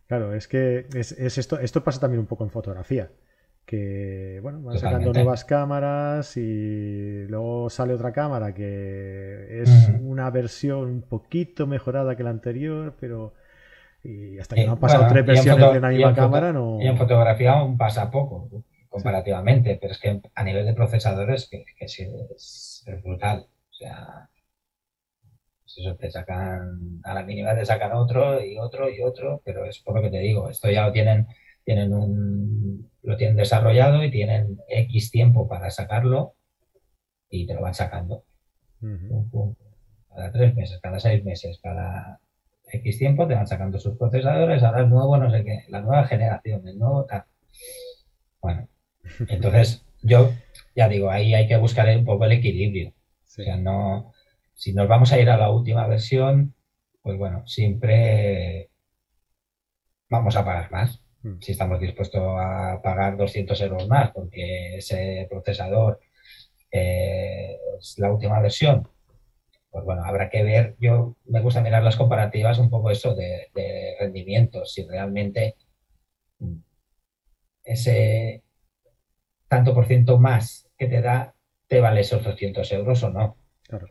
Claro, 0.07 0.35
es 0.35 0.49
que 0.49 0.87
es, 0.95 1.13
esto, 1.13 1.59
esto 1.59 1.83
pasa 1.83 1.99
también 1.99 2.21
un 2.21 2.27
poco 2.27 2.45
en 2.45 2.51
fotografía. 2.51 3.11
Que 3.65 4.39
bueno, 4.43 4.61
van 4.61 4.79
sacando 4.79 5.15
nuevas 5.15 5.47
cámaras 5.47 6.37
y 6.37 7.27
luego 7.27 7.71
sale 7.71 7.95
otra 7.95 8.13
cámara 8.13 8.53
que 8.53 9.63
es 9.63 9.91
una 10.03 10.29
versión 10.29 10.91
un 10.91 11.03
poquito 11.03 11.67
mejorada 11.67 12.15
que 12.15 12.23
la 12.23 12.31
anterior, 12.31 12.95
pero 13.01 13.33
y 14.05 14.39
hasta 14.39 14.55
que 14.55 14.67
no 14.67 14.73
han 14.73 14.79
pasado 14.79 15.07
tres 15.09 15.25
versiones 15.25 15.73
de 15.73 15.81
la 15.81 15.89
misma 15.89 16.15
cámara 16.15 16.53
no. 16.53 16.79
Y 16.81 16.87
en 16.87 16.99
fotografía 16.99 17.53
aún 17.53 17.79
pasa 17.79 18.11
poco 18.11 18.51
comparativamente, 18.91 19.79
pero 19.81 19.93
es 19.93 19.99
que 19.99 20.21
a 20.35 20.45
nivel 20.45 20.67
de 20.67 20.75
procesadores 20.75 21.49
que, 21.49 21.65
es, 21.81 22.85
brutal. 23.03 23.47
O 23.71 23.75
sea, 23.75 24.29
eso 25.79 25.97
te 25.97 26.11
sacan, 26.11 27.01
a 27.05 27.15
la 27.15 27.23
mínima 27.23 27.55
te 27.55 27.65
sacan 27.65 27.93
otro 27.93 28.45
y 28.45 28.59
otro 28.59 28.89
y 28.89 29.03
otro, 29.03 29.43
pero 29.45 29.65
es 29.65 29.79
por 29.81 29.97
lo 29.97 30.03
que 30.03 30.11
te 30.11 30.19
digo, 30.19 30.49
esto 30.49 30.71
ya 30.71 30.87
lo 30.87 30.93
tienen, 30.93 31.27
tienen 31.65 31.93
un, 31.93 32.91
lo 33.03 33.17
tienen 33.17 33.37
desarrollado 33.37 34.03
y 34.05 34.11
tienen 34.11 34.59
X 34.69 35.11
tiempo 35.11 35.49
para 35.49 35.71
sacarlo 35.71 36.35
y 37.29 37.47
te 37.47 37.55
lo 37.55 37.63
van 37.63 37.75
sacando. 37.75 38.25
Cada 40.09 40.31
tres 40.31 40.55
meses, 40.55 40.81
cada 40.81 41.01
seis 41.01 41.25
meses, 41.25 41.59
cada 41.63 42.21
X 42.73 42.99
tiempo 42.99 43.27
te 43.27 43.35
van 43.35 43.47
sacando 43.47 43.79
sus 43.79 43.97
procesadores, 43.97 44.63
ahora 44.63 44.81
el 44.81 44.91
nuevo, 44.91 45.17
no 45.17 45.31
sé 45.31 45.45
qué, 45.45 45.65
la 45.69 45.81
nueva 45.81 46.07
generación, 46.07 46.67
el 46.69 46.79
nuevo 46.79 47.05
tal. 47.05 47.25
Bueno, 48.41 48.69
entonces 49.29 49.85
yo 50.03 50.33
ya 50.75 50.89
digo, 50.89 51.11
ahí 51.11 51.35
hay 51.35 51.49
que 51.49 51.57
buscar 51.57 51.89
un 51.97 52.05
poco 52.05 52.25
el 52.25 52.33
equilibrio. 52.33 52.91
O 52.91 53.29
sea, 53.43 53.57
no, 53.57 54.14
si 54.55 54.73
nos 54.73 54.89
vamos 54.89 55.13
a 55.13 55.19
ir 55.19 55.29
a 55.31 55.37
la 55.37 55.51
última 55.51 55.87
versión, 55.87 56.55
pues 57.03 57.19
bueno, 57.19 57.47
siempre 57.47 58.71
vamos 60.09 60.37
a 60.37 60.45
pagar 60.45 60.71
más. 60.71 61.05
Mm. 61.23 61.41
Si 61.41 61.53
estamos 61.53 61.81
dispuestos 61.81 62.23
a 62.23 62.81
pagar 62.83 63.17
200 63.17 63.61
euros 63.61 63.89
más 63.89 64.11
porque 64.13 64.77
ese 64.77 65.27
procesador 65.29 66.01
eh, 66.71 67.57
es 67.79 67.99
la 67.99 68.13
última 68.13 68.41
versión, 68.41 68.89
pues 69.71 69.85
bueno, 69.85 70.05
habrá 70.05 70.31
que 70.31 70.43
ver. 70.43 70.77
Yo 70.79 71.17
me 71.25 71.41
gusta 71.41 71.61
mirar 71.61 71.83
las 71.83 71.97
comparativas 71.97 72.59
un 72.59 72.71
poco 72.71 72.91
eso 72.91 73.15
de, 73.15 73.51
de 73.55 73.97
rendimientos, 73.99 74.73
si 74.73 74.87
realmente 74.87 75.57
mm, 76.39 76.59
ese 77.65 78.43
tanto 79.49 79.75
por 79.75 79.87
ciento 79.87 80.19
más 80.19 80.69
que 80.79 80.87
te 80.87 81.01
da 81.01 81.35
te 81.67 81.81
vale 81.81 82.01
esos 82.01 82.23
200 82.23 82.71
euros 82.73 83.03
o 83.03 83.11
no. 83.11 83.37
Claro. 83.63 83.89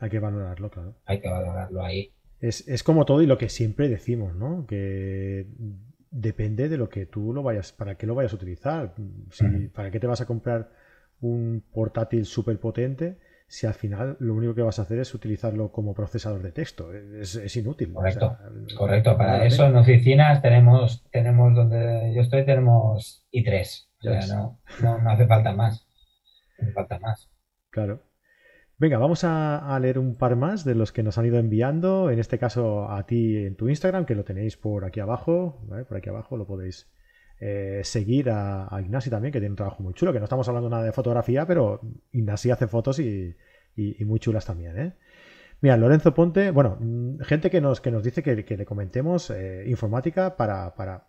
Hay 0.00 0.10
que 0.10 0.18
valorarlo, 0.18 0.70
claro. 0.70 0.94
Hay 1.04 1.20
que 1.20 1.28
valorarlo 1.28 1.84
ahí. 1.84 2.12
Es, 2.40 2.82
como 2.84 3.04
todo 3.04 3.20
y 3.22 3.26
lo 3.26 3.36
que 3.36 3.48
siempre 3.48 3.88
decimos, 3.88 4.34
¿no? 4.36 4.64
Que 4.66 5.46
depende 6.10 6.68
de 6.68 6.76
lo 6.76 6.88
que 6.88 7.06
tú 7.06 7.32
lo 7.32 7.42
vayas, 7.42 7.72
para 7.72 7.96
qué 7.96 8.06
lo 8.06 8.14
vayas 8.14 8.32
a 8.32 8.36
utilizar. 8.36 8.94
Si, 9.30 9.44
¿Para 9.68 9.90
qué 9.90 9.98
te 9.98 10.06
vas 10.06 10.20
a 10.20 10.26
comprar 10.26 10.70
un 11.20 11.64
portátil 11.72 12.26
súper 12.26 12.60
potente 12.60 13.18
si 13.48 13.66
al 13.66 13.74
final 13.74 14.16
lo 14.20 14.34
único 14.34 14.54
que 14.54 14.62
vas 14.62 14.78
a 14.78 14.82
hacer 14.82 14.98
es 14.98 15.14
utilizarlo 15.14 15.72
como 15.72 15.94
procesador 15.94 16.42
de 16.42 16.52
texto? 16.52 16.92
Es, 16.94 17.56
inútil. 17.56 17.92
Correcto. 17.92 18.38
Correcto. 18.76 19.16
Para 19.16 19.44
eso 19.44 19.66
en 19.66 19.76
oficinas 19.76 20.40
tenemos, 20.40 21.04
tenemos 21.10 21.54
donde 21.56 22.12
yo 22.14 22.22
estoy, 22.22 22.44
tenemos 22.44 23.26
i3. 23.32 23.86
O 23.98 24.20
sea, 24.20 24.36
no, 24.36 24.98
no 24.98 25.10
hace 25.10 25.26
falta 25.26 25.52
más. 25.52 25.88
No 26.58 26.66
hace 26.66 26.72
falta 26.72 26.98
más. 27.00 27.28
Claro. 27.70 28.07
Venga, 28.80 28.98
vamos 28.98 29.24
a, 29.24 29.76
leer 29.80 29.98
un 29.98 30.14
par 30.14 30.36
más 30.36 30.64
de 30.64 30.76
los 30.76 30.92
que 30.92 31.02
nos 31.02 31.18
han 31.18 31.26
ido 31.26 31.38
enviando. 31.38 32.10
En 32.10 32.20
este 32.20 32.38
caso 32.38 32.88
a 32.88 33.04
ti 33.06 33.36
en 33.36 33.56
tu 33.56 33.68
Instagram, 33.68 34.04
que 34.04 34.14
lo 34.14 34.22
tenéis 34.24 34.56
por 34.56 34.84
aquí 34.84 35.00
abajo. 35.00 35.66
Por 35.88 35.96
aquí 35.96 36.08
abajo 36.08 36.36
lo 36.36 36.46
podéis 36.46 36.88
eh, 37.40 37.80
seguir 37.82 38.30
a, 38.30 38.68
Ignasi 38.80 39.10
también, 39.10 39.32
que 39.32 39.40
tiene 39.40 39.50
un 39.50 39.56
trabajo 39.56 39.82
muy 39.82 39.94
chulo. 39.94 40.12
Que 40.12 40.20
no 40.20 40.26
estamos 40.26 40.48
hablando 40.48 40.70
nada 40.70 40.84
de 40.84 40.92
fotografía, 40.92 41.44
pero 41.44 41.80
Ignasi 42.12 42.52
hace 42.52 42.68
fotos 42.68 43.00
y, 43.00 43.34
muy 44.06 44.20
chulas 44.20 44.46
también. 44.46 44.78
¿eh? 44.78 44.92
Mira, 45.60 45.76
Lorenzo 45.76 46.14
Ponte, 46.14 46.52
bueno, 46.52 46.76
mm, 46.78 47.18
gente 47.22 47.50
que 47.50 47.60
nos, 47.60 47.80
que 47.80 47.90
nos 47.90 48.04
dice 48.04 48.22
que, 48.22 48.56
le 48.56 48.64
comentemos 48.64 49.30
eh, 49.30 49.64
informática 49.66 50.36
para, 50.36 50.76
para, 50.76 51.08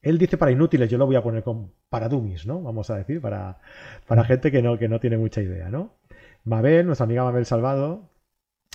Él 0.00 0.16
dice 0.16 0.38
para 0.38 0.52
inútiles, 0.52 0.88
yo 0.88 0.96
lo 0.96 1.04
voy 1.04 1.16
a 1.16 1.22
poner 1.22 1.44
para 1.90 2.08
dummies, 2.08 2.46
¿no? 2.46 2.62
Vamos 2.62 2.88
a 2.88 2.96
decir, 2.96 3.20
para, 3.20 3.58
para 4.06 4.24
gente 4.24 4.50
que 4.50 4.62
no, 4.62 4.78
que 4.78 4.88
no 4.88 5.00
tiene 5.00 5.18
mucha 5.18 5.42
idea, 5.42 5.68
¿no? 5.68 5.99
Mabel, 6.44 6.86
nuestra 6.86 7.04
amiga 7.04 7.24
Mabel 7.24 7.46
Salvado, 7.46 8.10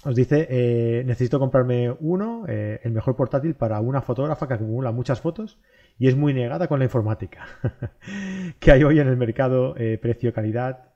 os 0.05 0.15
dice, 0.15 0.47
eh, 0.51 1.03
necesito 1.03 1.39
comprarme 1.39 1.89
uno, 1.99 2.45
eh, 2.47 2.79
el 2.83 2.91
mejor 2.91 3.15
portátil 3.15 3.55
para 3.55 3.79
una 3.79 4.03
fotógrafa 4.03 4.47
que 4.47 4.53
acumula 4.53 4.91
muchas 4.91 5.19
fotos 5.19 5.59
y 5.97 6.07
es 6.07 6.15
muy 6.15 6.31
negada 6.33 6.67
con 6.67 6.77
la 6.77 6.85
informática. 6.85 7.47
¿Qué 8.59 8.71
hay 8.71 8.83
hoy 8.83 8.99
en 8.99 9.07
el 9.07 9.17
mercado 9.17 9.75
eh, 9.77 9.97
precio-calidad? 9.97 10.91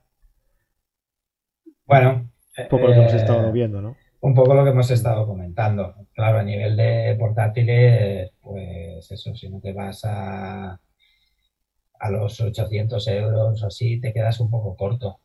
Bueno, 1.86 2.30
un 2.56 2.68
poco 2.68 2.86
lo 2.86 2.92
que 2.92 3.00
hemos 3.00 3.14
estado 3.14 3.50
viendo, 3.50 3.82
¿no? 3.82 3.96
Un 4.20 4.34
poco 4.34 4.54
lo 4.54 4.62
que 4.62 4.70
hemos 4.70 4.90
estado 4.92 5.26
comentando. 5.26 5.94
Claro, 6.12 6.38
a 6.38 6.44
nivel 6.44 6.76
de 6.76 7.16
portátiles, 7.18 8.30
pues 8.40 9.10
eso, 9.10 9.34
si 9.34 9.50
no 9.50 9.60
te 9.60 9.72
vas 9.72 10.04
a, 10.04 10.78
a 11.98 12.10
los 12.10 12.40
800 12.40 13.08
euros 13.08 13.60
o 13.60 13.66
así, 13.66 14.00
te 14.00 14.12
quedas 14.12 14.38
un 14.38 14.50
poco 14.50 14.76
corto 14.76 15.18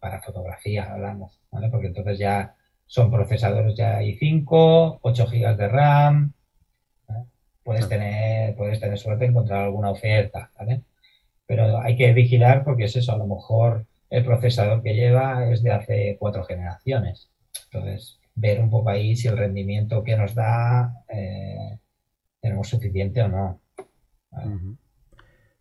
para 0.00 0.22
fotografía, 0.22 0.92
hablamos, 0.92 1.40
¿vale? 1.50 1.68
Porque 1.70 1.88
entonces 1.88 2.18
ya 2.18 2.54
son 2.86 3.10
procesadores 3.10 3.76
ya 3.76 4.02
i5, 4.02 4.98
8 5.02 5.26
GB 5.26 5.56
de 5.56 5.68
RAM, 5.68 6.32
puedes, 7.62 7.88
tener, 7.88 8.54
puedes 8.56 8.78
tener 8.78 8.98
suerte 8.98 9.24
de 9.24 9.30
encontrar 9.30 9.64
alguna 9.64 9.90
oferta, 9.90 10.50
¿vale? 10.58 10.82
Pero 11.46 11.78
hay 11.80 11.96
que 11.96 12.12
vigilar 12.12 12.64
porque 12.64 12.84
es 12.84 12.96
eso, 12.96 13.12
a 13.12 13.18
lo 13.18 13.26
mejor 13.26 13.86
el 14.10 14.24
procesador 14.24 14.82
que 14.82 14.94
lleva 14.94 15.50
es 15.50 15.62
de 15.62 15.72
hace 15.72 16.16
cuatro 16.18 16.44
generaciones. 16.44 17.30
Entonces, 17.64 18.20
ver 18.34 18.60
un 18.60 18.70
poco 18.70 18.90
ahí 18.90 19.16
si 19.16 19.28
el 19.28 19.38
rendimiento 19.38 20.04
que 20.04 20.16
nos 20.16 20.34
da 20.34 21.02
eh, 21.08 21.78
tenemos 22.40 22.68
suficiente 22.68 23.22
o 23.22 23.28
no. 23.28 23.60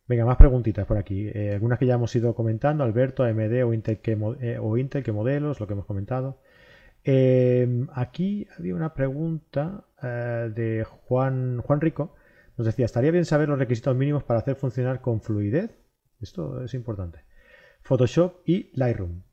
Venga, 0.06 0.26
más 0.26 0.38
preguntitas 0.38 0.86
por 0.86 0.98
aquí. 0.98 1.30
Eh, 1.34 1.54
algunas 1.54 1.80
que 1.80 1.86
ya 1.86 1.96
hemos 1.96 2.14
ido 2.16 2.36
comentando, 2.36 2.84
Alberto, 2.84 3.24
AMD 3.24 3.64
o 3.64 3.74
Intel, 3.74 4.00
que, 4.00 4.12
eh, 4.42 4.58
o 4.60 4.74
qué 4.74 5.12
modelos, 5.14 5.60
lo 5.60 5.68
que 5.68 5.74
hemos 5.74 5.86
comentado. 5.86 6.42
Eh, 7.06 7.86
aquí 7.94 8.48
había 8.58 8.76
una 8.76 8.94
pregunta 8.94 9.86
de 10.02 10.86
Juan, 11.06 11.62
Juan 11.62 11.80
Rico. 11.80 12.16
Nos 12.58 12.66
decía, 12.66 12.86
estaría 12.86 13.12
bien 13.12 13.26
saber 13.26 13.48
los 13.48 13.58
requisitos 13.58 13.96
mínimos 13.96 14.24
para 14.24 14.42
hacer 14.42 14.56
funcionar 14.58 15.00
con 15.02 15.22
fluidez. 15.22 15.72
Esto 16.20 16.62
es 16.64 16.74
importante. 16.74 17.20
Photoshop 17.84 18.42
y 18.46 18.72
Lightroom. 18.78 19.24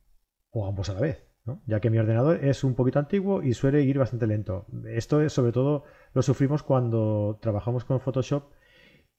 O 0.50 0.66
ambos 0.68 0.88
a 0.90 0.94
la 0.94 1.00
vez. 1.00 1.26
ya 1.66 1.80
que 1.80 1.90
mi 1.90 1.98
ordenador 1.98 2.44
es 2.44 2.62
un 2.62 2.74
poquito 2.76 3.00
antiguo 3.00 3.42
y 3.42 3.54
suele 3.54 3.82
ir 3.82 3.98
bastante 3.98 4.28
lento. 4.28 4.66
Esto 4.86 5.20
es, 5.20 5.32
sobre 5.32 5.52
todo 5.52 5.84
lo 6.14 6.22
sufrimos 6.22 6.62
cuando 6.62 7.38
trabajamos 7.42 7.84
con 7.84 8.00
Photoshop 8.00 8.52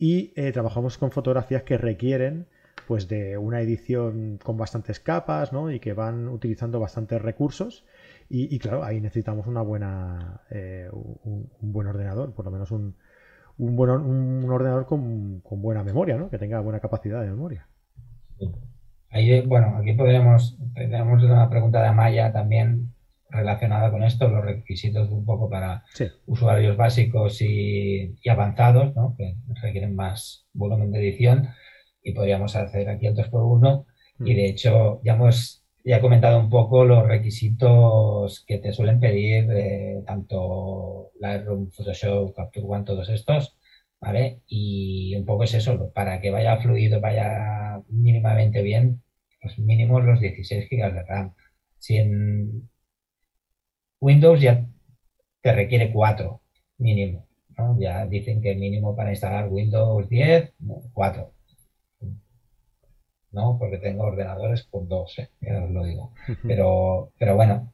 y 0.01 0.33
eh, 0.35 0.51
trabajamos 0.51 0.97
con 0.97 1.11
fotografías 1.11 1.61
que 1.61 1.77
requieren 1.77 2.47
pues 2.87 3.07
de 3.07 3.37
una 3.37 3.61
edición 3.61 4.39
con 4.43 4.57
bastantes 4.57 4.99
capas 4.99 5.53
¿no? 5.53 5.69
y 5.69 5.79
que 5.79 5.93
van 5.93 6.27
utilizando 6.27 6.79
bastantes 6.79 7.21
recursos 7.21 7.85
y, 8.27 8.57
claro 8.57 8.83
ahí 8.83 8.99
necesitamos 8.99 9.45
una 9.45 9.61
buena 9.61 10.41
eh, 10.49 10.89
un, 10.91 11.51
buen 11.59 11.85
ordenador 11.85 12.33
por 12.33 12.45
lo 12.45 12.51
menos 12.51 12.71
un, 12.71 12.95
un, 13.59 13.75
buen, 13.75 13.91
un 13.91 14.49
ordenador 14.49 14.87
con, 14.87 15.41
con, 15.41 15.61
buena 15.61 15.83
memoria 15.83 16.17
¿no? 16.17 16.31
que 16.31 16.39
tenga 16.39 16.59
buena 16.61 16.79
capacidad 16.79 17.21
de 17.21 17.29
memoria 17.29 17.67
ahí 19.11 19.45
bueno 19.45 19.77
aquí 19.77 19.93
podríamos 19.93 20.57
tenemos 20.73 21.23
una 21.23 21.47
pregunta 21.47 21.79
de 21.79 21.89
Amaya 21.89 22.33
también 22.33 22.91
relacionada 23.31 23.89
con 23.91 24.03
esto, 24.03 24.27
los 24.27 24.43
requisitos 24.43 25.09
un 25.09 25.25
poco 25.25 25.49
para 25.49 25.83
usuarios 26.25 26.77
básicos 26.77 27.41
y, 27.41 28.13
avanzados, 28.29 28.95
¿no? 28.95 29.15
que 29.17 29.35
requieren 29.61 29.95
más 29.95 30.47
volumen 30.53 30.91
de 30.91 30.99
edición 30.99 31.49
y 32.03 32.13
podríamos 32.13 32.55
hacer 32.55 32.89
aquí 32.89 33.07
el 33.07 33.15
2x1 33.15 33.85
y 34.19 34.33
mm. 34.33 34.35
de 34.35 34.45
hecho 34.45 35.01
ya 35.03 35.13
hemos 35.13 35.61
ya 35.83 35.97
he 35.97 36.01
comentado 36.01 36.39
un 36.39 36.49
poco 36.49 36.85
los 36.85 37.07
requisitos 37.07 38.43
que 38.45 38.59
te 38.59 38.71
suelen 38.71 38.99
pedir 38.99 39.47
eh, 39.51 40.03
tanto 40.05 41.11
Lightroom, 41.19 41.71
Photoshop, 41.71 42.35
Capture 42.35 42.65
One, 42.67 42.85
todos 42.85 43.09
estos, 43.09 43.57
¿vale? 43.99 44.41
Y 44.47 45.15
un 45.15 45.25
poco 45.25 45.43
es 45.43 45.53
eso, 45.53 45.91
para 45.93 46.21
que 46.21 46.31
vaya 46.31 46.57
fluido, 46.57 47.01
vaya 47.01 47.81
mínimamente 47.89 48.61
bien, 48.61 49.01
pues 49.41 49.57
mínimo 49.59 49.99
los 49.99 50.19
16 50.19 50.67
GB 50.69 50.93
de 50.93 51.03
RAM. 51.03 51.33
Si 51.79 51.97
en 51.97 52.69
Windows 54.01 54.41
ya 54.41 54.65
te 55.41 55.53
requiere 55.53 55.91
4 55.93 56.41
mínimo. 56.79 57.27
Ya 57.77 58.07
dicen 58.07 58.41
que 58.41 58.55
mínimo 58.55 58.95
para 58.95 59.11
instalar 59.11 59.47
Windows 59.49 60.09
10, 60.09 60.53
4. 60.93 61.33
¿no? 63.31 63.57
Porque 63.57 63.77
tengo 63.77 64.03
ordenadores 64.03 64.63
con 64.63 64.89
2, 64.89 65.19
¿eh? 65.19 65.29
ya 65.41 65.63
os 65.63 65.71
lo 65.71 65.85
digo. 65.85 66.13
Pero, 66.43 67.11
pero 67.17 67.35
bueno, 67.35 67.71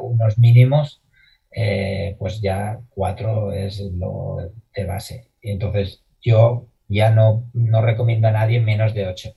unos 0.00 0.38
mínimos 0.38 1.02
eh, 1.50 2.16
pues 2.18 2.40
ya 2.40 2.80
4 2.90 3.52
es 3.52 3.80
lo 3.80 4.38
de 4.74 4.84
base. 4.84 5.30
Y 5.42 5.50
entonces 5.50 6.04
yo 6.20 6.66
ya 6.88 7.10
no, 7.10 7.50
no 7.52 7.82
recomiendo 7.82 8.28
a 8.28 8.32
nadie 8.32 8.60
menos 8.60 8.94
de 8.94 9.06
8. 9.06 9.30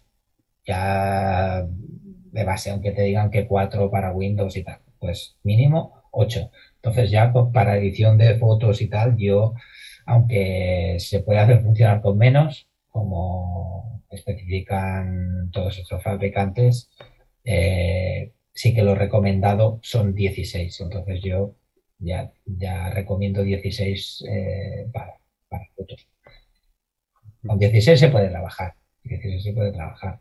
Ya 0.66 1.66
de 1.68 2.44
base, 2.46 2.72
aunque 2.72 2.92
te 2.92 3.04
digan 3.04 3.30
que 3.32 3.48
4 3.48 3.92
para 3.92 4.14
Windows 4.14 4.56
y 4.56 4.64
tal, 4.64 4.80
pues 5.00 5.38
mínimo 5.44 6.01
8. 6.12 6.52
Entonces 6.76 7.12
ya 7.12 7.34
para 7.54 7.78
edición 7.78 8.18
de 8.18 8.38
fotos 8.38 8.82
y 8.82 8.88
tal, 8.90 9.18
yo, 9.18 9.54
aunque 10.06 10.98
se 11.00 11.22
puede 11.22 11.40
hacer 11.40 11.62
funcionar 11.64 12.02
con 12.02 12.18
menos, 12.18 12.68
como 12.90 14.04
especifican 14.10 15.50
todos 15.52 15.78
estos 15.78 16.04
fabricantes, 16.04 16.90
eh, 17.44 18.34
sí 18.54 18.74
que 18.74 18.84
lo 18.84 18.96
recomendado 18.96 19.80
son 19.84 20.14
16. 20.14 20.82
Entonces 20.82 21.22
yo 21.24 21.56
ya, 22.00 22.32
ya 22.46 22.90
recomiendo 22.90 23.44
16 23.44 24.26
eh, 24.28 24.88
para, 24.92 25.16
para 25.50 25.66
fotos. 25.76 26.08
Con 27.46 27.58
16 27.58 28.00
se 28.00 28.10
puede 28.10 28.30
trabajar. 28.30 28.76
16 29.04 29.44
se 29.44 29.54
puede 29.54 29.72
trabajar. 29.72 30.20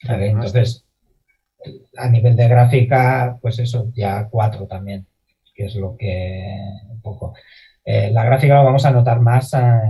Entonces, 0.00 0.84
a 1.96 2.08
nivel 2.08 2.36
de 2.36 2.48
gráfica, 2.48 3.38
pues 3.40 3.58
eso, 3.58 3.90
ya 3.94 4.28
4 4.30 4.66
también, 4.66 5.06
que 5.54 5.66
es 5.66 5.76
lo 5.76 5.96
que 5.96 6.56
un 6.88 7.00
poco. 7.00 7.34
Eh, 7.84 8.10
la 8.10 8.24
gráfica 8.24 8.54
lo 8.56 8.64
vamos 8.64 8.84
a 8.86 8.90
notar 8.90 9.20
más 9.20 9.54
a, 9.54 9.82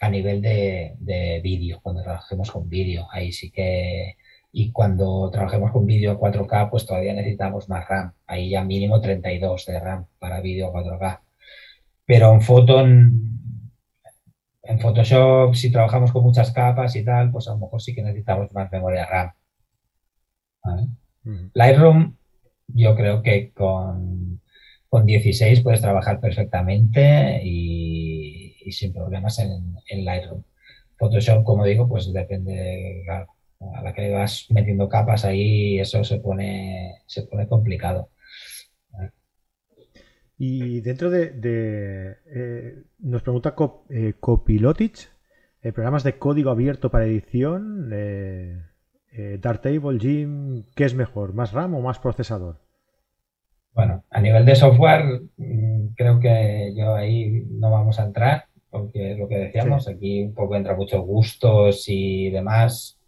a 0.00 0.08
nivel 0.10 0.42
de, 0.42 0.94
de 0.98 1.40
vídeo, 1.42 1.80
cuando 1.82 2.02
trabajemos 2.02 2.50
con 2.50 2.68
vídeo. 2.68 3.06
Ahí 3.12 3.32
sí 3.32 3.50
que 3.50 4.16
y 4.52 4.72
cuando 4.72 5.30
trabajemos 5.30 5.70
con 5.70 5.86
vídeo 5.86 6.18
4K, 6.18 6.70
pues 6.70 6.86
todavía 6.86 7.12
necesitamos 7.14 7.68
más 7.68 7.88
RAM. 7.88 8.12
Ahí 8.26 8.50
ya 8.50 8.64
mínimo 8.64 9.00
32 9.00 9.66
de 9.66 9.80
RAM 9.80 10.06
para 10.18 10.40
vídeo 10.40 10.72
4K. 10.72 11.20
Pero 12.04 12.32
en 12.32 12.40
foto, 12.42 12.80
en, 12.80 13.40
Photoshop, 14.80 15.54
si 15.54 15.70
trabajamos 15.72 16.12
con 16.12 16.22
muchas 16.22 16.52
capas 16.52 16.94
y 16.96 17.04
tal, 17.04 17.30
pues 17.32 17.48
a 17.48 17.52
lo 17.52 17.58
mejor 17.58 17.82
sí 17.82 17.94
que 17.94 18.02
necesitamos 18.02 18.52
más 18.52 18.70
memoria 18.72 19.06
RAM. 19.06 19.32
Lightroom, 21.54 22.16
yo 22.68 22.96
creo 22.96 23.22
que 23.22 23.52
con, 23.52 24.40
con 24.88 25.06
16 25.06 25.60
puedes 25.60 25.80
trabajar 25.80 26.20
perfectamente 26.20 27.40
y, 27.44 28.56
sin 28.70 28.92
problemas 28.92 29.38
en, 29.38 29.76
en, 29.88 30.04
Lightroom. 30.04 30.42
Photoshop, 30.96 31.44
como 31.44 31.64
digo, 31.64 31.88
pues 31.88 32.12
depende, 32.12 33.04
a 33.08 33.82
la 33.82 33.92
que 33.92 34.02
le 34.02 34.10
vas 34.12 34.46
metiendo 34.50 34.88
capas 34.88 35.24
ahí, 35.24 35.78
eso 35.78 36.04
se 36.04 36.18
pone, 36.18 37.02
se 37.06 37.22
pone 37.22 37.46
complicado. 37.48 38.10
Y 40.42 40.80
dentro 40.80 41.10
de, 41.10 42.18
eh, 42.24 42.82
nos 42.98 43.22
pregunta 43.22 43.54
eh, 43.90 44.14
Copilotich, 44.18 45.10
eh, 45.60 45.72
programas 45.72 46.02
de 46.02 46.16
código 46.16 46.50
abierto 46.50 46.90
para 46.90 47.04
edición, 47.04 47.90
Darktable, 49.38 49.98
Jim, 49.98 50.64
¿qué 50.74 50.84
es 50.84 50.94
mejor? 50.94 51.34
¿Más 51.34 51.52
RAM 51.52 51.74
o 51.74 51.80
más 51.80 51.98
procesador? 51.98 52.60
Bueno, 53.72 54.04
a 54.10 54.20
nivel 54.20 54.44
de 54.44 54.54
software, 54.54 55.22
mm, 55.36 55.88
creo 55.96 56.20
que 56.20 56.72
yo 56.76 56.94
ahí 56.94 57.46
no 57.50 57.70
vamos 57.70 57.98
a 57.98 58.04
entrar, 58.04 58.46
porque 58.68 59.12
es 59.12 59.18
lo 59.18 59.28
que 59.28 59.38
decíamos, 59.38 59.88
aquí 59.88 60.22
un 60.22 60.34
poco 60.34 60.56
entra 60.56 60.76
muchos 60.76 61.04
gustos 61.04 61.84
y 61.88 62.30
demás 62.30 63.00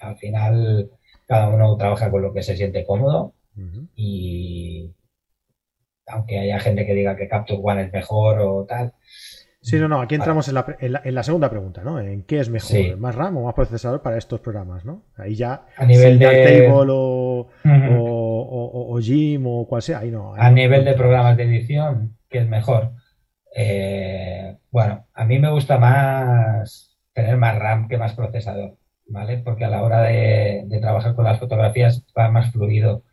al 0.00 0.16
final 0.16 0.90
cada 1.26 1.48
uno 1.48 1.76
trabaja 1.76 2.10
con 2.10 2.22
lo 2.22 2.32
que 2.32 2.42
se 2.42 2.56
siente 2.56 2.84
cómodo 2.86 3.34
y 3.96 4.94
aunque 6.06 6.38
haya 6.38 6.60
gente 6.60 6.86
que 6.86 6.94
diga 6.94 7.16
que 7.16 7.28
Capture 7.28 7.60
One 7.62 7.82
es 7.82 7.92
mejor 7.92 8.38
o 8.40 8.64
tal. 8.64 8.94
Sí, 9.68 9.76
no, 9.76 9.88
no, 9.88 10.00
aquí 10.00 10.14
entramos 10.14 10.48
en, 10.48 10.54
la, 10.54 11.22
segunda 11.22 11.50
pregunta, 11.50 11.82
¿no? 11.82 12.00
¿En 12.00 12.22
qué 12.22 12.40
es 12.40 12.48
mejor? 12.48 12.96
¿Más 12.96 13.14
RAM 13.14 13.36
o 13.36 13.44
más 13.44 13.54
procesador 13.54 14.02
para 14.02 14.16
estos 14.16 14.40
programas, 14.40 14.84
¿no? 14.84 15.02
Ahí 15.16 15.34
ya, 15.34 15.66
a 15.76 15.84
nivel 15.84 16.18
de 16.18 16.26
Table 16.26 16.92
o, 16.92 17.48
o, 17.64 18.94
o, 18.94 19.00
Gym 19.00 19.46
o 19.46 19.66
cual 19.66 19.82
sea, 19.82 19.98
ahí 19.98 20.10
no. 20.10 20.34
a 20.34 20.50
nivel 20.50 20.84
de 20.84 20.94
programas 20.94 21.36
de 21.36 21.44
edición, 21.44 22.16
¿qué 22.28 22.38
es 22.38 22.48
mejor? 22.48 22.92
Eh, 23.54 24.56
bueno, 24.70 25.06
a 25.14 25.24
mí 25.24 25.38
me 25.38 25.50
gusta 25.50 25.78
más 25.78 26.98
tener 27.12 27.36
más 27.36 27.58
RAM 27.58 27.88
que 27.88 27.98
más 27.98 28.14
procesador. 28.14 28.78
¿vale? 29.08 29.38
Porque 29.38 29.64
a 29.64 29.70
la 29.70 29.82
hora 29.82 30.02
de, 30.02 30.66
trabajar 30.80 31.14
con 31.14 31.24
las 31.24 31.38
fotografías 31.38 32.04
va 32.16 32.30
más 32.30 32.52
fluido, 32.52 33.04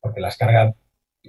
porque 0.00 0.20
las 0.20 0.36
carga 0.36 0.74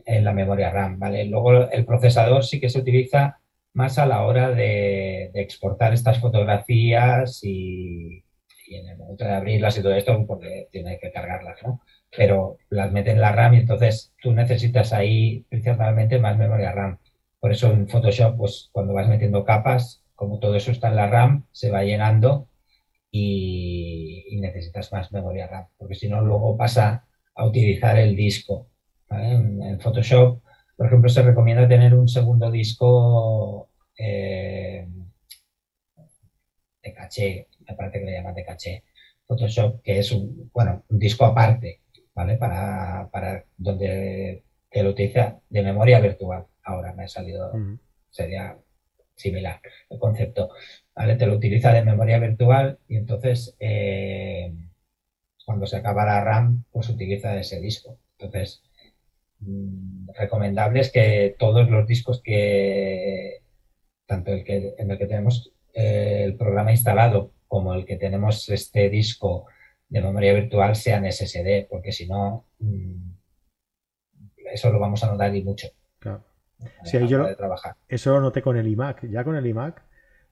en 0.06 0.24
la 0.24 0.34
memoria 0.34 0.72
RAM, 0.72 1.00
¿vale? 1.00 1.26
Luego 1.26 1.70
el 1.72 1.86
procesador 1.86 2.44
sí 2.44 2.60
que 2.60 2.70
se 2.70 2.80
utiliza 2.80 3.40
más 3.74 3.98
a 3.98 4.06
la 4.06 4.24
hora 4.24 4.52
de, 4.52 5.32
exportar 5.36 5.94
estas 5.94 6.20
fotografías 6.20 7.44
y, 7.44 8.24
en 8.68 8.88
el 8.90 8.98
momento 8.98 9.26
de 9.26 9.34
abrirlas 9.34 9.78
y 9.78 9.82
todo 9.82 9.94
esto, 9.94 10.26
porque 10.26 10.68
tiene 10.72 11.00
que 11.00 11.12
cargarlas, 11.12 11.62
¿no? 11.64 11.82
Pero 12.16 12.58
las 12.70 12.92
mete 12.92 13.12
en 13.12 13.22
la 13.22 13.32
RAM 13.32 13.54
y 13.56 13.58
entonces 13.58 14.14
tú 14.22 14.34
necesitas 14.34 14.94
ahí 14.94 15.46
principalmente 15.50 16.20
más 16.20 16.38
memoria 16.38 16.72
RAM. 16.72 17.00
Por 17.40 17.52
eso 17.52 17.72
en 17.72 17.88
Photoshop, 17.88 18.38
pues 18.38 18.70
cuando 18.72 18.94
vas 18.94 19.08
metiendo 19.08 19.44
capas, 19.44 20.04
como 20.16 20.40
todo 20.40 20.56
eso 20.56 20.72
está 20.72 20.90
en 20.90 20.96
la 20.96 21.08
RAM, 21.08 21.46
se 21.52 21.70
va 21.72 21.84
llenando 21.84 22.48
y, 23.12 24.40
necesitas 24.42 24.92
más 24.92 25.12
memoria 25.12 25.48
RAM, 25.48 25.68
porque 25.78 25.96
si 25.96 26.10
no 26.10 26.22
luego 26.22 26.58
pasa 26.58 27.06
a 27.36 27.46
utilizar 27.46 27.98
el 27.98 28.16
disco. 28.16 28.68
En, 29.10 29.80
Photoshop, 29.80 30.42
por 30.76 30.88
ejemplo, 30.88 31.10
se 31.10 31.22
recomienda 31.22 31.68
tener 31.68 31.94
un 31.94 32.08
segundo 32.08 32.52
disco 32.52 33.70
eh, 33.98 34.88
de 36.84 36.94
caché, 36.94 37.48
me 37.68 37.76
parece 37.76 38.00
que 38.00 38.06
le 38.06 38.14
llaman 38.14 38.36
de 38.36 38.46
caché. 38.46 38.84
Photoshop, 39.26 39.82
que 39.82 40.00
es 40.00 40.12
un, 40.12 40.50
bueno, 40.54 40.84
un 40.90 41.00
disco 41.00 41.26
aparte, 41.26 41.82
¿vale? 42.14 42.36
Para, 42.38 43.10
para 43.12 43.46
donde 43.58 44.44
que 44.74 44.84
lo 44.84 44.90
utiliza 44.90 45.40
de 45.50 45.62
memoria 45.62 46.00
virtual. 46.00 46.48
Ahora 46.64 46.94
me 46.94 47.04
ha 47.04 47.08
salido, 47.08 47.52
sería 48.10 48.58
similar 49.16 49.62
el 49.90 50.00
concepto. 50.00 50.50
¿vale? 50.96 51.16
Te 51.16 51.28
lo 51.28 51.36
utiliza 51.36 51.72
de 51.72 51.86
memoria 51.86 52.18
virtual 52.18 52.80
y 52.88 52.98
entonces 52.98 53.56
eh, 53.60 54.52
cuando 55.46 55.68
se 55.68 55.78
acaba 55.78 56.06
la 56.06 56.24
RAM, 56.24 56.66
pues 56.72 56.90
utiliza 56.90 57.38
ese 57.40 57.60
disco. 57.62 58.00
Entonces, 58.18 58.64
recomendable 60.16 60.82
es 60.82 60.92
que 60.92 61.36
todos 61.38 61.70
los 61.70 61.88
discos 61.88 62.22
que, 62.24 63.42
tanto 64.06 64.32
el 64.32 64.44
que, 64.44 64.76
en 64.78 64.92
el 64.92 64.98
que 64.98 65.08
tenemos 65.08 65.52
eh, 65.74 66.24
el 66.26 66.36
programa 66.36 66.72
instalado 66.72 67.32
como 67.48 67.74
el 67.74 67.86
que 67.86 67.98
tenemos 67.98 68.50
este 68.50 68.90
disco 68.90 69.46
de 69.90 70.02
memoria 70.02 70.34
virtual 70.34 70.76
sean 70.76 71.06
SSD, 71.12 71.68
porque 71.70 71.92
si 71.92 72.08
no, 72.08 72.46
mm, 72.60 73.12
eso 74.54 74.72
lo 74.72 74.80
vamos 74.80 75.04
a 75.04 75.12
notar 75.12 75.36
y 75.36 75.44
mucho. 75.44 75.68
Claro. 76.00 76.24
trabajar. 77.38 77.76
Eso 77.88 78.12
lo 78.12 78.22
noté 78.22 78.42
con 78.42 78.58
el 78.58 78.68
iMac. 78.68 79.08
Ya 79.10 79.24
con 79.24 79.36
el 79.36 79.46
iMac 79.46 79.84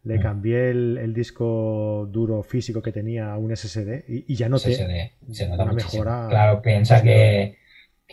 le 0.03 0.18
mm. 0.18 0.22
cambié 0.22 0.70
el, 0.72 1.14
disco 1.14 2.07
duro 2.09 2.41
físico 2.41 2.82
que 2.82 2.91
tenía 2.91 3.32
a 3.32 3.38
un 3.38 3.55
SSD 3.55 4.03
y, 4.07 4.36
ya 4.36 4.49
noté 4.49 4.74
SSD, 4.74 5.34
se 5.34 5.47
nota 5.47 5.64
una 5.64 5.74
mejora. 5.74 6.28
Claro, 6.30 6.62
piensa 6.62 7.01
que, 7.03 7.57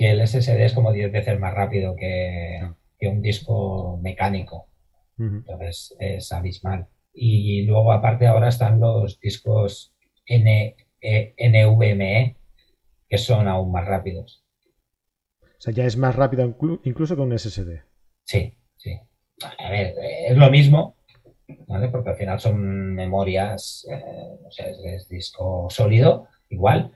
el 0.07 0.27
SSD 0.27 0.65
es 0.65 0.75
como 0.75 0.93
10 0.93 1.13
veces 1.13 1.39
más 1.39 1.55
rápido 1.55 1.97
que, 1.97 2.61
un 3.03 3.23
disco 3.23 3.99
mecánico. 4.03 4.69
Entonces 5.19 5.97
es 5.99 6.31
abismal. 6.33 6.87
Y 7.13 7.63
luego 7.63 7.93
aparte 7.93 8.27
ahora 8.27 8.49
están 8.49 8.79
los 8.79 9.19
discos 9.19 9.93
N, 10.27 10.77
e, 11.01 11.35
NVMe 11.39 12.37
que 13.09 13.19
son 13.19 13.49
aún 13.49 13.73
más 13.73 13.87
rápidos. 13.87 14.45
O 15.43 15.61
sea, 15.61 15.73
ya 15.73 15.85
es 15.85 15.97
más 15.97 16.15
rápido 16.15 16.45
incluso 16.85 17.17
que 17.17 17.23
un 17.23 17.37
SSD. 17.37 17.83
Sí, 18.25 18.55
sí. 18.77 19.01
A 19.59 19.71
ver, 19.71 19.95
es 20.29 20.37
lo 20.37 20.51
mismo, 20.51 20.97
porque 21.91 22.11
al 22.11 22.17
final 22.17 22.41
son 22.41 22.95
memorias, 22.95 23.87
eh, 23.91 24.39
o 24.45 24.51
sea, 24.51 24.67
es, 24.69 25.09
disco 25.09 25.69
sólido, 25.71 26.29
igual. 26.49 26.93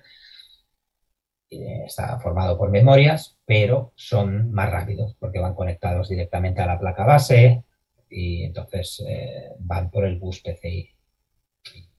Está 1.86 2.18
formado 2.18 2.56
por 2.56 2.70
memorias, 2.70 3.38
pero 3.44 3.92
son 3.94 4.50
más 4.52 4.70
rápidos 4.70 5.16
porque 5.18 5.38
van 5.38 5.54
conectados 5.54 6.08
directamente 6.08 6.62
a 6.62 6.66
la 6.66 6.78
placa 6.78 7.04
base 7.04 7.64
y 8.08 8.44
entonces 8.44 9.04
eh, 9.08 9.50
van 9.58 9.90
por 9.90 10.04
el 10.04 10.18
bus 10.18 10.40
PCI. 10.40 10.90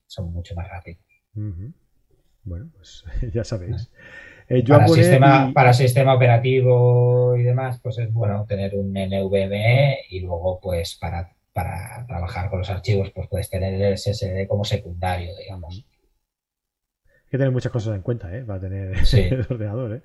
son 0.08 0.32
mucho 0.34 0.56
más 0.56 0.68
rápidos. 0.70 1.04
Bueno, 2.43 2.70
pues 2.76 3.04
ya 3.34 3.43
sabéis. 3.43 3.91
Eh, 4.49 4.64
para, 4.68 4.88
sistema, 4.88 5.51
para 5.54 5.74
sistema 5.74 6.16
operativo 6.16 7.36
y 7.38 7.43
demás, 7.43 7.80
pues 7.82 7.97
es 7.99 8.12
bueno 8.12 8.45
tener 8.47 8.76
un 8.76 8.91
NVMe 8.91 9.99
y 10.10 10.20
luego 10.20 10.60
pues 10.60 10.95
para 10.95 11.34
para 11.54 12.04
trabajar 12.08 12.49
con 12.49 12.60
los 12.60 12.70
archivos, 12.70 13.12
pues 13.12 13.28
puedes 13.30 13.49
tener 13.49 13.80
el 13.80 13.97
SSD 13.97 14.47
como 14.47 14.66
secundario, 14.66 15.36
digamos. 15.38 15.86
Que 17.34 17.40
tener 17.40 17.52
muchas 17.52 17.72
cosas 17.72 17.96
en 17.96 18.04
cuenta, 18.04 18.32
¿eh? 18.38 18.44
Para 18.44 18.60
tener 18.60 18.94
el 19.14 19.42
ordenador, 19.50 19.96
¿eh? 19.96 20.02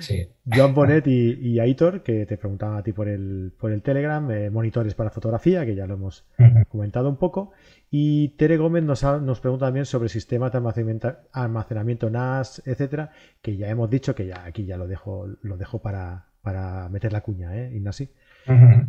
Sí. 0.00 0.26
John 0.52 0.74
Bonnet 0.74 1.06
y, 1.06 1.60
Aitor, 1.60 2.02
que 2.02 2.26
te 2.26 2.36
preguntaban 2.36 2.76
a 2.76 2.82
ti 2.82 2.92
por 2.92 3.08
el, 3.08 3.52
por 3.56 3.70
el 3.70 3.82
Telegram, 3.82 4.28
eh, 4.32 4.50
monitores 4.50 4.96
para 4.96 5.10
fotografía, 5.10 5.64
que 5.64 5.76
ya 5.76 5.86
lo 5.86 5.94
hemos 5.94 6.26
comentado 6.68 7.08
un 7.08 7.18
poco. 7.18 7.52
Y 7.88 8.30
Tere 8.30 8.56
Gómez 8.56 8.82
nos, 8.82 9.04
nos 9.04 9.38
pregunta 9.38 9.66
también 9.66 9.86
sobre 9.86 10.08
sistemas 10.08 10.50
de 10.50 10.58
almacenamiento, 10.58 11.14
almacenamiento 11.30 12.10
NAS, 12.10 12.60
etcétera, 12.66 13.12
que 13.40 13.56
ya 13.56 13.68
hemos 13.68 13.88
dicho 13.88 14.16
que 14.16 14.26
ya 14.26 14.44
aquí 14.44 14.64
ya 14.64 14.76
lo 14.76 14.88
dejo, 14.88 15.28
lo 15.40 15.56
dejo 15.56 15.80
para, 15.80 16.26
para 16.42 16.88
meter 16.88 17.12
la 17.12 17.20
cuña, 17.20 17.56
¿eh, 17.56 17.70
Ignasi? 17.76 18.10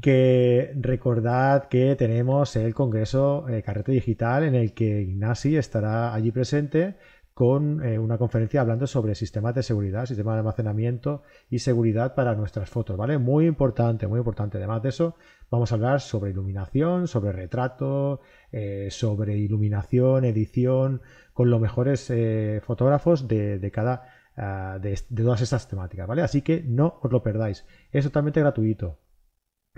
Que 0.02 0.74
recordad 0.80 1.66
que 1.66 1.96
tenemos 1.96 2.56
el 2.56 2.74
Congreso 2.74 3.48
eh, 3.48 3.62
Carrete 3.62 3.92
Digital 3.92 4.46
en 4.46 4.56
el 4.56 4.74
que 4.74 5.02
Ignasi 5.04 5.58
estará 5.58 6.12
allí 6.12 6.32
presente 6.32 6.96
con 7.34 7.84
eh, 7.84 7.98
una 7.98 8.18
conferencia 8.18 8.62
hablando 8.62 8.86
sobre 8.86 9.16
sistemas 9.16 9.56
de 9.56 9.64
seguridad, 9.64 10.06
sistemas 10.06 10.36
de 10.36 10.40
almacenamiento 10.40 11.24
y 11.50 11.60
seguridad 11.60 12.14
para 12.14 12.36
nuestras 12.36 12.70
fotos, 12.70 12.96
¿vale? 12.96 13.18
Muy 13.18 13.48
importante, 13.48 14.08
muy 14.08 14.20
importante. 14.20 14.58
Además 14.58 14.84
de 14.84 14.90
eso, 14.90 15.16
vamos 15.50 15.72
a 15.72 15.76
hablar 15.76 16.02
sobre 16.02 16.32
iluminación, 16.32 17.08
sobre 17.08 17.32
retrato, 17.32 18.22
eh, 18.52 18.90
sobre 18.92 19.38
iluminación, 19.38 20.26
edición, 20.26 21.02
con 21.34 21.50
los 21.50 21.60
mejores 21.60 22.08
eh, 22.12 22.62
fotógrafos 22.64 23.28
de, 23.28 23.72
cada 23.74 24.10
ah, 24.38 24.78
de, 24.80 25.00
de, 25.10 25.24
todas 25.24 25.42
estas 25.42 25.68
temáticas, 25.68 26.08
¿vale? 26.08 26.22
Así 26.22 26.44
que 26.44 26.62
no 26.62 27.00
os 27.02 27.12
lo 27.12 27.24
perdáis. 27.24 27.66
Es 27.92 28.04
totalmente 28.06 28.42
gratuito. 28.42 29.00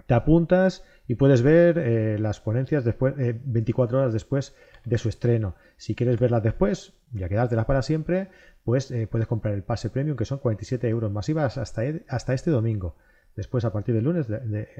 Te 0.07 0.13
apuntas 0.13 0.83
y 1.07 1.15
puedes 1.15 1.41
ver 1.41 1.77
eh, 1.77 2.19
las 2.19 2.39
ponencias 2.39 2.83
después, 2.83 3.15
24 3.17 3.97
eh, 3.97 4.01
horas 4.01 4.13
después 4.13 4.55
de 4.83 4.97
su 4.97 5.09
estreno. 5.09 5.55
Si 5.77 5.95
quieres 5.95 6.19
verlas 6.19 6.43
después, 6.43 6.93
ya 7.11 7.29
quedártelas 7.29 7.65
para 7.65 7.81
siempre, 7.81 8.29
pues 8.63 8.91
eh, 8.91 9.07
puedes 9.07 9.27
comprar 9.27 9.53
el 9.53 9.63
pase 9.63 9.89
premium, 9.89 10.17
que 10.17 10.25
son 10.25 10.39
47 10.39 10.87
euros 10.89 11.11
masivas 11.11 11.57
hasta, 11.57 11.85
e, 11.85 12.03
hasta 12.07 12.33
este 12.33 12.51
domingo. 12.51 12.97
Después, 13.35 13.65
a 13.65 13.73
partir 13.73 13.95
del 13.95 14.05
lunes, 14.05 14.27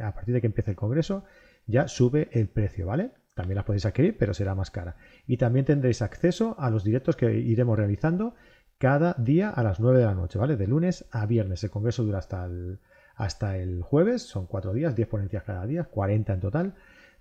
a 0.02 0.14
partir 0.14 0.34
de 0.34 0.42
que 0.42 0.48
empiece 0.48 0.72
el 0.72 0.78
congreso, 0.78 1.26
ya 1.66 1.88
sube 1.88 2.30
el 2.32 2.48
precio, 2.48 2.86
¿vale? 2.88 3.12
También 3.34 3.56
las 3.56 3.66
podéis 3.66 3.86
adquirir, 3.86 4.18
pero 4.18 4.34
será 4.34 4.56
más 4.56 4.72
cara. 4.72 4.96
Y 5.28 5.38
también 5.38 5.66
tendréis 5.66 6.02
acceso 6.02 6.56
a 6.58 6.70
los 6.70 6.84
directos 6.86 7.18
que 7.18 7.34
iremos 7.34 7.78
realizando 7.78 8.34
cada 8.78 9.14
día 9.18 9.50
a 9.50 9.62
las 9.64 9.80
9 9.80 10.00
de 10.00 10.06
la 10.06 10.14
noche, 10.14 10.40
¿vale? 10.40 10.56
De 10.56 10.68
lunes 10.68 11.06
a 11.12 11.26
viernes. 11.26 11.64
El 11.64 11.70
congreso 11.70 12.04
dura 12.04 12.20
hasta 12.20 12.46
el 12.46 12.80
hasta 13.16 13.58
el 13.58 13.82
jueves, 13.82 14.24
son 14.24 14.46
cuatro 14.46 14.74
días, 14.74 14.96
10 14.96 15.08
ponencias 15.08 15.44
cada 15.44 15.66
día, 15.66 15.86
40 15.86 16.34
en 16.34 16.40
total, 16.40 16.76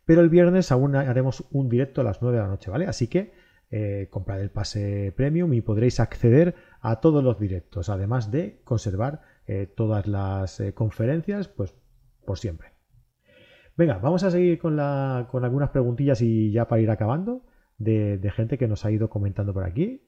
pero 0.05 0.21
el 0.21 0.29
viernes 0.29 0.71
aún 0.73 0.97
haremos 0.97 1.45
un 1.51 1.69
directo 1.69 2.01
a 2.01 2.05
las 2.05 2.21
9 2.21 2.37
de 2.37 2.43
la 2.43 2.49
noche, 2.49 2.71
¿vale? 2.71 2.87
Así 2.87 3.09
que 3.09 3.33
eh, 3.71 4.09
comprad 4.11 4.41
el 4.41 4.51
pase 4.51 5.13
premium 5.17 5.53
y 5.53 5.61
podréis 5.61 5.99
acceder 5.99 6.55
a 6.81 7.01
todos 7.01 7.25
los 7.25 7.39
directos, 7.41 7.89
además 7.89 8.31
de 8.31 8.61
conservar 8.65 9.23
eh, 9.47 9.67
todas 9.67 10.07
las 10.07 10.61
eh, 10.61 10.75
conferencias, 10.75 11.49
pues 11.49 11.75
por 12.25 12.39
siempre. 12.39 12.69
Venga, 13.77 13.99
vamos 13.99 14.23
a 14.23 14.31
seguir 14.31 14.59
con, 14.59 14.79
algunas 14.79 15.71
preguntillas 15.71 16.21
y 16.23 16.53
ya 16.53 16.69
para 16.69 16.83
ir 16.83 16.91
acabando 16.91 17.45
de, 17.79 18.21
gente 18.35 18.59
que 18.59 18.69
nos 18.69 18.85
ha 18.85 18.93
ido 18.93 19.11
comentando 19.11 19.53
por 19.53 19.65
aquí. 19.65 20.07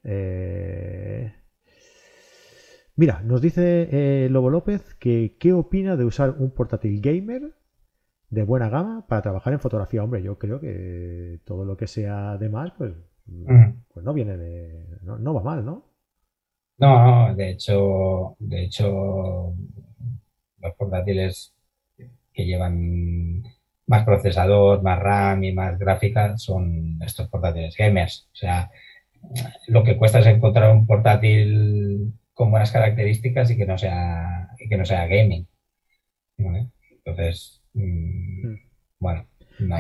Mira, 2.97 3.21
nos 3.23 3.43
dice 3.43 3.89
eh, 3.93 4.29
Lobo 4.31 4.49
López 4.49 4.95
que 4.95 5.37
qué 5.39 5.53
opina 5.53 5.97
de 5.97 6.07
usar 6.07 6.31
un 6.39 6.51
portátil 6.51 7.03
gamer 7.03 7.55
de 8.31 8.43
buena 8.43 8.71
gama 8.71 9.07
para 9.07 9.21
trabajar 9.21 9.53
en 9.53 9.61
fotografía. 9.61 10.03
Hombre, 10.03 10.23
yo 10.23 10.39
creo 10.39 10.61
que 10.61 11.41
todo 11.45 11.67
lo 11.67 11.77
que 11.77 11.87
sea 11.87 12.39
de 12.39 12.49
más, 12.49 12.73
pues, 12.79 12.95
mm. 13.27 13.71
pues 13.93 14.05
no 14.05 14.15
viene 14.15 14.39
de. 14.39 14.87
No, 15.03 15.35
va 15.35 15.43
mal, 15.43 15.65
¿no? 15.65 15.85
No, 16.79 17.35
de 17.35 17.51
hecho, 17.51 18.37
de 18.39 18.65
hecho, 18.65 19.53
los 20.59 20.75
portátiles 20.77 21.55
que 22.33 22.47
llevan 22.47 23.43
más 23.87 24.05
procesador, 24.05 24.83
más 24.83 24.99
RAM 24.99 25.45
y 25.45 25.53
más 25.53 25.79
gráfica 25.79 26.37
son 26.39 26.99
estos 27.03 27.29
portátiles 27.29 27.77
gamers. 27.77 28.29
O 28.33 28.37
sea, 28.37 28.71
lo 29.69 29.85
que 29.85 29.97
cuesta 29.99 30.19
es 30.19 30.27
encontrar 30.27 30.75
un 30.75 30.87
portátil 30.87 32.13
con 32.37 32.51
buenas 32.51 32.71
características 32.71 33.51
y 33.51 33.57
que 33.57 33.65
no 33.65 33.79
sea, 33.79 34.51
y 34.59 34.69
que 34.69 34.77
no 34.77 34.85
sea 34.85 35.07
gaming. 35.07 35.49
Entonces, 36.37 37.63
mm, 37.73 38.47
mm. 38.47 38.61
bueno. 38.99 39.27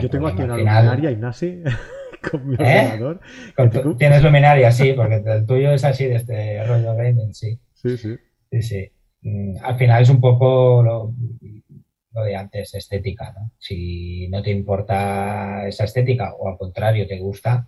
Yo 0.00 0.09
tengo 0.09 0.26
aquí 0.26 0.40
una 0.40 0.57
luminaria, 0.57 1.11
Ignasi, 1.11 1.62
con 2.30 2.48
mi 2.48 2.54
¿Eh? 2.54 2.98
ordenador. 3.59 3.98
Tienes 3.98 4.22
luminaria, 4.22 4.72
sí, 4.72 4.92
porque 4.96 5.16
el 5.16 5.44
tuyo 5.44 5.70
es 5.72 5.84
así 5.84 6.07
de 6.07 6.14
este 6.14 6.64
rollo 6.64 6.96
gaming, 6.96 7.34
sí. 7.34 7.61
Sí, 7.74 7.98
sí. 7.98 8.16
Sí, 8.50 8.62
sí. 8.62 8.90
Mm, 9.20 9.57
al 9.62 9.76
final 9.76 10.02
es 10.02 10.09
un 10.09 10.22
poco 10.22 10.82
lo, 10.82 11.14
lo 12.12 12.22
de 12.22 12.36
antes, 12.36 12.74
estética, 12.74 13.34
¿no? 13.38 13.50
Si 13.59 14.28
no 14.28 14.42
te 14.42 14.50
importa 14.50 15.68
esa 15.68 15.84
estética 15.84 16.32
o 16.32 16.48
al 16.48 16.57
contrario 16.57 17.07
te 17.07 17.18
gusta, 17.18 17.66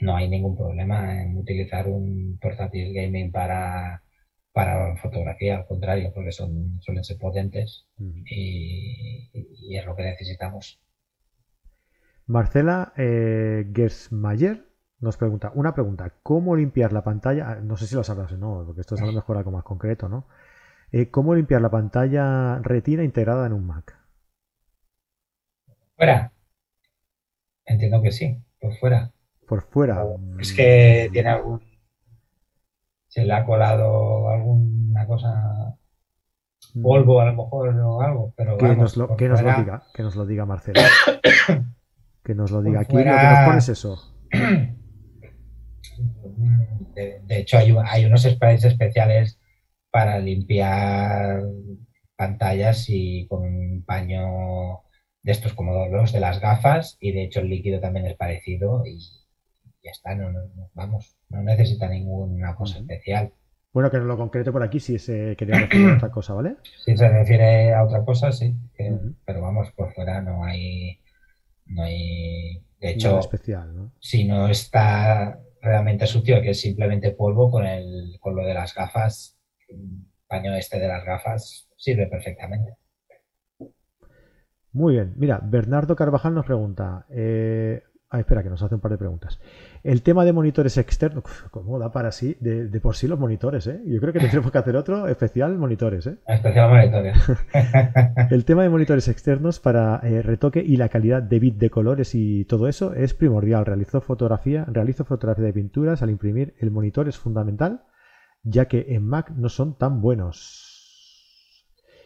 no 0.00 0.16
hay 0.16 0.26
ningún 0.30 0.56
problema 0.56 1.22
en 1.22 1.36
utilizar 1.36 1.86
un 1.86 2.38
portátil 2.40 2.94
gaming 2.94 3.30
para 3.30 4.01
para 4.52 4.96
fotografía, 4.96 5.56
al 5.56 5.66
contrario, 5.66 6.12
porque 6.14 6.32
son, 6.32 6.80
suelen 6.80 7.04
ser 7.04 7.18
potentes 7.18 7.86
y, 7.98 9.76
es 9.76 9.86
lo 9.86 9.96
que 9.96 10.02
necesitamos. 10.02 10.80
Marcela 12.26 12.92
eh, 12.96 13.70
Gersmayer 13.74 14.66
nos 15.00 15.16
pregunta, 15.16 15.50
una 15.54 15.74
pregunta, 15.74 16.14
¿cómo 16.22 16.54
limpiar 16.54 16.92
la 16.92 17.02
pantalla? 17.02 17.50
Ah, 17.50 17.56
no 17.56 17.76
sé 17.76 17.86
si 17.86 17.94
lo 17.94 18.04
sabrás 18.04 18.32
o 18.32 18.36
no, 18.36 18.62
porque 18.64 18.82
esto 18.82 18.94
es 18.94 19.02
a 19.02 19.06
lo 19.06 19.12
mejor 19.12 19.36
algo 19.36 19.50
más 19.50 19.64
concreto, 19.64 20.08
¿no? 20.08 20.28
Eh, 20.92 21.10
¿Cómo 21.10 21.34
limpiar 21.34 21.62
la 21.62 21.70
pantalla 21.70 22.58
retina 22.58 23.02
integrada 23.02 23.46
en 23.46 23.54
un 23.54 23.66
Mac? 23.66 23.98
Fuera. 25.96 26.32
Entiendo 27.64 28.02
que 28.02 28.12
sí, 28.12 28.36
por 28.60 28.76
fuera. 28.76 29.12
Por 29.48 29.62
fuera. 29.62 30.04
Es 30.38 30.52
que 30.52 31.08
tiene 31.12 31.30
algún 31.30 31.71
se 33.12 33.26
le 33.26 33.34
ha 33.34 33.44
colado 33.44 34.30
alguna 34.30 35.06
cosa, 35.06 35.76
mm. 36.72 36.82
polvo 36.82 37.20
a 37.20 37.26
lo 37.26 37.34
mejor 37.34 37.68
o 37.68 38.00
algo, 38.00 38.32
pero 38.34 38.56
que, 38.56 38.74
nos, 38.74 38.96
lo, 38.96 39.14
que 39.16 39.28
nos 39.28 39.42
lo 39.42 39.54
diga, 39.54 39.82
que 39.92 40.02
nos 40.02 40.16
lo 40.16 40.24
diga 40.24 40.46
Marcelo. 40.46 40.80
que 42.24 42.34
nos 42.34 42.50
lo 42.50 42.62
diga 42.62 42.80
aquí, 42.80 42.96
lo 42.96 43.02
que 43.02 43.10
nos 43.10 43.46
pones 43.46 43.68
eso. 43.68 43.98
De, 46.94 47.22
hecho, 47.28 47.58
hay, 47.58 47.74
hay 47.84 48.04
unos 48.06 48.22
sprays 48.22 48.64
especiales 48.64 49.38
para 49.90 50.18
limpiar 50.18 51.42
pantallas 52.16 52.86
y 52.88 53.26
con 53.28 53.42
un 53.42 53.84
paño 53.84 54.84
de 55.22 55.32
estos 55.32 55.52
como 55.52 55.86
los 55.88 56.12
de 56.12 56.20
las 56.20 56.40
gafas 56.40 56.96
y 57.00 57.12
de 57.12 57.24
hecho 57.24 57.40
el 57.40 57.50
líquido 57.50 57.80
también 57.80 58.06
es 58.06 58.16
parecido 58.16 58.84
y 58.86 58.98
ya 59.82 59.90
está, 59.90 60.14
no, 60.14 60.30
vamos, 60.74 61.16
no 61.28 61.42
necesita 61.42 61.88
ninguna 61.88 62.54
cosa 62.54 62.78
especial. 62.78 63.32
Bueno, 63.72 63.90
que 63.90 63.98
no 63.98 64.04
lo 64.04 64.18
concrete 64.18 64.52
por 64.52 64.62
aquí 64.62 64.80
si 64.80 64.98
se 64.98 65.34
quería 65.36 65.60
referir 65.60 65.88
a 65.88 65.96
otra 65.96 66.10
cosa, 66.10 66.34
¿vale? 66.34 66.56
Si 66.84 66.96
se 66.96 67.08
refiere 67.08 67.72
a 67.72 67.84
otra 67.84 68.04
cosa, 68.04 68.30
sí. 68.30 68.54
Pero 69.24 69.40
vamos, 69.40 69.70
por 69.72 69.92
fuera 69.94 70.20
no 70.20 70.44
hay. 70.44 71.00
No 71.66 71.82
hay. 71.82 72.62
De 72.78 72.90
hecho, 72.90 73.18
especial, 73.20 73.74
¿no? 73.74 73.92
si 74.00 74.24
no 74.24 74.48
está 74.48 75.40
realmente 75.62 76.06
sucio, 76.06 76.42
que 76.42 76.50
es 76.50 76.60
simplemente 76.60 77.12
polvo, 77.12 77.50
con, 77.50 77.64
el, 77.64 78.18
con 78.20 78.34
lo 78.34 78.44
de 78.44 78.54
las 78.54 78.74
gafas, 78.74 79.38
el 79.68 80.04
paño 80.26 80.54
este 80.54 80.80
de 80.80 80.88
las 80.88 81.04
gafas 81.04 81.70
sirve 81.76 82.08
perfectamente. 82.08 82.74
Muy 84.72 84.94
bien. 84.94 85.14
Mira, 85.16 85.40
Bernardo 85.42 85.94
Carvajal 85.94 86.34
nos 86.34 86.44
pregunta. 86.44 87.06
Eh, 87.10 87.82
Ah, 88.12 88.20
espera, 88.20 88.42
que 88.42 88.50
nos 88.50 88.62
hace 88.62 88.74
un 88.74 88.80
par 88.82 88.90
de 88.90 88.98
preguntas. 88.98 89.40
El 89.84 90.02
tema 90.02 90.24
de 90.24 90.32
monitores 90.32 90.78
externos, 90.78 91.24
¿cómo 91.50 91.78
da 91.78 91.90
para 91.90 92.12
sí? 92.12 92.36
De, 92.40 92.68
por 92.80 92.94
sí 92.94 93.08
los 93.08 93.18
monitores, 93.18 93.66
¿eh? 93.66 93.80
Yo 93.84 94.00
creo 94.00 94.12
que 94.12 94.20
tendremos 94.20 94.52
que 94.52 94.58
hacer 94.58 94.76
otro 94.76 95.08
especial 95.08 95.58
monitores, 95.58 96.06
¿eh? 96.06 96.18
Especial 96.28 96.70
monitores. 96.70 97.16
el 98.30 98.44
tema 98.44 98.62
de 98.62 98.68
monitores 98.68 99.08
externos 99.08 99.58
para 99.58 100.00
eh, 100.04 100.22
retoque 100.22 100.62
y 100.64 100.76
la 100.76 100.88
calidad 100.88 101.22
de 101.22 101.40
bit 101.40 101.56
de 101.56 101.70
colores 101.70 102.14
y 102.14 102.44
todo 102.44 102.68
eso 102.68 102.94
es 102.94 103.14
primordial. 103.14 103.66
Realizo 103.66 104.00
fotografía, 104.00 104.64
realizo 104.68 105.04
fotografía 105.04 105.46
de 105.46 105.52
pinturas 105.52 106.02
al 106.02 106.10
imprimir 106.10 106.54
el 106.60 106.70
monitor 106.70 107.08
es 107.08 107.18
fundamental, 107.18 107.82
ya 108.44 108.66
que 108.66 108.86
en 108.90 109.04
Mac 109.06 109.30
no 109.30 109.48
son 109.48 109.76
tan 109.76 110.00
buenos. 110.00 110.68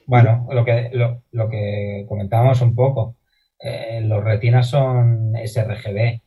Bueno, 0.06 0.46
lo 0.50 0.64
que, 0.64 0.90
lo 0.92 1.48
que 1.50 2.06
comentábamos 2.08 2.62
un 2.62 2.74
poco 2.74 3.16
eh, 3.58 4.00
los 4.02 4.22
retinas 4.22 4.68
son 4.68 5.32
sRGB. 5.44 6.20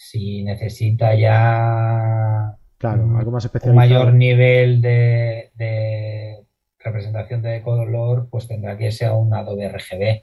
Si 0.00 0.44
necesita 0.44 1.12
ya 1.16 2.56
algo 2.82 3.30
más 3.32 3.50
un 3.64 3.74
mayor 3.74 4.14
nivel 4.14 4.80
de, 4.80 6.38
representación 6.78 7.42
de 7.42 7.60
color, 7.62 8.28
pues 8.30 8.46
tendrá 8.46 8.78
que 8.78 8.90
a 9.04 9.12
un 9.12 9.34
Adobe 9.34 9.68
RGB, 9.68 10.22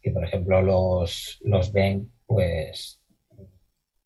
que 0.00 0.10
por 0.12 0.24
ejemplo 0.24 0.62
los, 0.62 1.40
los 1.42 1.72
ven, 1.72 2.12
pues 2.24 3.02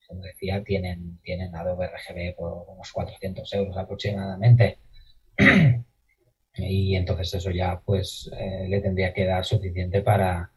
como 0.08 0.22
decía, 0.22 0.64
tienen, 0.64 1.20
tienen 1.22 1.54
Adobe 1.54 1.88
RGB 1.88 2.36
por 2.36 2.64
unos 2.66 2.90
400 2.90 3.52
euros 3.52 3.76
aproximadamente. 3.76 4.78
y 6.54 6.96
entonces 6.96 7.34
eso 7.34 7.50
ya 7.50 7.78
pues 7.84 8.30
eh, 8.38 8.66
le 8.68 8.80
tendría 8.80 9.12
que 9.12 9.26
dar 9.26 9.44
suficiente 9.44 10.00
para, 10.00 10.50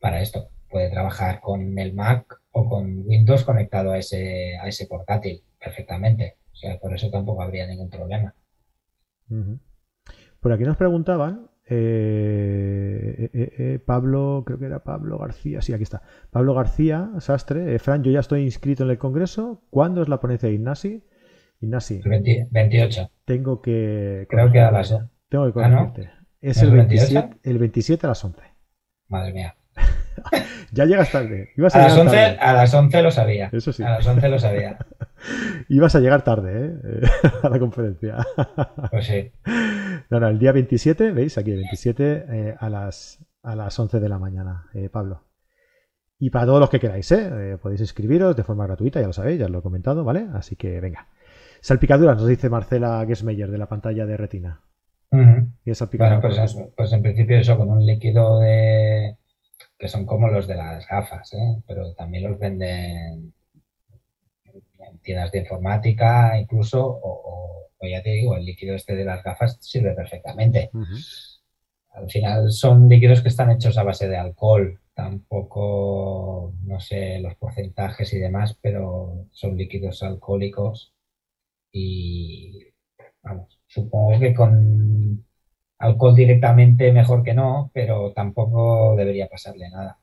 para 0.00 0.22
esto. 0.22 0.48
Puede 0.70 0.88
trabajar 0.88 1.42
con 1.42 1.78
el 1.78 1.92
Mac 1.92 2.40
o 2.56 2.66
con 2.70 3.06
Windows 3.06 3.44
conectado 3.44 3.92
a 3.92 3.98
ese, 3.98 4.56
a 4.56 4.66
ese 4.66 4.86
portátil 4.86 5.42
perfectamente. 5.62 6.36
O 6.52 6.56
sea, 6.56 6.78
por 6.78 6.94
eso 6.94 7.10
tampoco 7.10 7.42
habría 7.42 7.66
ningún 7.66 7.90
problema. 7.90 8.34
Por 10.40 10.52
aquí 10.52 10.64
nos 10.64 10.78
preguntaban, 10.78 11.50
eh, 11.68 13.28
eh, 13.34 13.52
eh, 13.58 13.78
Pablo, 13.84 14.42
creo 14.46 14.58
que 14.58 14.64
era 14.64 14.82
Pablo 14.84 15.18
García, 15.18 15.60
sí, 15.60 15.74
aquí 15.74 15.82
está. 15.82 16.00
Pablo 16.30 16.54
García, 16.54 17.10
Sastre, 17.18 17.78
Fran, 17.78 18.02
yo 18.02 18.10
ya 18.10 18.20
estoy 18.20 18.42
inscrito 18.42 18.84
en 18.84 18.90
el 18.90 18.98
Congreso. 18.98 19.62
¿Cuándo 19.68 20.00
es 20.00 20.08
la 20.08 20.18
ponencia 20.18 20.48
de 20.48 20.54
Ignasi? 20.54 21.04
Ignasi. 21.60 22.00
28. 22.50 23.10
Tengo 23.26 23.60
que... 23.60 24.26
Creo 24.30 24.50
que 24.50 24.60
a 24.60 24.70
las... 24.70 24.96
Tengo 25.28 25.52
que 25.52 25.60
ah, 25.60 25.92
Es 26.40 26.62
el 26.62 26.70
27, 26.70 27.40
el 27.42 27.58
27 27.58 28.06
a 28.06 28.08
las 28.08 28.24
11. 28.24 28.40
Madre 29.08 29.32
mía. 29.34 29.55
ya 30.72 30.84
llegas 30.84 31.10
tarde. 31.10 31.50
a, 31.56 31.78
las 31.78 31.96
11, 31.96 32.18
a 32.18 32.52
las 32.52 32.74
11 32.74 33.02
lo 33.02 33.10
sabía. 33.10 33.50
Eso 33.52 33.72
sí. 33.72 33.82
A 33.82 33.90
las 33.90 34.06
11 34.06 34.28
lo 34.28 34.38
sabía. 34.38 34.78
Ibas 35.68 35.94
a 35.94 36.00
llegar 36.00 36.22
tarde, 36.22 36.78
¿eh? 36.84 37.00
a 37.42 37.48
la 37.48 37.58
conferencia. 37.58 38.18
Pues 38.90 39.06
sí. 39.06 39.32
No, 40.10 40.20
no, 40.20 40.28
el 40.28 40.38
día 40.38 40.52
27, 40.52 41.12
¿veis? 41.12 41.38
Aquí, 41.38 41.50
el 41.50 41.58
27 41.58 42.26
eh, 42.28 42.54
a, 42.58 42.68
las, 42.68 43.24
a 43.42 43.56
las 43.56 43.78
11 43.78 44.00
de 44.00 44.08
la 44.08 44.18
mañana, 44.18 44.66
eh, 44.74 44.88
Pablo. 44.88 45.22
Y 46.18 46.30
para 46.30 46.46
todos 46.46 46.60
los 46.60 46.70
que 46.70 46.80
queráis, 46.80 47.10
¿eh? 47.12 47.58
podéis 47.60 47.82
inscribiros 47.82 48.34
de 48.34 48.42
forma 48.42 48.66
gratuita, 48.66 49.00
ya 49.00 49.06
lo 49.06 49.12
sabéis, 49.12 49.38
ya 49.38 49.46
os 49.46 49.50
lo 49.50 49.58
he 49.58 49.62
comentado, 49.62 50.02
¿vale? 50.02 50.26
Así 50.32 50.56
que 50.56 50.80
venga. 50.80 51.08
Salpicaduras, 51.60 52.16
nos 52.16 52.26
dice 52.26 52.48
Marcela 52.48 53.04
Gesmeyer 53.06 53.50
de 53.50 53.58
la 53.58 53.68
pantalla 53.68 54.06
de 54.06 54.16
retina. 54.16 54.60
¿Y 55.12 55.72
bueno, 55.96 56.20
pues, 56.20 56.56
pues, 56.76 56.92
en 56.92 57.02
principio 57.02 57.38
eso 57.38 57.56
con 57.56 57.70
un 57.70 57.84
líquido 57.84 58.40
de 58.40 59.16
que 59.78 59.88
son 59.88 60.06
como 60.06 60.28
los 60.28 60.46
de 60.46 60.56
las 60.56 60.86
gafas, 60.86 61.32
¿eh? 61.34 61.62
pero 61.66 61.92
también 61.94 62.24
los 62.24 62.38
venden 62.38 63.34
en 64.44 64.98
tiendas 65.02 65.32
de 65.32 65.40
informática 65.40 66.38
incluso, 66.38 67.00
o, 67.02 67.68
ya 67.82 68.02
te 68.02 68.10
digo, 68.10 68.36
el 68.36 68.44
líquido 68.44 68.74
este 68.74 68.96
de 68.96 69.04
las 69.04 69.22
gafas 69.22 69.58
sirve 69.60 69.92
perfectamente. 69.92 70.70
Al 71.90 72.10
final 72.10 72.50
son 72.50 72.88
líquidos 72.88 73.22
que 73.22 73.28
están 73.28 73.50
hechos 73.50 73.78
a 73.78 73.82
base 73.82 74.08
de 74.08 74.16
alcohol, 74.16 74.80
tampoco, 74.94 76.54
no 76.62 76.80
sé 76.80 77.20
los 77.20 77.34
porcentajes 77.36 78.12
y 78.12 78.18
demás, 78.18 78.58
pero 78.60 79.26
son 79.30 79.56
líquidos 79.56 80.02
alcohólicos 80.02 80.92
y, 81.70 82.66
vamos, 83.22 83.60
supongo 83.66 84.18
que 84.18 84.34
con 84.34 85.24
alcohol 85.78 86.14
directamente 86.14 86.92
mejor 86.92 87.22
que 87.22 87.34
no, 87.34 87.70
pero 87.72 88.12
tampoco 88.12 88.94
debería 88.96 89.28
pasarle 89.28 89.68
nada. 89.70 89.98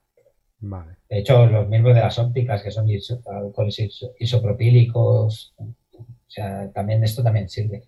De 1.10 1.20
hecho, 1.20 1.46
los 1.46 1.68
mismos 1.68 1.94
de 1.94 2.02
las 2.02 2.18
ópticas, 2.20 2.64
que 2.64 2.72
son 2.72 2.88
alcoholes 3.26 3.92
isopropílicos, 4.20 5.54
o 5.58 6.06
sea, 6.28 6.72
también 6.72 7.04
esto 7.04 7.22
también 7.22 7.50
sirve. 7.50 7.84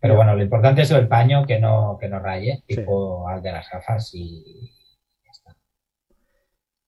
Pero 0.00 0.16
bueno, 0.16 0.34
lo 0.34 0.42
importante 0.42 0.82
es 0.82 0.90
el 0.90 1.06
paño 1.06 1.44
que 1.46 1.60
no, 1.60 1.96
que 2.00 2.08
no 2.08 2.18
raye, 2.18 2.64
tipo 2.66 3.28
al 3.28 3.42
de 3.42 3.52
las 3.52 3.70
gafas 3.70 4.10
y 4.14 4.72
ya 5.24 5.30
está. 5.30 5.56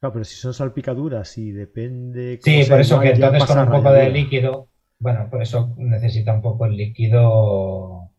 Claro, 0.01 0.15
pero 0.15 0.25
si 0.25 0.37
son 0.37 0.55
salpicaduras 0.55 1.39
y 1.39 1.53
depende... 1.53 2.41
Sí, 2.43 2.65
por 2.69 2.81
eso 2.81 2.99
que 2.99 3.11
entonces 3.11 3.45
con 3.45 3.59
un 3.59 3.71
poco 3.71 3.93
de 3.93 4.11
líquido, 4.11 4.69
bueno, 4.99 5.29
por 5.31 5.43
eso 5.43 5.75
necesita 5.77 6.33
un 6.33 6.43
poco 6.43 6.67
el 6.67 6.77
líquido 6.77 8.12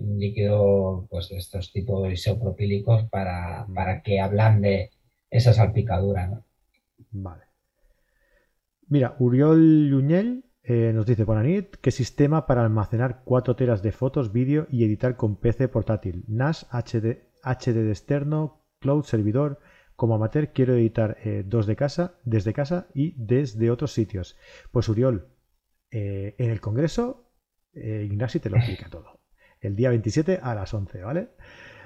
líquido, 0.00 1.06
pues 1.10 1.28
de 1.28 1.36
estos 1.36 1.72
tipos 1.72 2.10
isopropílicos 2.12 3.04
para, 3.08 3.66
para 3.74 4.02
que 4.02 4.20
ablande 4.20 4.90
esa 5.30 5.52
salpicadura. 5.52 6.26
¿no? 6.26 6.44
Vale. 7.10 7.44
Mira, 8.88 9.16
Uriol 9.18 9.88
Luñel 9.88 10.44
eh, 10.62 10.92
nos 10.92 11.06
dice, 11.06 11.24
Bonanit, 11.24 11.76
¿qué 11.76 11.90
sistema 11.90 12.46
para 12.46 12.62
almacenar 12.62 13.22
4 13.24 13.54
teras 13.54 13.82
de 13.82 13.92
fotos, 13.92 14.32
vídeo 14.32 14.66
y 14.70 14.84
editar 14.84 15.16
con 15.16 15.36
PC 15.36 15.68
portátil? 15.68 16.24
NAS, 16.26 16.66
HD, 16.70 17.22
HD 17.42 17.88
externo, 17.88 18.64
cloud, 18.80 19.04
servidor. 19.04 19.60
Como 19.94 20.14
amateur 20.14 20.52
quiero 20.52 20.74
editar 20.74 21.16
eh, 21.24 21.42
dos 21.46 21.66
de 21.66 21.76
casa, 21.76 22.18
desde 22.24 22.52
casa 22.52 22.88
y 22.94 23.14
desde 23.16 23.70
otros 23.70 23.92
sitios. 23.92 24.36
Pues 24.70 24.88
Uriol, 24.88 25.28
eh, 25.90 26.34
en 26.38 26.50
el 26.50 26.60
Congreso, 26.60 27.22
Ignasi 27.74 28.40
te 28.40 28.48
lo 28.48 28.56
explica 28.56 28.88
todo. 28.88 29.15
El 29.60 29.76
día 29.76 29.90
27 29.90 30.40
a 30.42 30.54
las 30.54 30.72
11, 30.72 31.02
¿vale? 31.02 31.28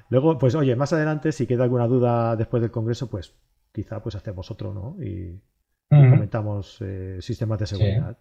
Luego, 0.09 0.39
pues 0.39 0.55
oye, 0.55 0.75
más 0.77 0.93
adelante, 0.93 1.33
si 1.33 1.47
queda 1.47 1.65
alguna 1.65 1.87
duda 1.87 2.37
después 2.37 2.61
del 2.61 2.71
congreso, 2.71 3.09
pues 3.09 3.35
quizá 3.73 4.03
pues 4.03 4.17
hacemos 4.17 4.51
otro, 4.51 4.75
¿no? 4.75 5.03
Y, 5.03 5.41
comentamos 5.89 6.79
eh, 6.83 7.19
sistemas 7.21 7.59
de 7.59 7.67
seguridad. 7.67 8.17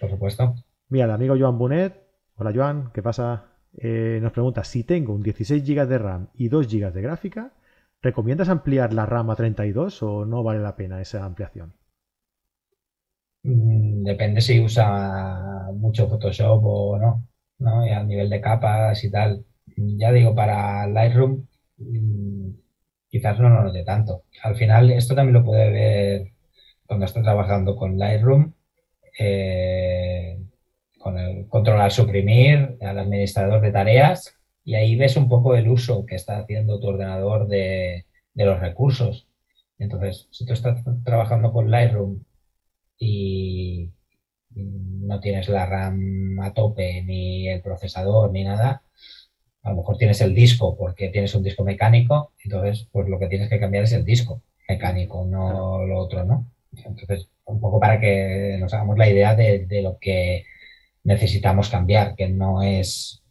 por 0.00 0.10
supuesto. 0.10 0.54
Mira, 0.88 1.06
el 1.06 1.10
amigo 1.10 1.36
Joan 1.38 1.58
Bonet, 1.58 2.02
hola 2.36 2.52
Joan, 2.54 2.90
¿qué 2.92 3.02
pasa? 3.02 3.46
Eh, 3.76 4.18
nos 4.22 4.32
pregunta, 4.32 4.64
si 4.64 4.84
tengo 4.84 5.14
un 5.14 5.22
16 5.22 5.62
GB 5.64 5.86
de 5.86 5.98
RAM 5.98 6.28
y 6.34 6.48
2 6.48 6.66
GB 6.66 6.92
de 6.92 7.02
gráfica, 7.02 7.52
¿recomiendas 8.00 8.48
ampliar 8.48 8.92
la 8.92 9.06
RAM 9.06 9.30
a 9.30 9.36
32 9.36 10.02
o 10.02 10.24
no 10.24 10.42
vale 10.42 10.60
la 10.60 10.76
pena 10.76 11.00
esa 11.00 11.24
ampliación? 11.24 11.74
Mm, 13.42 14.04
depende 14.04 14.40
si 14.40 14.60
usa 14.60 15.68
mucho 15.74 16.08
Photoshop 16.08 16.60
o 16.64 16.98
no, 16.98 17.26
¿no? 17.58 17.86
Y 17.86 17.90
a 17.90 18.02
nivel 18.04 18.30
de 18.30 18.40
capas 18.40 19.04
y 19.04 19.10
tal 19.10 19.44
ya 19.76 20.12
digo, 20.12 20.34
para 20.34 20.86
Lightroom 20.86 21.46
mm, 21.78 22.50
quizás 23.08 23.38
no 23.40 23.48
lo 23.50 23.62
note 23.64 23.84
tanto. 23.84 24.24
Al 24.42 24.56
final, 24.56 24.90
esto 24.90 25.14
también 25.14 25.34
lo 25.34 25.44
puede 25.44 25.70
ver 25.70 26.32
cuando 26.86 27.06
está 27.06 27.22
trabajando 27.22 27.76
con 27.76 27.98
Lightroom, 27.98 28.52
eh, 29.18 30.38
con 30.98 31.18
el 31.18 31.48
controlar 31.48 31.92
suprimir 31.92 32.76
al 32.80 32.98
administrador 32.98 33.60
de 33.60 33.72
tareas 33.72 34.34
y 34.64 34.74
ahí 34.74 34.96
ves 34.96 35.16
un 35.16 35.28
poco 35.28 35.54
el 35.54 35.68
uso 35.68 36.04
que 36.06 36.16
está 36.16 36.38
haciendo 36.38 36.80
tu 36.80 36.88
ordenador 36.88 37.48
de, 37.48 38.06
de 38.34 38.44
los 38.44 38.60
recursos. 38.60 39.28
Entonces, 39.78 40.28
si 40.30 40.44
tú 40.44 40.52
estás 40.52 40.82
trabajando 41.04 41.52
con 41.52 41.70
Lightroom 41.70 42.22
y 42.98 43.57
no 44.58 45.20
tienes 45.20 45.48
la 45.48 45.66
RAM 45.66 46.40
a 46.40 46.52
tope, 46.52 47.02
ni 47.02 47.48
el 47.48 47.62
procesador, 47.62 48.30
ni 48.32 48.44
nada, 48.44 48.82
a 49.62 49.70
lo 49.70 49.76
mejor 49.76 49.98
tienes 49.98 50.20
el 50.20 50.34
disco 50.34 50.76
porque 50.76 51.08
tienes 51.08 51.34
un 51.34 51.42
disco 51.42 51.64
mecánico, 51.64 52.32
entonces 52.42 52.88
pues 52.90 53.08
lo 53.08 53.18
que 53.18 53.26
tienes 53.26 53.48
que 53.48 53.60
cambiar 53.60 53.84
es 53.84 53.92
el 53.92 54.04
disco 54.04 54.42
mecánico, 54.68 55.24
no 55.24 55.84
lo 55.84 55.98
otro, 55.98 56.24
¿no? 56.24 56.50
Entonces, 56.72 57.28
un 57.44 57.60
poco 57.60 57.80
para 57.80 57.98
que 57.98 58.56
nos 58.60 58.72
hagamos 58.72 58.98
la 58.98 59.08
idea 59.08 59.34
de, 59.34 59.66
lo 59.82 59.98
que 59.98 60.44
necesitamos 61.04 61.70
cambiar, 61.70 62.14
que 62.14 62.28
no 62.28 62.62
es 62.62 63.22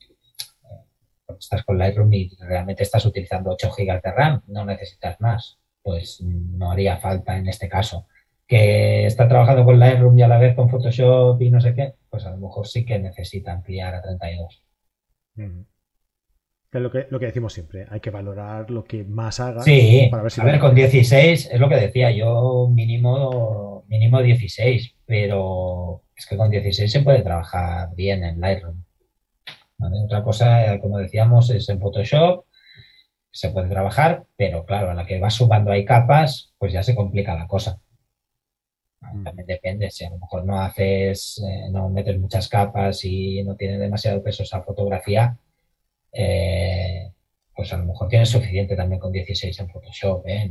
eh, 0.63 1.36
estás 1.39 1.63
con 1.63 1.78
Lightroom 1.78 2.11
y 2.13 2.30
realmente 2.39 2.84
estás 2.84 3.05
utilizando 3.05 3.51
8 3.51 3.71
GB 3.78 4.01
de 4.01 4.11
RAM, 4.11 4.41
no 4.47 4.65
necesitas 4.65 5.19
más, 5.21 5.59
pues 5.84 6.21
no 6.21 6.71
haría 6.71 6.97
falta 6.97 7.38
en 7.38 7.47
este 7.47 7.69
caso. 7.69 8.07
Que 8.48 9.06
está 9.06 9.28
trabajando 9.28 9.66
con 9.66 9.80
Lightroom 9.80 10.18
y 10.18 10.22
a 10.22 10.28
la 10.28 10.39
vez 10.39 10.56
con 10.56 10.70
Photoshop 10.70 11.41
y 11.41 11.52
no 11.52 11.60
sé 11.60 11.76
qué, 11.76 11.95
pues 12.10 12.26
a 12.26 12.32
lo 12.32 12.38
mejor 12.38 12.68
sí 12.68 12.86
que 12.86 12.98
necesita 12.98 13.52
ampliar 13.52 13.93
a 13.93 14.02
32 14.02 14.64
lo 16.80 16.91
que, 16.91 17.08
lo 17.10 17.20
que 17.20 17.28
decimos 17.28 17.54
siempre, 17.54 17.86
hay 17.89 18.00
que 18.00 18.10
valorar 18.10 18.70
lo 18.70 18.84
que 18.84 19.04
más 19.04 19.39
haga. 19.39 19.62
Sí, 19.62 20.08
para 20.12 20.24
ver 20.24 20.32
si 20.32 20.41
a 20.41 20.43
ver, 20.43 20.60
con 20.60 20.76
16 20.76 21.50
es 21.52 21.60
lo 21.60 21.70
que 21.70 21.76
decía, 21.76 22.12
yo 22.12 22.70
mínimo, 22.72 23.86
mínimo 23.88 24.22
16, 24.22 24.95
pero 25.06 26.04
es 26.16 26.26
que 26.26 26.38
con 26.38 26.50
16 26.50 26.91
se 26.91 27.02
puede 27.02 27.22
trabajar 27.22 27.89
bien 27.95 28.24
en 28.24 28.39
Lightroom. 28.39 28.84
Otra 29.80 30.24
cosa, 30.24 30.80
como 30.80 30.98
decíamos, 30.98 31.50
es 31.52 31.70
en 31.70 31.80
Photoshop, 31.80 32.45
se 33.32 33.50
puede 33.50 33.70
trabajar, 33.70 34.26
pero 34.36 34.66
claro, 34.66 34.89
a 34.89 34.95
la 34.95 35.06
que 35.06 35.20
vas 35.20 35.36
sumando 35.36 35.72
hay 35.72 35.86
capas, 35.86 36.54
pues 36.58 36.74
ya 36.74 36.82
se 36.82 36.95
complica 36.95 37.36
la 37.36 37.48
cosa. 37.48 37.80
También 39.24 39.47
depende, 39.47 39.89
si 39.89 40.05
a 40.05 40.10
lo 40.10 40.18
mejor 40.20 40.45
no 40.45 40.60
haces, 40.60 41.41
eh, 41.47 41.70
no 41.72 41.89
metes 41.89 42.20
muchas 42.20 42.49
capas 42.49 43.05
y 43.05 43.43
no 43.43 43.55
tiene 43.55 43.78
demasiado 43.78 44.22
peso 44.22 44.43
esa 44.43 44.62
fotografía, 44.62 45.38
eh, 46.12 47.12
pues 47.55 47.72
a 47.74 47.78
lo 47.78 47.86
mejor 47.86 48.10
tienes 48.10 48.30
suficiente 48.30 48.76
también 48.76 48.99
con 48.99 49.12
16 49.12 49.60
en 49.60 49.70
Photoshop. 49.70 50.28
¿eh? 50.28 50.49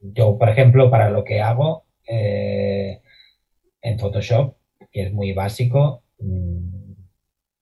yo, 0.00 0.38
por 0.38 0.48
ejemplo, 0.48 0.90
para 0.90 1.10
lo 1.10 1.24
que 1.24 1.40
hago 1.40 1.84
en 2.06 3.98
Photoshop, 3.98 4.56
que 4.90 5.02
es 5.02 5.12
muy 5.12 5.32
básico, 5.32 6.02
mm, 6.18 6.92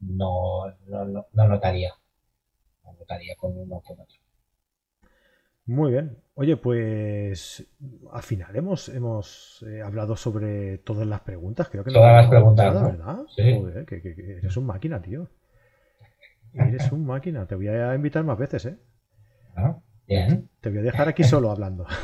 no, 0.01 0.67
no, 0.87 1.49
notaría. 1.49 1.95
No 2.85 2.93
notaría 2.93 3.35
con 3.37 3.57
uno 3.57 3.81
con 3.81 4.01
otro. 4.01 4.22
Muy 5.67 5.93
bien. 5.93 6.19
Oye, 6.35 6.57
pues 6.57 7.67
al 8.13 8.23
final 8.23 8.57
hemos, 8.57 8.89
hemos 8.89 9.65
eh, 9.69 9.83
hablado 9.83 10.17
sobre 10.17 10.79
todas 10.79 11.07
las 11.07 11.21
preguntas. 11.21 11.69
Creo 11.69 11.85
que 11.85 11.93
Todas 11.93 12.13
las 12.15 12.29
preguntas, 12.29 12.75
nada, 12.75 12.81
¿no? 12.83 12.89
¿verdad? 12.89 13.19
Sí. 13.35 13.55
Joder, 13.61 13.85
que, 13.87 14.01
que- 14.03 14.15
que 14.15 14.33
eres 14.39 14.57
un 14.57 14.67
máquina, 14.67 15.01
tío. 15.01 15.29
Eres 16.55 16.91
un 16.93 17.07
máquina. 17.07 17.47
Te 17.47 17.55
voy 17.55 17.69
a 17.69 17.95
invitar 17.95 18.25
más 18.25 18.39
veces, 18.39 18.67
¿eh? 18.67 18.77
Bien. 20.07 20.49
Te 20.61 20.69
voy 20.71 20.79
a 20.81 20.83
dejar 20.83 21.09
aquí 21.09 21.23
solo 21.25 21.51
hablando. 21.51 21.87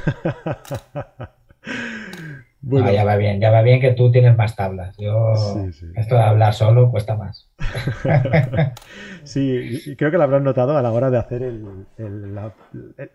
No, 2.60 2.70
bueno, 2.72 2.90
ya 2.92 3.04
va 3.04 3.16
bien, 3.16 3.40
ya 3.40 3.50
va 3.52 3.62
bien 3.62 3.80
que 3.80 3.92
tú 3.92 4.10
tienes 4.10 4.36
más 4.36 4.56
tablas. 4.56 4.96
Yo, 4.98 5.32
Sí, 5.36 5.72
sí. 5.72 5.86
esto 5.94 6.16
de 6.16 6.22
hablar 6.22 6.52
solo 6.54 6.90
cuesta 6.90 7.16
más. 7.16 7.48
sí, 9.24 9.94
creo 9.96 10.10
que 10.10 10.16
lo 10.16 10.22
habrán 10.24 10.44
notado 10.44 10.76
a 10.76 10.82
la 10.82 10.90
hora 10.92 11.10
de 11.10 11.18
hacer 11.18 11.42
el- 11.42 11.86
el- 11.96 12.34
la, 12.34 12.52
el- 12.96 13.10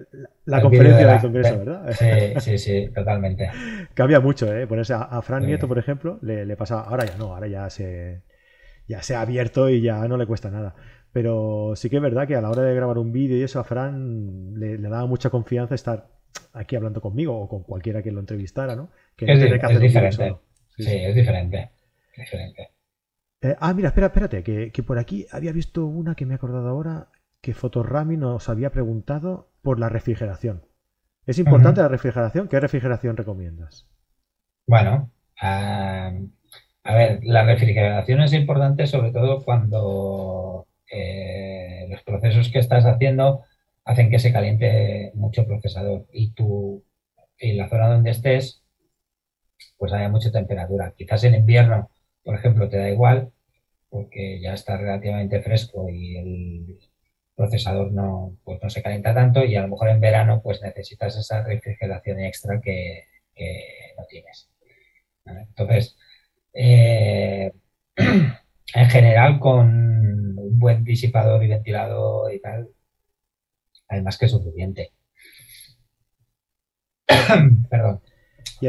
la 0.46 0.58
El 0.58 0.64
conferencia 0.64 0.98
de 0.98 1.06
del 1.06 1.16
la- 1.16 1.22
Congreso, 1.22 1.52
de- 1.58 1.66
¿verdad? 1.66 1.94
Sí, 1.94 2.40
sí, 2.40 2.58
sí, 2.58 2.90
totalmente. 2.94 3.50
Cambia 3.94 4.20
mucho, 4.20 4.54
¿eh? 4.56 4.68
Ponerse 4.68 4.94
a, 4.94 5.02
a 5.02 5.22
Fran. 5.22 5.46
Nieto, 5.46 5.68
por 5.68 5.78
ejemplo, 5.80 6.20
le, 6.22 6.46
le 6.46 6.56
pasa. 6.56 6.82
Ahora 6.82 7.06
ya 7.06 7.18
no, 7.18 7.34
ahora 7.36 7.48
ya 7.48 7.70
se, 7.70 8.22
ya 8.88 9.02
se 9.02 9.16
ha 9.16 9.22
abierto 9.22 9.70
y 9.70 9.82
ya 9.82 10.08
no 10.08 10.18
le 10.18 10.26
cuesta 10.26 10.50
nada. 10.50 10.76
Pero 11.12 11.74
sí 11.76 11.90
que 11.90 11.98
es 11.98 12.02
verdad 12.02 12.28
que 12.28 12.36
a 12.36 12.42
la 12.42 12.50
hora 12.50 12.64
de 12.64 12.74
grabar 12.76 12.98
un 12.98 13.12
vídeo 13.12 13.38
y 13.38 13.44
eso, 13.44 13.60
a 13.60 13.64
Fran 13.64 14.54
le, 14.60 14.78
le 14.78 14.90
daba 14.90 15.06
mucha 15.06 15.30
confianza 15.30 15.76
estar 15.76 16.08
aquí 16.54 16.76
hablando 16.76 17.02
conmigo 17.02 17.38
o 17.40 17.48
con 17.48 17.62
cualquiera 17.64 18.02
que 18.02 18.12
lo 18.12 18.20
entrevistara, 18.20 18.76
¿no? 18.76 18.90
Que 19.16 19.32
Es, 19.32 19.40
que 19.40 19.66
hacer 19.66 19.80
diferente. 19.80 20.16
solo. 20.16 20.42
Sí, 20.76 20.84
Sí, 20.84 20.90
sí. 20.90 20.98
es 20.98 21.16
diferente. 21.16 21.72
diferente. 22.18 22.70
Eh, 23.42 23.56
ah, 23.60 23.74
mira, 23.74 23.90
espera, 23.90 24.08
espérate, 24.08 24.44
que, 24.44 24.72
que 24.72 24.84
por 24.84 24.98
aquí 24.98 25.28
había 25.32 25.52
visto 25.52 25.86
una 25.86 26.16
que 26.16 26.26
me 26.26 26.34
he 26.34 26.36
acordado 26.36 26.68
ahora 26.70 27.10
que 27.42 27.54
Fotorami 27.54 28.18
nos 28.18 28.48
había 28.50 28.72
preguntado 28.72 29.52
por 29.62 29.80
la 29.80 29.90
refrigeración. 29.90 30.66
¿Es 31.26 31.40
importante 31.40 31.82
la 31.82 31.90
refrigeración? 31.90 32.48
¿Qué 32.48 32.60
refrigeración 32.60 33.18
recomiendas? 33.18 33.88
Bueno, 34.66 35.12
ah, 35.42 36.12
a 36.84 36.96
ver, 36.96 37.20
la 37.24 37.44
refrigeración 37.46 38.22
es 38.22 38.34
importante 38.34 38.88
sobre 38.88 39.12
todo 39.12 39.44
cuando 39.44 40.68
eh, 40.92 41.86
los 41.90 42.02
procesos 42.04 42.50
que 42.50 42.60
estás 42.60 42.86
haciendo 42.86 43.42
hacen 43.86 44.10
que 44.10 44.20
se 44.20 44.32
caliente 44.32 45.12
mucho 45.16 45.42
el 45.42 45.48
procesador 45.48 46.06
y 46.14 46.32
tú, 46.32 46.86
en 47.38 47.58
la 47.58 47.70
zona 47.70 47.90
donde 47.90 48.12
estés, 48.12 48.63
pues 49.78 49.94
haya 49.94 50.10
mucha 50.10 50.32
temperatura. 50.32 50.94
Quizás 50.98 51.24
en 51.24 51.36
invierno, 51.36 51.90
por 52.24 52.36
ejemplo, 52.36 52.70
te 52.70 52.78
da 52.78 52.90
igual 52.90 53.32
porque 53.90 54.40
ya 54.42 54.54
está 54.54 54.78
relativamente 54.78 55.42
fresco 55.42 55.88
y 55.90 56.18
el 56.18 56.80
procesador 57.36 57.92
no, 57.92 58.38
pues 58.44 58.60
no 58.62 58.70
se 58.70 58.82
calienta 58.82 59.14
tanto 59.14 59.44
y 59.46 59.56
a 59.56 59.62
lo 59.62 59.68
mejor 59.70 59.90
en 59.90 60.00
verano 60.00 60.42
pues 60.44 60.62
necesitas 60.62 61.18
esa 61.18 61.44
refrigeración 61.44 62.20
extra 62.20 62.60
que, 62.62 63.06
que 63.36 63.94
no 63.98 64.06
tienes. 64.06 64.50
Entonces, 65.26 65.98
eh, 66.54 67.52
en 67.98 68.90
general 68.90 69.40
con 69.40 69.68
un 70.40 70.60
buen 70.60 70.84
disipador 70.84 71.44
y 71.44 71.48
ventilador 71.50 72.34
y 72.34 72.42
tal, 72.42 72.70
hay 73.88 74.02
más 74.02 74.18
que 74.18 74.28
suficiente. 74.28 74.92
Perdón. 77.70 78.02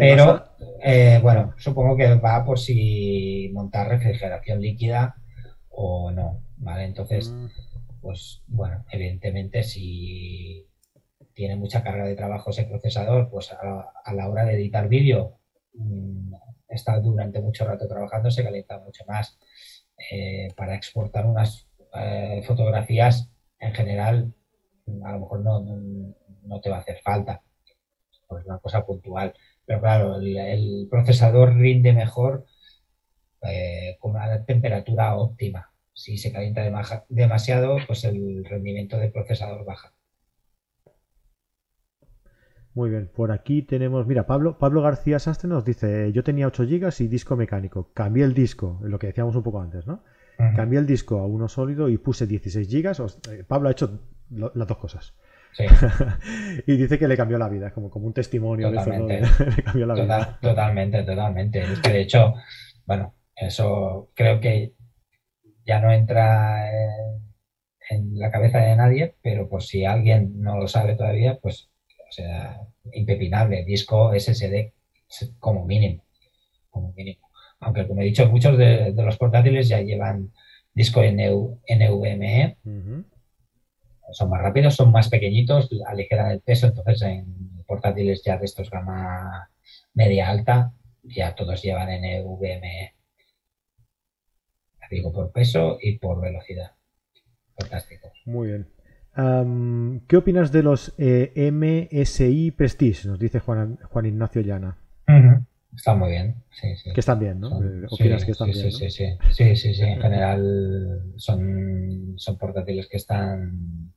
Pero, 0.01 0.45
eh, 0.82 1.18
bueno, 1.22 1.55
supongo 1.57 1.97
que 1.97 2.14
va 2.14 2.45
por 2.45 2.59
si 2.59 3.51
montar 3.53 3.88
refrigeración 3.88 4.61
líquida 4.61 5.16
o 5.68 6.11
no, 6.11 6.42
¿vale? 6.57 6.84
Entonces, 6.84 7.30
mm, 7.30 7.47
pues 8.01 8.42
bueno, 8.47 8.84
evidentemente 8.90 9.62
si 9.62 10.66
tiene 11.32 11.57
mucha 11.57 11.82
carga 11.82 12.05
de 12.05 12.14
trabajo 12.14 12.51
ese 12.51 12.64
procesador, 12.64 13.28
pues 13.30 13.53
a, 13.53 13.92
a 14.05 14.14
la 14.14 14.28
hora 14.28 14.45
de 14.45 14.55
editar 14.55 14.88
vídeo, 14.88 15.38
mm, 15.74 16.34
está 16.68 16.99
durante 17.01 17.40
mucho 17.40 17.64
rato 17.64 17.88
trabajando, 17.88 18.30
se 18.30 18.45
calienta 18.45 18.78
mucho 18.78 19.05
más. 19.07 19.38
Eh, 20.11 20.49
para 20.57 20.74
exportar 20.74 21.26
unas 21.26 21.68
eh, 21.95 22.42
fotografías, 22.45 23.30
en 23.59 23.72
general, 23.72 24.34
a 25.05 25.12
lo 25.12 25.20
mejor 25.20 25.40
no, 25.40 25.61
no, 25.61 26.14
no 26.42 26.61
te 26.61 26.68
va 26.68 26.76
a 26.76 26.80
hacer 26.80 27.01
falta, 27.03 27.42
pues 28.29 28.45
una 28.47 28.59
cosa 28.59 28.85
puntual. 28.87 29.35
Pero 29.66 29.81
claro, 29.81 30.16
el, 30.16 30.37
el 30.37 30.89
procesador 30.91 31.55
rinde 31.57 31.93
mejor 31.93 32.47
eh, 33.43 33.97
con 34.01 34.12
una 34.12 34.45
temperatura 34.45 35.14
óptima. 35.16 35.70
Si 35.93 36.16
se 36.18 36.33
calienta 36.33 36.62
dema- 36.66 37.05
demasiado, 37.09 37.77
pues 37.87 38.05
el 38.05 38.45
rendimiento 38.45 38.99
del 38.99 39.12
procesador 39.12 39.64
baja. 39.64 39.93
muy 42.75 42.91
bien, 42.91 43.09
por 43.14 43.31
aquí 43.31 43.62
tenemos, 43.62 44.05
mira, 44.07 44.27
Pablo, 44.27 44.59
Pablo 44.59 44.83
García 44.83 45.20
Sastre 45.20 45.49
nos 45.49 45.64
dice, 45.64 46.11
yo 46.12 46.25
tenía 46.25 46.49
8 46.49 46.64
GB 46.64 46.93
y 47.01 47.07
disco 47.09 47.37
mecánico, 47.37 47.93
cambié 47.95 48.25
el 48.25 48.35
disco, 48.35 48.81
lo 48.83 48.99
que 48.99 49.07
decíamos 49.09 49.37
un 49.37 49.45
poco 49.45 49.61
antes, 49.61 49.87
¿no? 49.87 50.03
Cambié 50.57 50.81
el 50.81 50.87
disco 50.87 51.20
a 51.20 51.27
uno 51.27 51.47
sólido 51.49 51.89
y 51.89 51.99
puse 51.99 52.27
16 52.27 52.68
GB. 52.68 53.31
Eh, 53.31 53.45
Pablo 53.47 53.68
ha 53.68 53.72
hecho 53.72 54.01
lo- 54.31 54.51
las 54.57 54.66
dos 54.66 54.79
cosas. 54.79 55.14
Sí, 55.57 55.64
y 56.66 56.76
dice 56.76 56.98
que 56.98 57.07
le 57.09 57.16
cambió 57.16 57.38
la 57.38 57.48
vida, 57.48 57.70
como, 57.72 57.88
como 57.90 58.07
un 58.07 58.12
testimonio 58.12 58.70
de 58.70 58.76
eso, 58.76 58.90
¿no? 58.92 59.07
Totalmente. 59.07 59.44
le 59.57 59.62
cambió 59.62 59.86
la 59.86 59.94
vida. 59.94 60.05
total- 60.18 60.40
totalmente, 60.40 61.02
totalmente. 61.05 61.62
Es 61.62 61.80
que 61.80 61.90
de 61.92 62.00
hecho, 62.00 62.34
bueno, 62.86 63.14
eso 63.36 64.11
creo 64.14 64.40
que 64.40 64.72
ya 65.64 65.80
no 65.80 65.92
entra 65.92 66.70
en, 66.70 67.22
en 67.90 68.18
la 68.18 68.30
cabeza 68.30 68.59
de 68.59 68.76
nadie, 68.76 69.14
pero 69.22 69.48
por 69.48 69.62
si 69.62 69.84
alguien 69.84 70.40
no 70.40 70.59
lo 70.59 70.66
sabe 70.66 70.96
todavía, 70.96 71.38
pues, 71.40 71.70
o 72.09 72.12
sea, 72.12 72.61
impepinable, 72.92 73.64
disco 73.64 74.12
SSD 74.12 74.72
como 75.38 75.64
mínimo, 75.64 76.05
como 76.70 76.92
mínimo. 76.92 77.28
Aunque 77.61 77.86
como 77.86 78.02
he 78.02 78.05
dicho, 78.05 78.28
muchos 78.28 78.59
de, 78.59 78.92
de 78.92 79.02
los 79.02 79.16
portátiles 79.16 79.68
ya 79.68 79.80
llevan 79.80 80.32
disco 80.74 81.00
NV 81.02 81.59
NVMe, 81.68 82.59
Ujú. 82.64 83.05
Son 84.12 84.30
más 84.30 84.42
rápidos, 84.42 84.74
son 84.74 84.92
más 84.92 85.09
pequeñitos, 85.09 85.70
aligeran 85.86 86.30
el 86.30 86.40
peso, 86.40 86.66
entonces 86.66 87.02
en 87.02 87.62
portátiles 87.66 88.22
ya 88.24 88.38
de 88.38 88.44
estos 88.44 88.70
gama 88.70 89.50
media 89.94 90.28
alta, 90.28 90.72
ya 91.02 91.34
todos 91.34 91.62
llevan 91.62 91.88
NVMe. 91.88 92.94
Digo, 94.90 95.12
por 95.12 95.32
peso 95.32 95.78
y 95.81 95.98
por 95.98 96.20
velocidad. 96.20 96.72
Fantástico. 97.59 98.12
Muy 98.26 98.48
bien. 98.48 98.68
¿Qué 100.09 100.16
opinas 100.16 100.52
de 100.52 100.62
los 100.62 100.94
eh, 100.98 101.51
MSI 101.52 102.51
Prestige? 102.51 103.09
Nos 103.09 103.18
dice 103.18 103.40
Juan, 103.40 103.78
Juan 103.90 104.06
Ignacio 104.06 104.43
Llana. 104.43 104.76
Ujú. 105.09 105.44
Está 105.74 105.94
muy 105.94 106.10
bien, 106.10 106.42
sí, 106.52 106.76
sí. 106.76 106.92
Que 106.92 107.01
están 107.01 107.18
bien, 107.18 107.40
¿no? 107.40 107.51
Son- 107.51 107.82
Eh, 107.82 107.86
¿Opinas 107.90 108.20
sí, 108.20 108.26
que 108.26 108.32
están 108.32 108.52
sí, 108.52 108.59
bien? 108.59 108.70
sí, 108.72 108.84
¿no? 108.84 108.90
sí, 108.90 108.90
sí, 108.90 109.18
sí, 109.32 109.56
sí, 109.56 109.74
sí. 109.74 109.82
En 109.82 110.01
general 110.01 111.12
son, 111.16 112.14
son 112.16 112.38
portátiles 112.38 112.88
que 112.88 112.96
están, 112.96 113.92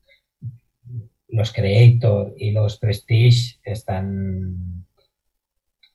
los 1.30 1.52
Creator 1.54 2.34
y 2.38 2.52
los 2.52 2.78
Prestige 2.80 3.60
están, 3.64 4.86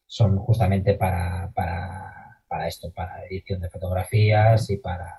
son 0.07 0.37
justamente 0.39 0.95
para, 0.95 1.51
para, 1.53 2.43
para 2.47 2.69
esto, 2.69 2.93
para 2.93 3.25
edición 3.27 3.61
de 3.61 3.71
fotografías 3.71 4.69
y 4.71 4.77
para, 4.77 5.19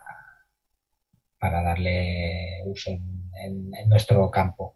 para 1.39 1.61
darle 1.61 2.61
uso 2.65 2.91
en, 2.91 3.29
en- 3.43 3.75
en 3.75 3.89
nuestro 3.89 4.29
campo. 4.31 4.75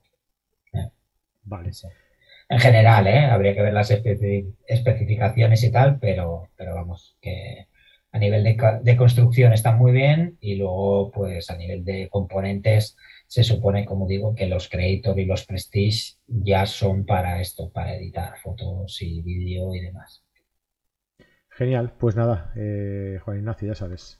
Vale. 1.43 1.71
Sí. 1.71 1.87
En 2.49 2.59
general, 2.59 3.07
¿eh? 3.07 3.25
Habría 3.25 3.53
que 3.53 3.61
ver 3.61 3.73
las 3.73 3.91
especi- 3.91 4.55
especificaciones 4.67 5.63
y 5.63 5.71
tal, 5.71 5.99
pero, 5.99 6.49
pero 6.55 6.75
vamos, 6.75 7.17
que 7.21 7.67
a 8.11 8.19
nivel 8.19 8.43
de, 8.43 8.57
de 8.83 8.97
construcción 8.97 9.51
están 9.53 9.77
muy 9.77 9.91
bien 9.91 10.37
y 10.39 10.55
luego, 10.55 11.11
pues 11.11 11.49
a 11.49 11.57
nivel 11.57 11.83
de 11.83 12.07
componentes, 12.09 12.95
se 13.27 13.43
supone, 13.43 13.85
como 13.85 14.07
digo, 14.07 14.33
que 14.33 14.47
los 14.47 14.69
Creator 14.69 15.19
y 15.19 15.25
los 15.25 15.45
Prestige 15.45 16.15
ya 16.27 16.65
son 16.65 17.05
para 17.05 17.41
esto, 17.41 17.69
para 17.71 17.95
editar 17.95 18.37
fotos 18.39 19.01
y 19.01 19.21
vídeo 19.21 19.75
y 19.75 19.81
demás. 19.81 20.23
Genial. 21.49 21.93
Pues 21.97 22.15
nada, 22.15 22.51
eh, 22.55 23.19
Juan 23.23 23.37
Ignacio, 23.39 23.67
ya 23.67 23.75
sabes. 23.75 24.19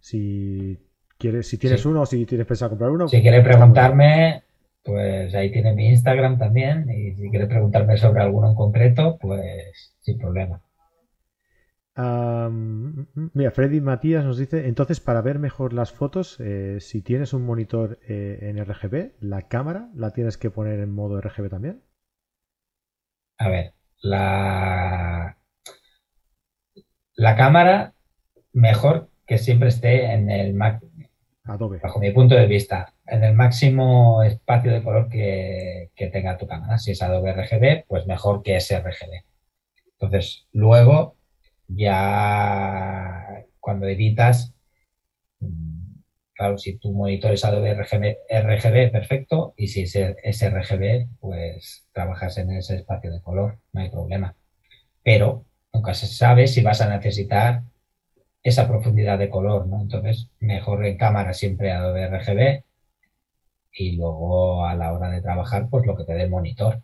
Si 0.00 0.78
quieres, 1.18 1.48
si 1.48 1.58
tienes 1.58 1.82
Sí. 1.82 1.88
uno 1.88 2.02
o 2.02 2.06
si 2.06 2.26
tienes 2.26 2.46
pensado 2.46 2.70
comprar 2.70 2.90
uno. 2.90 3.08
Si 3.08 3.20
quiere 3.22 3.38
está 3.38 3.40
muy 3.40 3.50
bien. 3.50 3.56
preguntarme, 3.58 4.43
pues 4.84 5.34
ahí 5.34 5.50
tiene 5.50 5.74
mi 5.74 5.88
Instagram 5.88 6.38
también 6.38 6.88
y 6.90 7.14
si 7.14 7.30
quiere 7.30 7.46
preguntarme 7.46 7.96
sobre 7.96 8.22
alguno 8.22 8.50
en 8.50 8.54
concreto, 8.54 9.18
pues 9.18 9.94
sin 10.00 10.18
problema. 10.18 10.62
Mira, 11.96 13.52
Freddy 13.52 13.80
Matías 13.80 14.24
nos 14.24 14.36
dice, 14.36 14.66
entonces 14.66 15.00
para 15.00 15.22
ver 15.22 15.38
mejor 15.38 15.72
las 15.72 15.92
fotos, 15.92 16.38
eh, 16.40 16.78
si 16.80 17.02
tienes 17.02 17.32
un 17.32 17.46
monitor 17.46 18.00
eh, 18.08 18.38
en 18.42 18.58
RGB, 18.58 19.12
la 19.20 19.42
cámara 19.42 19.90
la 19.94 20.10
tienes 20.10 20.36
que 20.36 20.50
poner 20.50 20.80
en 20.80 20.92
modo 20.92 21.20
RGB 21.20 21.48
también. 21.48 21.82
A 23.38 23.48
ver, 23.48 23.74
la, 24.02 25.38
la 27.14 27.36
cámara 27.36 27.94
mejor 28.52 29.08
que 29.26 29.38
siempre 29.38 29.68
esté 29.68 30.12
en 30.12 30.30
el 30.30 30.52
Mac, 30.54 30.82
Adobe. 31.44 31.78
Bajo 31.82 32.00
mi 32.00 32.10
punto 32.10 32.34
de 32.34 32.46
vista, 32.46 32.93
en 33.06 33.24
el 33.24 33.34
máximo 33.34 34.22
espacio 34.22 34.72
de 34.72 34.82
color 34.82 35.08
que, 35.08 35.90
tenga 36.12 36.36
tu 36.38 36.46
cámara. 36.46 36.78
Si 36.78 36.92
es 36.92 37.02
Adobe 37.02 37.32
RGB, 37.32 37.86
pues 37.86 38.06
mejor 38.06 38.42
que 38.42 38.60
sRGB. 38.60 39.24
Entonces, 39.98 40.46
luego, 40.52 41.16
ya 41.68 43.44
cuando 43.60 43.86
editas, 43.88 44.54
mm, 45.40 45.96
claro, 46.34 46.58
si 46.58 46.78
tu 46.78 46.92
monitor 46.92 47.32
es 47.32 47.44
Adobe 47.44 47.74
RGB, 47.74 48.16
RGB 48.30 48.90
perfecto, 48.92 49.54
y 49.56 49.68
si 49.68 49.82
es 49.82 49.92
sRGB, 49.92 51.08
pues 51.20 51.86
trabajas 51.92 52.38
en 52.38 52.52
ese 52.52 52.76
espacio 52.76 53.12
de 53.12 53.22
color, 53.22 53.58
no 53.72 53.80
hay 53.82 53.90
problema. 53.90 54.36
Pero 55.02 55.46
nunca 55.72 55.94
se 55.94 56.06
sabe 56.06 56.46
si 56.48 56.62
vas 56.62 56.80
a 56.80 56.88
necesitar 56.88 57.62
esa 58.42 58.68
profundidad 58.68 59.18
de 59.18 59.30
color, 59.30 59.66
¿no? 59.66 59.80
Entonces, 59.82 60.30
mejor 60.40 60.84
en 60.86 60.98
cámara 60.98 61.32
siempre 61.34 61.72
Adobe 61.72 62.06
RGB 62.08 62.64
y 63.74 63.96
luego 63.96 64.64
a 64.64 64.74
la 64.74 64.92
hora 64.92 65.10
de 65.10 65.20
trabajar, 65.20 65.68
pues 65.68 65.84
lo 65.86 65.96
que 65.96 66.04
te 66.04 66.14
dé 66.14 66.22
el 66.22 66.30
monitor. 66.30 66.80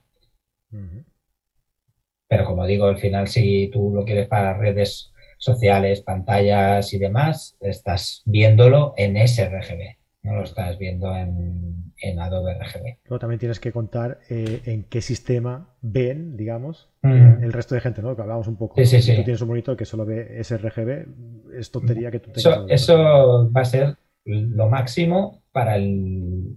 Pero 2.28 2.44
como 2.44 2.66
digo, 2.66 2.86
al 2.86 2.98
final, 2.98 3.28
si 3.28 3.70
tú 3.72 3.92
lo 3.94 4.04
quieres 4.04 4.28
para 4.28 4.56
redes 4.56 5.12
sociales, 5.38 6.02
pantallas 6.02 6.92
y 6.92 6.98
demás, 6.98 7.56
estás 7.60 8.22
viéndolo 8.26 8.94
en 8.96 9.16
sRGB, 9.16 9.96
no 10.22 10.34
lo 10.36 10.42
estás 10.42 10.78
viendo 10.78 11.16
en, 11.16 11.70
Adobe 12.18 12.54
RGB. 12.54 12.96
Luego 13.04 13.18
también 13.18 13.38
tienes 13.38 13.60
que 13.60 13.72
contar 13.72 14.20
eh, 14.30 14.62
en 14.64 14.84
qué 14.84 15.02
sistema 15.02 15.74
ven, 15.82 16.36
digamos, 16.36 16.88
el 17.02 17.52
resto 17.52 17.74
de 17.74 17.82
gente, 17.82 18.00
¿no? 18.00 18.16
Que 18.16 18.22
hablábamos 18.22 18.48
un 18.48 18.56
poco. 18.56 18.82
si 18.82 19.16
tú 19.16 19.22
tienes 19.22 19.40
un 19.42 19.48
monitor 19.48 19.76
que 19.76 19.84
solo 19.84 20.06
ve 20.06 20.42
sRGB, 20.42 21.58
es 21.58 21.70
tontería 21.70 22.10
que 22.10 22.20
tú 22.20 22.30
tengas. 22.30 22.64
Eso, 22.68 22.68
eso 22.68 23.50
va 23.54 23.60
a 23.60 23.64
ser 23.66 23.96
lo 24.24 24.68
máximo 24.70 25.42
para, 25.52 25.76
el, 25.76 26.56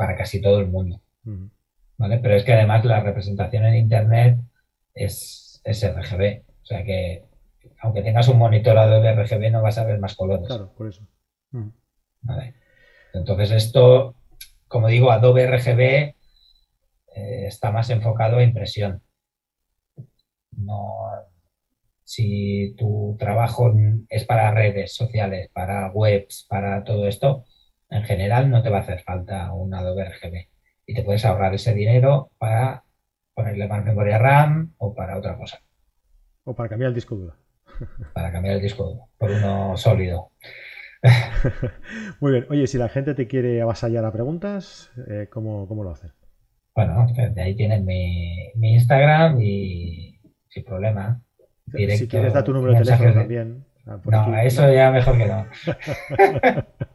para 0.00 0.16
casi 0.16 0.40
todo 0.40 0.60
el 0.60 0.66
mundo. 0.66 1.02
¿Vale? 1.98 2.20
Pero 2.20 2.34
es 2.34 2.42
que 2.42 2.54
además 2.54 2.86
la 2.86 3.00
representación 3.00 3.66
en 3.66 3.74
Internet 3.74 4.38
es, 4.94 5.60
RGB. 5.62 6.42
O 6.62 6.64
sea 6.64 6.82
que 6.84 7.26
aunque 7.82 8.00
tengas 8.00 8.26
un 8.28 8.38
monitor 8.38 8.78
Adobe 8.78 9.12
RGB 9.12 9.50
no 9.50 9.60
vas 9.60 9.76
a 9.76 9.84
ver 9.84 9.98
más 9.98 10.16
colores. 10.16 10.46
Claro, 10.46 10.72
por 10.72 10.88
eso. 10.88 11.06
Entonces 13.12 13.50
esto, 13.50 14.14
como 14.68 14.88
digo, 14.88 15.12
Adobe 15.12 15.46
RGB 15.46 15.80
eh, 15.80 16.14
está 17.46 17.70
más 17.70 17.90
enfocado 17.90 18.38
a 18.38 18.42
impresión. 18.42 19.02
No, 20.52 21.10
si 22.04 22.74
tu 22.78 23.16
trabajo 23.18 23.70
es 24.08 24.24
para 24.24 24.50
redes 24.52 24.94
sociales, 24.94 25.50
para 25.52 25.90
webs, 25.90 26.46
para 26.48 26.84
todo 26.84 27.06
esto, 27.06 27.44
en 27.90 28.04
general 28.04 28.50
no 28.50 28.62
te 28.62 28.70
va 28.70 28.78
a 28.78 28.80
hacer 28.80 29.00
falta 29.00 29.52
un 29.52 29.74
Adobe 29.74 30.04
RGB. 30.04 30.48
Y 30.86 30.94
te 30.94 31.02
puedes 31.02 31.24
ahorrar 31.24 31.54
ese 31.54 31.74
dinero 31.74 32.30
para 32.38 32.84
ponerle 33.34 33.68
más 33.68 33.84
memoria 33.84 34.18
RAM 34.18 34.74
o 34.78 34.94
para 34.94 35.18
otra 35.18 35.36
cosa. 35.36 35.60
O 36.44 36.54
para 36.54 36.68
cambiar 36.68 36.88
el 36.88 36.94
disco 36.94 37.16
duro. 37.16 37.34
Para 38.14 38.30
cambiar 38.30 38.56
el 38.56 38.62
disco 38.62 38.84
duro 38.84 39.08
por 39.16 39.30
uno 39.30 39.76
sólido. 39.76 40.32
Muy 42.20 42.32
bien. 42.32 42.46
Oye, 42.50 42.66
si 42.66 42.76
la 42.76 42.88
gente 42.88 43.14
te 43.14 43.26
quiere 43.26 43.62
avasallar 43.62 44.04
a 44.04 44.12
preguntas, 44.12 44.90
eh, 45.08 45.28
¿cómo, 45.30 45.66
lo 45.82 45.90
hacen? 45.90 46.12
Bueno, 46.74 47.06
de 47.14 47.42
ahí 47.42 47.54
tienen 47.54 47.86
mi, 47.86 48.50
Instagram 48.60 49.40
y 49.40 50.20
sin 50.48 50.64
problema. 50.64 51.22
si 51.72 52.06
quieres, 52.08 52.34
da 52.34 52.44
tu 52.44 52.52
número 52.52 52.74
de 52.74 52.84
teléfono 52.84 53.14
también. 53.14 53.64
Ah, 53.86 53.98
no, 54.04 54.38
eso 54.38 54.70
ya 54.70 54.90
mejor 54.90 55.16
que 55.16 55.26
no. 55.26 55.46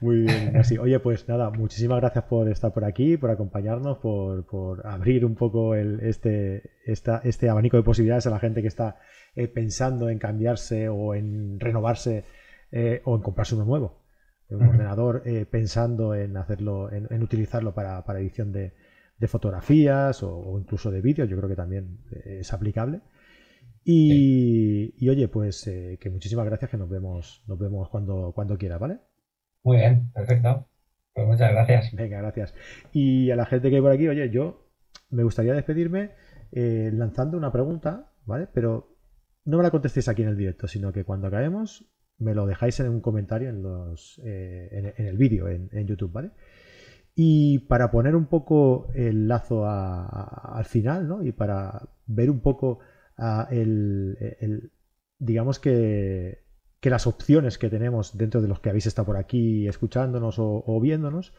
Muy 0.00 0.22
bien, 0.22 0.56
así. 0.56 0.78
Oye, 0.78 0.98
pues 1.00 1.28
nada, 1.28 1.50
muchísimas 1.50 2.00
gracias 2.00 2.24
por 2.24 2.48
estar 2.48 2.72
por 2.72 2.84
aquí, 2.84 3.16
por 3.16 3.30
acompañarnos, 3.30 3.98
por, 3.98 4.86
abrir 4.86 5.24
un 5.24 5.34
poco 5.34 5.74
el, 5.74 6.00
este, 6.00 6.70
este 6.84 7.48
abanico 7.48 7.76
de 7.76 7.82
posibilidades 7.82 8.26
a 8.26 8.30
la 8.30 8.38
gente 8.38 8.62
que 8.62 8.68
está 8.68 8.98
eh, 9.34 9.48
pensando 9.48 10.08
en 10.08 10.18
cambiarse 10.18 10.88
o 10.88 11.14
en 11.14 11.58
renovarse 11.60 12.24
eh, 12.72 13.02
o 13.04 13.16
en 13.16 13.22
comprarse 13.22 13.54
uno 13.54 13.64
nuevo. 13.64 14.02
Un 14.48 14.62
ordenador 14.62 15.22
eh, 15.24 15.44
pensando 15.44 16.14
en 16.14 16.36
hacerlo, 16.36 16.92
en, 16.92 17.22
utilizarlo 17.22 17.74
para, 17.74 18.04
edición 18.18 18.52
de, 18.52 18.72
fotografías 19.26 20.22
o, 20.22 20.58
incluso 20.60 20.90
de 20.90 21.00
vídeos, 21.00 21.28
yo 21.28 21.36
creo 21.36 21.48
que 21.48 21.56
también 21.56 21.98
es 22.24 22.52
aplicable. 22.52 23.00
Y, 23.82 25.08
oye, 25.08 25.28
pues 25.28 25.64
que 25.64 26.10
muchísimas 26.10 26.46
gracias, 26.46 26.70
que 26.70 26.76
nos 26.76 26.88
vemos, 26.88 27.42
nos 27.46 27.58
vemos 27.58 27.88
cuando, 27.88 28.32
cuando 28.34 28.56
quiera, 28.56 28.78
¿vale? 28.78 28.98
Muy 29.66 29.78
bien, 29.78 30.12
perfecto. 30.14 30.68
Pues 31.12 31.26
muchas 31.26 31.50
gracias. 31.50 31.92
Venga, 31.92 32.18
gracias. 32.18 32.54
Y 32.92 33.32
a 33.32 33.36
la 33.36 33.46
gente 33.46 33.68
que 33.68 33.74
hay 33.74 33.82
por 33.82 33.90
aquí, 33.90 34.06
oye, 34.06 34.30
yo 34.30 34.70
me 35.10 35.24
gustaría 35.24 35.54
despedirme 35.54 36.12
eh, 36.52 36.92
lanzando 36.94 37.36
una 37.36 37.50
pregunta, 37.50 38.12
¿vale? 38.26 38.46
Pero 38.54 38.96
no 39.44 39.56
me 39.56 39.64
la 39.64 39.72
contestéis 39.72 40.06
aquí 40.06 40.22
en 40.22 40.28
el 40.28 40.36
directo, 40.36 40.68
sino 40.68 40.92
que 40.92 41.02
cuando 41.02 41.26
acabemos 41.26 41.84
me 42.18 42.32
lo 42.32 42.46
dejáis 42.46 42.78
en 42.78 42.90
un 42.90 43.00
comentario 43.00 43.48
en, 43.48 43.64
los, 43.64 44.20
eh, 44.24 44.94
en, 44.96 45.04
el 45.04 45.16
vídeo 45.16 45.48
en, 45.48 45.68
YouTube, 45.84 46.12
¿vale? 46.12 46.30
Y 47.16 47.58
para 47.66 47.90
poner 47.90 48.14
un 48.14 48.26
poco 48.26 48.92
el 48.94 49.26
lazo 49.26 49.64
al 49.66 50.64
final, 50.64 51.08
¿no? 51.08 51.24
Y 51.24 51.32
para 51.32 51.88
ver 52.06 52.30
un 52.30 52.38
poco 52.38 52.78
el, 53.50 54.70
digamos 55.18 55.58
que 55.58 56.45
que 56.80 56.90
las 56.90 57.06
opciones 57.06 57.58
que 57.58 57.70
tenemos 57.70 58.16
dentro 58.16 58.40
de 58.42 58.48
los 58.48 58.60
que 58.60 58.70
habéis 58.70 58.86
estado 58.86 59.06
por 59.06 59.16
aquí 59.16 59.66
escuchándonos 59.66 60.36
o, 60.38 60.80
viéndonos, 60.80 61.32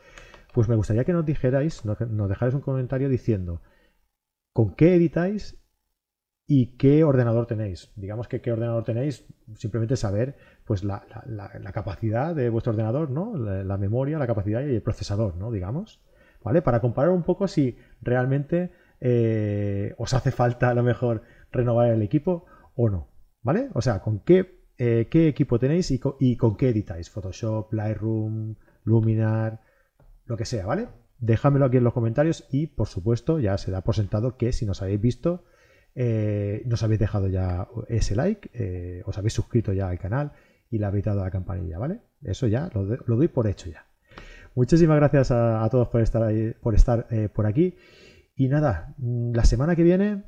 pues 0.54 0.68
me 0.68 0.76
gustaría 0.76 1.04
que 1.04 1.14
nos 1.14 1.26
dijerais, 1.26 1.86
nos, 1.86 2.30
dejáis 2.30 2.54
un 2.54 2.62
comentario 2.62 3.10
diciendo 3.10 3.62
con 4.54 4.74
qué 4.74 4.96
editáis 4.96 5.62
y 6.48 6.78
qué 6.78 7.04
ordenador 7.04 7.46
tenéis. 7.46 7.92
Digamos 7.96 8.28
que 8.28 8.42
qué 8.42 8.52
ordenador 8.52 8.84
tenéis, 8.84 9.26
simplemente 9.56 9.96
saber 9.96 10.38
pues 10.66 10.84
la, 10.84 11.06
capacidad 11.74 12.34
de 12.34 12.50
vuestro 12.50 12.72
ordenador, 12.72 13.12
¿no? 13.12 13.38
La, 13.38 13.78
memoria, 13.78 14.18
la 14.18 14.28
capacidad 14.28 14.62
y 14.62 14.74
el 14.74 14.82
procesador, 14.82 15.36
¿no? 15.36 15.52
Digamos. 15.52 16.02
¿Vale? 16.44 16.62
Para 16.62 16.80
comparar 16.80 17.12
un 17.12 17.24
poco 17.24 17.48
si 17.48 17.78
realmente 18.02 18.72
eh, 19.02 19.94
os 19.98 20.14
hace 20.14 20.32
falta 20.32 20.70
a 20.70 20.74
lo 20.74 20.84
mejor 20.84 21.24
renovar 21.52 21.90
el 21.90 22.02
equipo 22.02 22.46
o 22.76 22.90
no. 22.90 23.10
¿Vale? 23.42 23.70
O 23.74 23.82
sea, 23.82 24.02
con 24.02 24.20
qué 24.20 24.57
eh, 24.78 25.08
qué 25.10 25.28
equipo 25.28 25.60
tenéis 25.60 25.92
y 25.92 26.00
con, 26.38 26.56
qué 26.58 26.70
editáis. 26.70 27.10
Photoshop, 27.10 27.74
Lightroom, 27.74 28.56
Luminar, 28.84 29.62
lo 30.26 30.38
que 30.38 30.46
sea, 30.46 30.66
¿vale? 30.66 30.88
Déjamelo 31.20 31.66
aquí 31.66 31.78
en 31.78 31.84
los 31.84 31.94
comentarios 31.94 32.48
y, 32.52 32.68
por 32.68 32.88
supuesto, 32.88 33.40
ya 33.40 33.58
se 33.58 33.72
da 33.72 33.82
por 33.82 33.96
sentado 33.96 34.38
que 34.38 34.54
si 34.54 34.66
nos 34.66 34.82
habéis 34.82 35.02
visto, 35.02 35.46
eh, 35.96 36.62
nos 36.66 36.84
habéis 36.84 37.00
dejado 37.00 37.28
ya 37.28 37.68
ese 37.88 38.16
like, 38.16 38.52
eh, 38.54 39.02
os 39.06 39.18
habéis 39.18 39.34
suscrito 39.34 39.74
ya 39.74 39.90
al 39.90 39.98
canal 39.98 40.34
y 40.70 40.78
le 40.78 40.86
habéis 40.86 41.06
dado 41.06 41.22
a 41.22 41.26
la 41.26 41.32
campanilla, 41.32 41.80
¿vale? 41.80 42.02
Eso 42.22 42.46
ya 42.46 42.70
lo, 42.74 42.86
doy 42.86 43.28
por 43.30 43.48
hecho 43.48 43.70
ya. 43.70 43.88
Muchísimas 44.54 44.98
gracias 44.98 45.32
a, 45.32 45.68
todos 45.72 45.88
por 45.88 46.02
estar, 46.02 46.32
por, 46.62 46.76
estar 46.76 47.08
por 47.34 47.46
aquí. 47.48 47.76
Y 48.36 48.48
nada, 48.48 48.94
mm, 48.98 49.34
la 49.34 49.44
semana 49.44 49.76
que 49.76 49.84
viene 49.84 50.24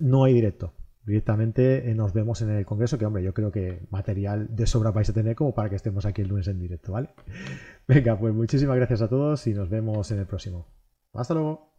no 0.00 0.24
hay 0.24 0.34
directo 0.34 0.74
directamente 1.06 1.90
eh, 1.90 1.94
nos 1.94 2.12
vemos 2.12 2.40
en 2.42 2.50
el 2.50 2.66
Congreso, 2.66 2.98
que 2.98 3.06
hombre, 3.06 3.22
yo 3.22 3.34
creo 3.34 3.52
que 3.52 3.86
material 3.90 4.54
de 4.54 4.66
sobra 4.66 4.90
vais 4.90 5.08
a 5.10 5.12
tener 5.12 5.36
como 5.36 5.54
para 5.54 5.70
que 5.70 5.76
estemos 5.76 6.06
aquí 6.06 6.22
el 6.22 6.28
lunes 6.28 6.48
en 6.48 6.58
directo, 6.58 6.92
¿vale? 6.92 7.10
Venga, 7.88 8.18
pues 8.18 8.34
muchísimas 8.34 8.76
gracias 8.76 9.02
a 9.02 9.08
todos 9.08 9.46
y 9.46 9.54
nos 9.54 9.68
vemos 9.68 10.10
en 10.10 10.18
el 10.20 10.26
próximo. 10.26 10.66
Hasta 11.12 11.34
luego. 11.34 11.74